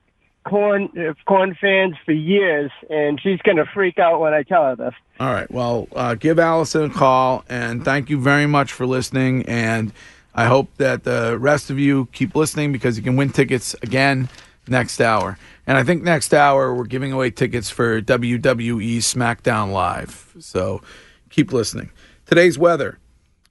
Korn 0.47 0.89
uh, 0.97 1.13
Korn 1.25 1.55
fans 1.59 1.95
for 2.05 2.13
years, 2.13 2.71
and 2.89 3.19
she's 3.21 3.39
gonna 3.41 3.65
freak 3.73 3.99
out 3.99 4.19
when 4.19 4.33
I 4.33 4.43
tell 4.43 4.63
her 4.63 4.75
this. 4.75 4.93
All 5.19 5.33
right. 5.33 5.49
Well, 5.51 5.87
uh, 5.95 6.15
give 6.15 6.39
Allison 6.39 6.91
a 6.91 6.93
call, 6.93 7.43
and 7.49 7.83
thank 7.83 8.09
you 8.09 8.19
very 8.19 8.45
much 8.45 8.71
for 8.71 8.85
listening. 8.85 9.45
And 9.45 9.91
I 10.33 10.45
hope 10.45 10.69
that 10.77 11.03
the 11.03 11.37
rest 11.39 11.69
of 11.69 11.79
you 11.79 12.07
keep 12.11 12.35
listening 12.35 12.71
because 12.71 12.97
you 12.97 13.03
can 13.03 13.15
win 13.15 13.31
tickets 13.31 13.75
again 13.81 14.29
next 14.67 15.01
hour. 15.01 15.37
And 15.65 15.77
I 15.77 15.83
think 15.83 16.03
next 16.03 16.33
hour 16.33 16.73
we're 16.73 16.85
giving 16.85 17.11
away 17.11 17.31
tickets 17.31 17.69
for 17.69 18.01
WWE 18.01 18.97
SmackDown 18.97 19.71
Live. 19.71 20.35
So 20.39 20.81
keep 21.29 21.51
listening. 21.51 21.89
Today's 22.25 22.57
weather 22.57 22.99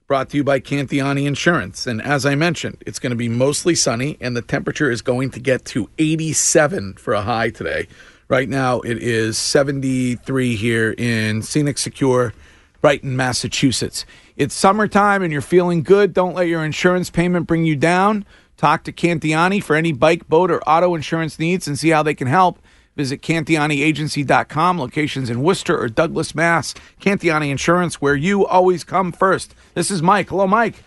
brought 0.07 0.29
to 0.29 0.37
you 0.37 0.43
by 0.43 0.57
Cantiani 0.57 1.27
Insurance. 1.27 1.85
And 1.85 2.01
as 2.01 2.25
I 2.25 2.33
mentioned, 2.33 2.81
it's 2.85 2.97
going 2.97 3.09
to 3.09 3.17
be 3.17 3.27
mostly 3.27 3.75
sunny, 3.75 4.17
and 4.21 4.37
the 4.37 4.41
temperature 4.41 4.89
is 4.89 5.01
going 5.01 5.31
to 5.31 5.39
get 5.41 5.65
to 5.65 5.89
87 5.97 6.93
for 6.93 7.13
a 7.13 7.21
high 7.21 7.49
today. 7.49 7.87
Right 8.29 8.47
now, 8.47 8.79
it 8.79 8.97
is 8.97 9.37
73 9.37 10.55
here 10.55 10.95
in 10.97 11.41
Scenic 11.41 11.77
Secure, 11.77 12.33
Brighton, 12.79 13.17
Massachusetts. 13.17 14.05
It's 14.37 14.55
summertime 14.55 15.23
and 15.23 15.31
you're 15.31 15.41
feeling 15.41 15.83
good. 15.83 16.13
Don't 16.13 16.35
let 16.35 16.47
your 16.47 16.63
insurance 16.63 17.09
payment 17.09 17.47
bring 17.47 17.65
you 17.65 17.75
down. 17.75 18.25
Talk 18.55 18.83
to 18.85 18.93
Cantiani 18.93 19.61
for 19.61 19.75
any 19.75 19.91
bike, 19.91 20.27
boat, 20.29 20.51
or 20.51 20.61
auto 20.63 20.95
insurance 20.95 21.37
needs 21.37 21.67
and 21.67 21.77
see 21.77 21.89
how 21.89 22.03
they 22.03 22.13
can 22.13 22.27
help. 22.27 22.59
Visit 22.97 23.21
CantianiAgency.com, 23.21 24.79
locations 24.79 25.29
in 25.29 25.43
Worcester 25.43 25.79
or 25.79 25.87
Douglas, 25.87 26.33
Mass. 26.33 26.73
Cantiani 26.99 27.51
Insurance, 27.51 28.01
where 28.01 28.15
you 28.15 28.43
always 28.47 28.83
come 28.83 29.11
first. 29.11 29.53
This 29.75 29.91
is 29.91 30.01
Mike. 30.01 30.29
Hello, 30.29 30.47
Mike. 30.47 30.83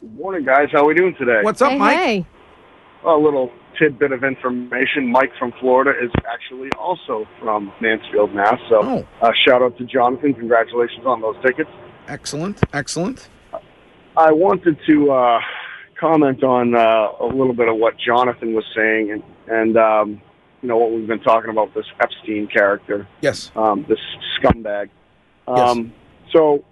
Good 0.00 0.14
morning, 0.14 0.44
guys. 0.44 0.68
How 0.70 0.86
we 0.86 0.92
doing 0.94 1.14
today? 1.18 1.40
What's 1.42 1.62
up, 1.62 1.72
hey, 1.72 1.78
Mike? 1.78 1.96
hey. 1.96 2.26
A 3.06 3.14
little 3.16 3.50
tidbit 3.78 4.12
of 4.12 4.22
information. 4.24 5.10
Mike 5.10 5.32
from 5.38 5.52
Florida 5.58 5.92
is 6.04 6.10
actually 6.30 6.68
also 6.78 7.26
from 7.40 7.72
Mansfield, 7.80 8.34
Mass. 8.34 8.60
So, 8.68 8.82
Oh. 8.82 9.06
uh, 9.22 9.32
shout 9.46 9.62
out 9.62 9.78
to 9.78 9.84
Jonathan. 9.84 10.34
Congratulations 10.34 11.06
on 11.06 11.22
those 11.22 11.36
tickets. 11.42 11.70
Excellent. 12.08 12.60
Excellent. 12.74 13.30
I 14.18 14.32
wanted 14.32 14.76
to 14.86 15.10
uh, 15.12 15.40
comment 15.98 16.44
on 16.44 16.74
uh, 16.74 17.08
a 17.20 17.24
little 17.26 17.54
bit 17.54 17.68
of 17.68 17.76
what 17.76 17.94
Jonathan 17.96 18.52
was 18.52 18.64
saying, 18.76 19.10
and 19.12 19.22
and 19.48 19.76
um, 19.78 20.20
you 20.62 20.68
know 20.68 20.76
what 20.76 20.92
we've 20.92 21.06
been 21.06 21.20
talking 21.20 21.50
about 21.50 21.74
this 21.74 21.86
Epstein 22.00 22.46
character, 22.46 23.06
Yes. 23.20 23.50
um, 23.56 23.84
this 23.88 23.98
scumbag. 24.40 24.88
Um, 25.46 25.92
So, 26.32 26.64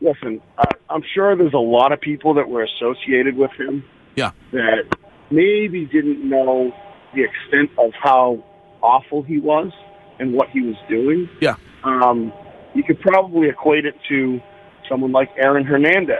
listen, 0.00 0.40
I, 0.58 0.64
I'm 0.90 1.02
sure 1.14 1.34
there's 1.34 1.54
a 1.54 1.58
lot 1.58 1.92
of 1.92 2.00
people 2.00 2.34
that 2.34 2.48
were 2.48 2.62
associated 2.62 3.36
with 3.36 3.50
him 3.52 3.84
Yeah. 4.16 4.30
that 4.52 4.84
maybe 5.30 5.86
didn't 5.86 6.28
know 6.28 6.72
the 7.14 7.24
extent 7.24 7.70
of 7.78 7.92
how 7.94 8.44
awful 8.82 9.22
he 9.22 9.38
was 9.38 9.72
and 10.18 10.32
what 10.34 10.50
he 10.50 10.60
was 10.60 10.76
doing. 10.88 11.28
Yeah. 11.40 11.56
Um, 11.84 12.32
you 12.74 12.84
could 12.84 13.00
probably 13.00 13.48
equate 13.48 13.86
it 13.86 13.94
to 14.08 14.40
someone 14.88 15.10
like 15.12 15.30
Aaron 15.38 15.64
Hernandez. 15.64 16.18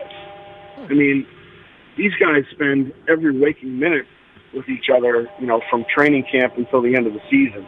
I 0.79 0.89
mean, 0.95 1.27
these 1.97 2.13
guys 2.19 2.45
spend 2.53 2.93
every 3.09 3.39
waking 3.39 3.79
minute 3.79 4.07
with 4.55 4.69
each 4.69 4.87
other, 4.95 5.29
you 5.39 5.47
know, 5.47 5.61
from 5.71 5.85
training 5.95 6.25
camp 6.31 6.55
until 6.57 6.83
the 6.83 6.95
end 6.97 7.07
of 7.07 7.13
the 7.13 7.21
season. 7.31 7.67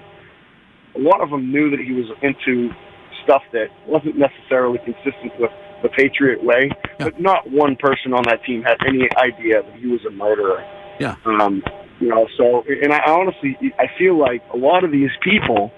A 0.97 0.99
lot 0.99 1.20
of 1.20 1.30
them 1.30 1.51
knew 1.51 1.70
that 1.70 1.80
he 1.80 1.93
was 1.93 2.07
into 2.22 2.70
stuff 3.24 3.43
that 3.53 3.68
wasn't 3.87 4.16
necessarily 4.16 4.78
consistent 4.78 5.33
with 5.39 5.51
the 5.83 5.89
Patriot 5.89 6.43
way. 6.43 6.70
But 6.99 7.20
not 7.20 7.51
one 7.51 7.76
person 7.76 8.12
on 8.12 8.24
that 8.24 8.45
team 8.45 8.62
had 8.62 8.76
any 8.87 9.09
idea 9.16 9.62
that 9.62 9.74
he 9.76 9.87
was 9.87 10.05
a 10.07 10.11
murderer. 10.11 10.64
Yeah. 11.01 11.16
Um, 11.24 11.62
you 12.01 12.09
know, 12.09 12.26
so 12.37 12.64
and 12.66 12.93
I 12.93 13.01
honestly 13.07 13.57
I 13.78 13.87
feel 13.99 14.18
like 14.18 14.43
a 14.53 14.57
lot 14.57 14.85
of 14.85 14.91
these 14.91 15.11
people 15.22 15.70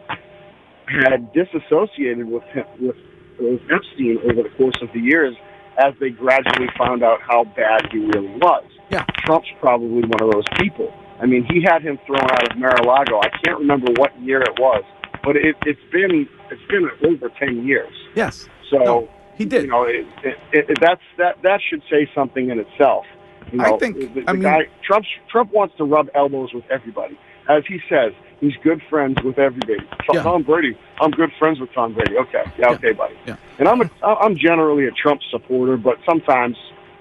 had 0.87 1.33
disassociated 1.33 2.27
with 2.27 2.43
him, 2.45 2.65
with, 2.81 2.97
with 3.39 3.61
Epstein 3.71 4.19
over 4.25 4.43
the 4.43 4.55
course 4.57 4.77
of 4.83 4.89
the 4.93 5.01
years 5.01 5.35
as 5.79 5.95
they 6.01 6.11
gradually 6.11 6.69
found 6.79 7.03
out 7.03 7.21
how 7.21 7.45
bad 7.45 7.89
he 7.91 7.99
really 7.99 8.37
was. 8.37 8.65
Yeah. 8.91 9.05
Trump's 9.25 9.49
probably 9.61 10.03
one 10.03 10.23
of 10.23 10.31
those 10.33 10.45
people. 10.59 10.93
I 11.21 11.27
mean, 11.27 11.47
he 11.51 11.63
had 11.63 11.83
him 11.83 11.99
thrown 12.07 12.23
out 12.23 12.51
of 12.53 12.59
Mar-a-Lago. 12.59 13.21
I 13.21 13.29
can't 13.45 13.59
remember 13.59 13.93
what 13.97 14.19
year 14.21 14.41
it 14.43 14.59
was, 14.59 14.85
but 15.23 15.37
it, 15.37 15.57
it's 15.65 15.81
been 15.93 16.29
it's 16.51 16.63
been 16.69 16.91
over 17.09 17.29
ten 17.39 17.67
years. 17.67 17.93
Yes. 18.15 18.49
So 18.71 19.09
he 19.37 19.45
did. 19.45 19.63
You 19.65 19.71
know, 19.71 19.85
it, 19.85 20.07
it, 20.23 20.37
it, 20.53 20.79
that's 20.81 21.01
that 21.19 21.41
that 21.43 21.61
should 21.69 21.83
say 21.91 22.11
something 22.15 22.51
in 22.51 22.59
itself. 22.59 23.07
You 23.53 23.61
I 23.61 23.77
think- 23.79 23.99
the, 23.99 24.07
the 24.07 24.25
I 24.29 24.33
mean- 24.33 24.43
guy 24.43 24.69
Trump 24.83 25.07
Trump 25.31 25.53
wants 25.53 25.77
to 25.79 25.85
rub 25.85 26.09
elbows 26.15 26.53
with 26.53 26.65
everybody, 26.71 27.19
as 27.49 27.65
he 27.67 27.81
says. 27.89 28.13
He's 28.41 28.57
good 28.63 28.83
friends 28.91 29.17
with 29.25 29.39
everybody. 29.39 29.79
Tom, 30.07 30.17
Tom 30.23 30.43
Brady, 30.43 30.77
I'm 31.01 31.13
good 31.13 31.31
friends 31.39 31.61
with 31.61 31.73
Tom 31.73 31.95
Brady. 31.95 32.19
Okay, 32.19 32.43
yeah, 32.59 32.73
okay, 32.73 32.93
buddy. 32.93 33.17
Yeah. 33.27 33.37
And 33.59 33.69
I'm 33.69 33.81
a, 33.81 33.91
I'm 34.05 34.37
generally 34.37 34.87
a 34.87 34.91
Trump 34.91 35.23
supporter, 35.31 35.79
but 35.79 35.97
sometimes, 36.05 36.57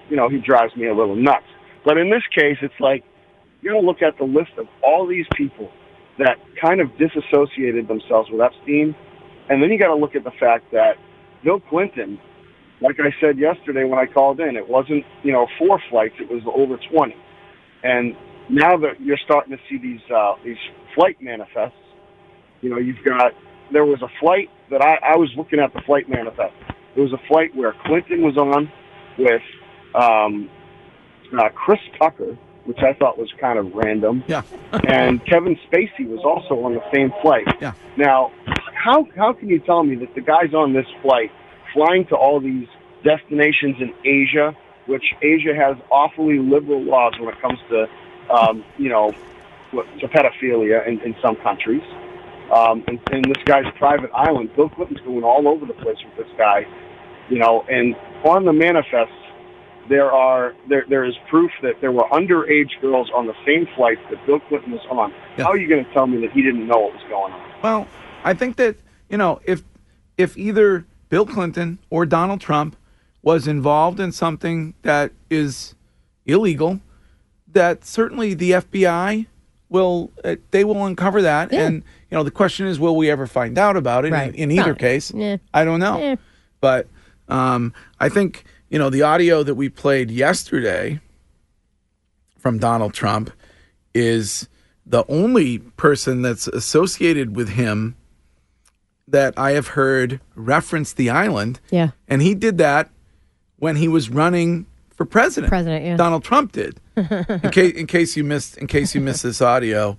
you 0.08 0.16
know, 0.16 0.28
he 0.30 0.38
drives 0.38 0.74
me 0.74 0.86
a 0.86 0.94
little 0.94 1.16
nuts. 1.16 1.44
But 1.84 1.98
in 1.98 2.10
this 2.10 2.22
case, 2.34 2.56
it's 2.62 2.78
like 2.80 3.04
you 3.60 3.72
got 3.72 3.80
to 3.80 3.86
look 3.86 4.02
at 4.02 4.18
the 4.18 4.24
list 4.24 4.52
of 4.58 4.66
all 4.82 5.06
these 5.06 5.26
people 5.34 5.70
that 6.18 6.38
kind 6.60 6.80
of 6.80 6.88
disassociated 6.98 7.88
themselves 7.88 8.30
with 8.30 8.40
Epstein, 8.40 8.94
and 9.48 9.62
then 9.62 9.70
you 9.70 9.78
got 9.78 9.88
to 9.88 9.96
look 9.96 10.14
at 10.14 10.24
the 10.24 10.32
fact 10.38 10.70
that 10.72 10.96
Bill 11.42 11.60
Clinton, 11.60 12.18
like 12.80 12.96
I 13.00 13.14
said 13.20 13.38
yesterday 13.38 13.84
when 13.84 13.98
I 13.98 14.06
called 14.06 14.40
in, 14.40 14.56
it 14.56 14.68
wasn't 14.68 15.04
you 15.22 15.32
know 15.32 15.46
four 15.58 15.80
flights; 15.90 16.14
it 16.20 16.30
was 16.30 16.42
over 16.46 16.78
twenty. 16.90 17.16
And 17.82 18.16
now 18.48 18.76
that 18.78 19.00
you're 19.00 19.18
starting 19.24 19.56
to 19.56 19.62
see 19.68 19.78
these 19.78 20.00
uh, 20.14 20.34
these 20.44 20.56
flight 20.94 21.16
manifests, 21.20 21.76
you 22.60 22.70
know, 22.70 22.78
you've 22.78 23.04
got 23.04 23.32
there 23.72 23.84
was 23.84 24.00
a 24.02 24.08
flight 24.20 24.48
that 24.70 24.80
I, 24.82 25.14
I 25.14 25.16
was 25.16 25.30
looking 25.36 25.60
at 25.60 25.72
the 25.74 25.80
flight 25.82 26.08
manifest. 26.08 26.54
There 26.94 27.02
was 27.02 27.12
a 27.12 27.28
flight 27.28 27.54
where 27.54 27.74
Clinton 27.84 28.22
was 28.22 28.36
on 28.36 28.70
with 29.18 29.42
um, 29.94 30.48
uh, 31.38 31.48
Chris 31.50 31.80
Tucker, 31.98 32.36
which 32.64 32.78
I 32.78 32.92
thought 32.94 33.18
was 33.18 33.32
kind 33.40 33.58
of 33.58 33.74
random. 33.74 34.24
Yeah. 34.26 34.42
and 34.88 35.24
Kevin 35.26 35.58
Spacey 35.70 36.08
was 36.08 36.20
also 36.24 36.64
on 36.64 36.74
the 36.74 36.82
same 36.92 37.12
flight. 37.22 37.46
Yeah. 37.60 37.72
Now, 37.96 38.32
how 38.74 39.06
how 39.16 39.32
can 39.32 39.48
you 39.48 39.58
tell 39.60 39.82
me 39.82 39.94
that 39.96 40.14
the 40.14 40.20
guys 40.20 40.52
on 40.54 40.72
this 40.72 40.86
flight 41.02 41.30
flying 41.72 42.06
to 42.06 42.16
all 42.16 42.40
these 42.40 42.68
destinations 43.02 43.76
in 43.80 43.92
Asia, 44.04 44.56
which 44.86 45.04
Asia 45.22 45.54
has 45.54 45.76
awfully 45.90 46.38
liberal 46.38 46.82
laws 46.82 47.14
when 47.18 47.28
it 47.28 47.40
comes 47.40 47.58
to, 47.70 47.86
um, 48.30 48.64
you 48.78 48.88
know, 48.88 49.12
what- 49.72 49.86
to 50.00 50.08
pedophilia 50.08 50.86
in, 50.86 51.00
in 51.00 51.14
some 51.20 51.36
countries. 51.36 51.82
Um, 52.52 52.84
and, 52.88 53.00
and 53.10 53.24
this 53.24 53.42
guy's 53.44 53.64
private 53.78 54.10
island. 54.14 54.50
Bill 54.54 54.68
Clinton's 54.68 55.00
going 55.00 55.24
all 55.24 55.48
over 55.48 55.64
the 55.66 55.72
place 55.72 55.96
with 56.04 56.26
this 56.26 56.36
guy, 56.36 56.66
you 57.28 57.38
know. 57.38 57.64
And 57.68 57.96
on 58.24 58.44
the 58.44 58.52
manifest, 58.52 59.12
there 59.88 60.10
are 60.10 60.54
there 60.68 60.84
there 60.88 61.04
is 61.04 61.14
proof 61.28 61.50
that 61.62 61.80
there 61.80 61.92
were 61.92 62.04
underage 62.04 62.80
girls 62.80 63.10
on 63.14 63.26
the 63.26 63.34
same 63.46 63.66
flight 63.76 63.98
that 64.10 64.24
Bill 64.26 64.40
Clinton 64.40 64.72
was 64.72 64.80
on. 64.90 65.12
How 65.36 65.50
are 65.50 65.58
you 65.58 65.68
going 65.68 65.84
to 65.84 65.92
tell 65.92 66.06
me 66.06 66.20
that 66.22 66.32
he 66.32 66.42
didn't 66.42 66.66
know 66.66 66.78
what 66.78 66.92
was 66.94 67.02
going 67.08 67.32
on? 67.32 67.50
Well, 67.62 67.88
I 68.24 68.34
think 68.34 68.56
that 68.56 68.76
you 69.08 69.18
know 69.18 69.40
if 69.44 69.62
if 70.16 70.36
either 70.36 70.86
Bill 71.08 71.26
Clinton 71.26 71.78
or 71.90 72.06
Donald 72.06 72.40
Trump 72.40 72.76
was 73.22 73.46
involved 73.46 74.00
in 74.00 74.12
something 74.12 74.74
that 74.82 75.12
is 75.30 75.74
illegal, 76.26 76.80
that 77.52 77.84
certainly 77.84 78.34
the 78.34 78.52
FBI 78.52 79.26
will 79.68 80.10
uh, 80.24 80.36
they 80.50 80.64
will 80.64 80.84
uncover 80.84 81.22
that, 81.22 81.52
and 81.52 81.82
you 82.10 82.16
know 82.16 82.22
the 82.22 82.30
question 82.30 82.66
is, 82.66 82.78
will 82.78 82.96
we 82.96 83.10
ever 83.10 83.26
find 83.26 83.58
out 83.58 83.76
about 83.76 84.04
it? 84.04 84.12
Right. 84.12 84.34
In, 84.34 84.50
in 84.50 84.58
either 84.58 84.70
Not- 84.70 84.78
case, 84.78 85.12
yeah. 85.14 85.36
I 85.52 85.64
don't 85.64 85.80
know, 85.80 86.16
but 86.60 86.88
um, 87.28 87.72
I 88.00 88.08
think 88.08 88.44
you 88.74 88.80
know 88.80 88.90
the 88.90 89.02
audio 89.02 89.44
that 89.44 89.54
we 89.54 89.68
played 89.68 90.10
yesterday 90.10 90.98
from 92.40 92.58
Donald 92.58 92.92
Trump 92.92 93.30
is 93.94 94.48
the 94.84 95.04
only 95.08 95.60
person 95.60 96.22
that's 96.22 96.48
associated 96.48 97.36
with 97.36 97.50
him 97.50 97.94
that 99.06 99.32
I 99.38 99.52
have 99.52 99.68
heard 99.68 100.20
reference 100.34 100.92
the 100.92 101.08
island. 101.08 101.60
Yeah. 101.70 101.90
And 102.08 102.20
he 102.20 102.34
did 102.34 102.58
that 102.58 102.90
when 103.60 103.76
he 103.76 103.86
was 103.86 104.10
running 104.10 104.66
for 104.90 105.06
president. 105.06 105.50
President, 105.50 105.84
yeah. 105.84 105.96
Donald 105.96 106.24
Trump 106.24 106.50
did. 106.50 106.80
in 106.96 107.50
case 107.52 107.74
in 107.74 107.86
case 107.86 108.16
you 108.16 108.24
missed 108.24 108.56
in 108.56 108.66
case 108.66 108.92
you 108.92 109.00
missed 109.00 109.22
this 109.22 109.40
audio, 109.40 109.96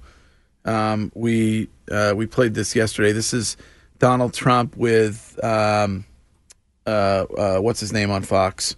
um, 0.65 1.13
we 1.15 1.69
uh, 1.89 2.11
we 2.13 2.26
played 2.26 2.55
this 2.55 2.76
yesterday. 2.76 3.13
This 3.13 3.34
is 3.34 3.55
Donald 3.99 4.34
Trump 4.34 4.76
with 4.76 5.39
um, 5.41 6.03
what's 6.86 7.79
his 7.79 7.91
name 7.93 8.11
on 8.11 8.23
Fox 8.23 8.75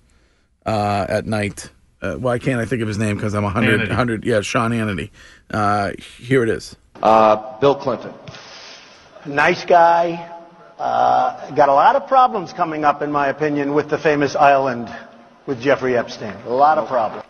uh, 0.65 1.05
at 1.09 1.25
night. 1.25 1.69
Uh, 2.01 2.15
why 2.15 2.37
can't 2.37 2.59
I 2.59 2.65
think 2.65 2.81
of 2.81 2.87
his 2.87 2.97
name? 2.97 3.15
Because 3.15 3.33
I'm 3.33 3.43
a 3.43 3.49
hundred, 3.49 3.81
Hannity. 3.81 3.91
hundred. 3.91 4.25
Yeah, 4.25 4.41
Sean 4.41 4.71
Hannity. 4.71 5.09
Uh, 5.49 5.91
here 6.19 6.43
it 6.43 6.49
is. 6.49 6.75
Uh, 7.01 7.57
Bill 7.59 7.75
Clinton. 7.75 8.13
Nice 9.25 9.65
guy. 9.65 10.33
Uh, 10.77 11.49
got 11.51 11.69
a 11.69 11.73
lot 11.73 11.95
of 11.95 12.07
problems 12.07 12.53
coming 12.53 12.85
up, 12.85 13.01
in 13.01 13.11
my 13.11 13.27
opinion, 13.29 13.73
with 13.73 13.89
the 13.89 13.97
famous 13.97 14.35
island 14.35 14.93
with 15.47 15.59
Jeffrey 15.59 15.97
Epstein. 15.97 16.35
A 16.45 16.49
lot 16.49 16.77
of 16.77 16.87
problems. 16.87 17.23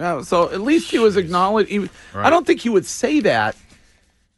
Yeah, 0.00 0.22
so 0.22 0.50
at 0.50 0.60
least 0.60 0.90
he 0.90 0.98
was 0.98 1.16
acknowledged. 1.16 1.68
He, 1.68 1.88
I 2.14 2.30
don't 2.30 2.46
think 2.46 2.60
he 2.60 2.68
would 2.70 2.86
say 2.86 3.20
that 3.20 3.54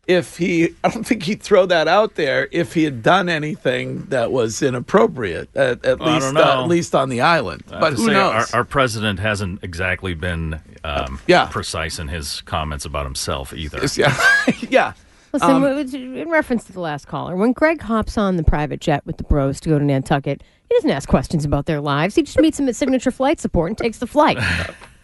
if 0.07 0.37
he. 0.37 0.75
I 0.85 0.89
don't 0.89 1.05
think 1.05 1.25
he'd 1.25 1.43
throw 1.43 1.67
that 1.67 1.89
out 1.89 2.15
there 2.15 2.49
if 2.53 2.75
he 2.75 2.85
had 2.85 3.03
done 3.03 3.29
anything 3.29 4.05
that 4.07 4.31
was 4.33 4.63
inappropriate. 4.63 5.49
At, 5.57 5.85
at 5.85 5.99
Well, 5.99 6.15
least, 6.15 6.37
uh, 6.37 6.63
at 6.63 6.69
least 6.69 6.95
on 6.95 7.09
the 7.09 7.21
island. 7.21 7.65
But 7.69 7.95
who 7.95 8.07
say, 8.07 8.13
knows? 8.13 8.53
Our, 8.53 8.61
our 8.61 8.65
president 8.65 9.19
hasn't 9.21 9.63
exactly 9.65 10.15
been 10.15 10.61
um, 10.85 11.19
Yeah. 11.27 11.47
precise 11.47 11.99
in 11.99 12.09
his 12.09 12.41
comments 12.43 12.85
about 12.85 13.05
himself 13.07 13.53
either. 13.53 13.81
yeah, 13.97 14.17
yeah. 14.71 14.93
Listen, 15.33 15.51
Um, 15.51 15.63
w- 15.63 15.85
w- 15.85 16.15
in 16.15 16.31
reference 16.31 16.65
to 16.65 16.73
the 16.73 16.81
last 16.81 17.09
caller, 17.09 17.37
when 17.37 17.53
Greg 17.53 17.83
hops 17.83 18.17
on 18.17 18.37
the 18.37 18.45
private 18.45 18.81
jet 18.81 19.05
with 19.05 19.17
the 19.19 19.25
bros 19.25 19.61
to 19.61 19.69
go 19.69 19.79
to 19.79 19.85
Nantucket, 19.85 20.43
he 20.69 20.75
doesn't 20.77 20.91
ask 20.91 21.09
questions 21.09 21.45
about 21.45 21.67
their 21.67 21.81
lives. 21.81 22.15
He 22.15 22.23
just 22.23 22.39
meets 22.41 22.57
them 22.57 22.69
at 22.69 22.77
Signature 22.77 23.11
Flight 23.11 23.39
Support 23.41 23.71
and 23.73 23.79
takes 23.79 23.99
the 23.99 24.07
flight. 24.07 24.39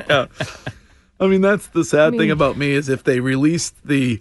I 1.23 1.29
mean, 1.29 1.41
that's 1.41 1.69
the 1.69 1.85
sad 1.85 2.01
I 2.09 2.11
mean- 2.11 2.21
thing 2.21 2.31
about 2.33 2.57
me 2.59 2.73
is 2.73 2.89
if 2.89 3.05
they 3.05 3.21
released 3.21 3.75
the 3.87 4.17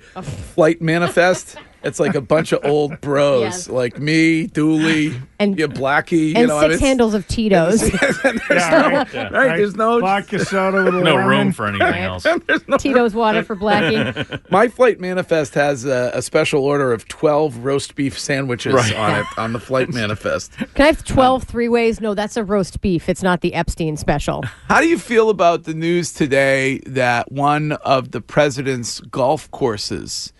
flight 0.55 0.81
manifest, 0.83 1.55
it's 1.83 1.99
like 1.99 2.15
a 2.15 2.21
bunch 2.21 2.51
of 2.51 2.63
old 2.65 2.99
bros 3.01 3.41
Yes. 3.41 3.69
like 3.69 3.99
me, 3.99 4.47
Dooley, 4.47 5.19
and 5.39 5.57
yeah, 5.57 5.65
Blackie. 5.67 6.29
you 6.29 6.35
and 6.35 6.47
know, 6.47 6.59
six 6.61 6.75
it's- 6.75 6.79
handles 6.79 7.13
of 7.13 7.27
Tito's. 7.27 7.81
there's 7.91 8.23
no, 8.23 9.05
right, 9.31 9.57
there's 9.57 9.75
no 9.75 9.99
vodka 9.99 10.43
soda 10.45 10.83
with 10.83 10.95
a 10.95 11.01
No 11.01 11.15
lemon. 11.15 11.27
room 11.27 11.51
for 11.51 11.67
anything 11.67 12.01
else. 12.01 12.25
No 12.67 12.77
Tito's 12.77 13.13
water 13.15 13.43
for 13.43 13.55
Blackie. 13.55 14.49
My 14.51 14.67
flight 14.67 14.99
manifest 14.99 15.53
has 15.55 15.85
a, 15.85 16.11
a 16.13 16.21
special 16.21 16.63
order 16.63 16.91
of 16.93 17.07
12 17.07 17.57
roast 17.63 17.95
beef 17.95 18.17
sandwiches 18.17 18.73
Right. 18.73 18.95
on 18.95 19.19
it 19.19 19.25
on 19.37 19.53
the 19.53 19.59
flight 19.59 19.89
manifest. 19.89 20.51
Can 20.57 20.83
I 20.83 20.85
have 20.87 21.03
12 21.03 21.43
three 21.43 21.67
ways? 21.69 21.99
No, 22.01 22.13
that's 22.13 22.37
a 22.37 22.43
roast 22.43 22.81
beef. 22.81 23.09
It's 23.09 23.23
not 23.23 23.41
the 23.41 23.53
Epstein 23.53 23.97
special. 23.97 24.43
How 24.67 24.79
do 24.81 24.87
you 24.87 24.97
feel 24.97 25.29
about 25.29 25.63
the 25.63 25.73
news 25.73 26.13
today 26.13 26.79
that 26.85 27.31
one 27.31 27.73
of 27.73 28.11
the 28.11 28.21
president's 28.21 28.99
golf 29.01 29.49
courses 29.51 30.31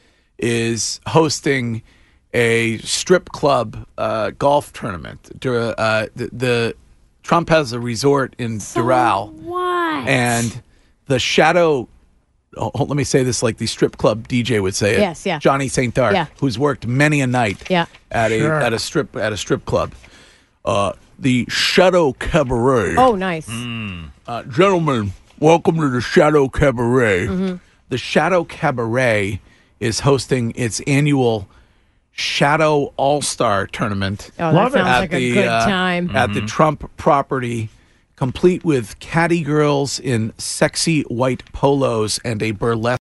is 0.42 1.00
hosting 1.08 1.82
a 2.34 2.78
strip 2.80 3.30
club 3.30 3.86
uh, 3.98 4.32
golf 4.32 4.74
tournament? 4.74 5.30
Uh, 5.46 6.08
the, 6.16 6.30
the 6.34 6.76
Trump 7.24 7.50
has 7.50 7.72
a 7.74 7.80
resort 7.80 8.36
in 8.38 8.58
Doral, 8.58 9.32
Why? 9.34 10.04
and 10.08 10.62
the 11.06 11.20
shadow. 11.20 11.88
Oh, 12.58 12.72
let 12.84 12.98
me 12.98 13.06
say 13.06 13.24
this 13.24 13.42
like 13.42 13.58
the 13.58 13.66
strip 13.68 13.96
club 13.98 14.28
DJ 14.28 14.62
would 14.62 14.76
say 14.76 14.96
it. 14.96 15.00
Yes, 15.00 15.26
yeah. 15.26 15.39
Johnny 15.39 15.70
St. 15.70 15.94
Dark, 15.94 16.14
Yeah. 16.14 16.26
who's 16.42 16.60
worked 16.60 16.86
many 16.86 17.22
a 17.22 17.28
night 17.28 17.70
Yeah. 17.70 17.86
at 18.12 18.32
a 18.34 18.42
at 18.46 18.74
a 18.74 18.80
strip 18.80 19.16
at 19.16 19.32
a 19.32 19.38
strip 19.38 19.64
club. 19.66 19.94
Uh, 20.66 20.92
the 21.18 21.46
Shadow 21.48 22.12
Cabaret. 22.14 22.96
Oh, 22.98 23.16
nice. 23.16 23.48
Uh, 24.28 24.44
gentlemen, 24.50 25.14
welcome 25.39 25.78
to 25.78 25.89
the 25.89 26.02
Shadow 26.02 26.50
Cabaret. 26.50 27.28
Mhm. 27.28 27.60
The 27.89 27.98
Shadow 27.98 28.44
Cabaret 28.44 29.39
is 29.82 29.99
hosting 30.01 30.53
its 30.55 30.79
annual 30.88 31.49
Shadow 32.13 32.93
All 32.95 33.21
Star 33.21 33.67
Tournament. 33.67 34.32
Oh, 34.39 34.51
that 34.51 34.53
Love 34.53 34.71
sounds 34.71 34.88
at 34.88 34.99
like 35.01 35.13
a 35.13 35.17
the, 35.17 35.34
good 35.34 35.47
uh, 35.47 35.65
time. 35.65 36.15
At 36.15 36.34
the 36.34 36.41
Mhm. 36.41 36.47
Trump 36.47 36.91
property, 36.97 37.69
complete 38.15 38.63
with 38.63 38.97
caddy 38.99 39.41
girls 39.41 39.99
in 39.99 40.32
sexy 40.38 41.01
white 41.03 41.43
polos 41.51 42.19
and 42.23 42.41
a 42.43 42.51
burlesque. 42.51 43.01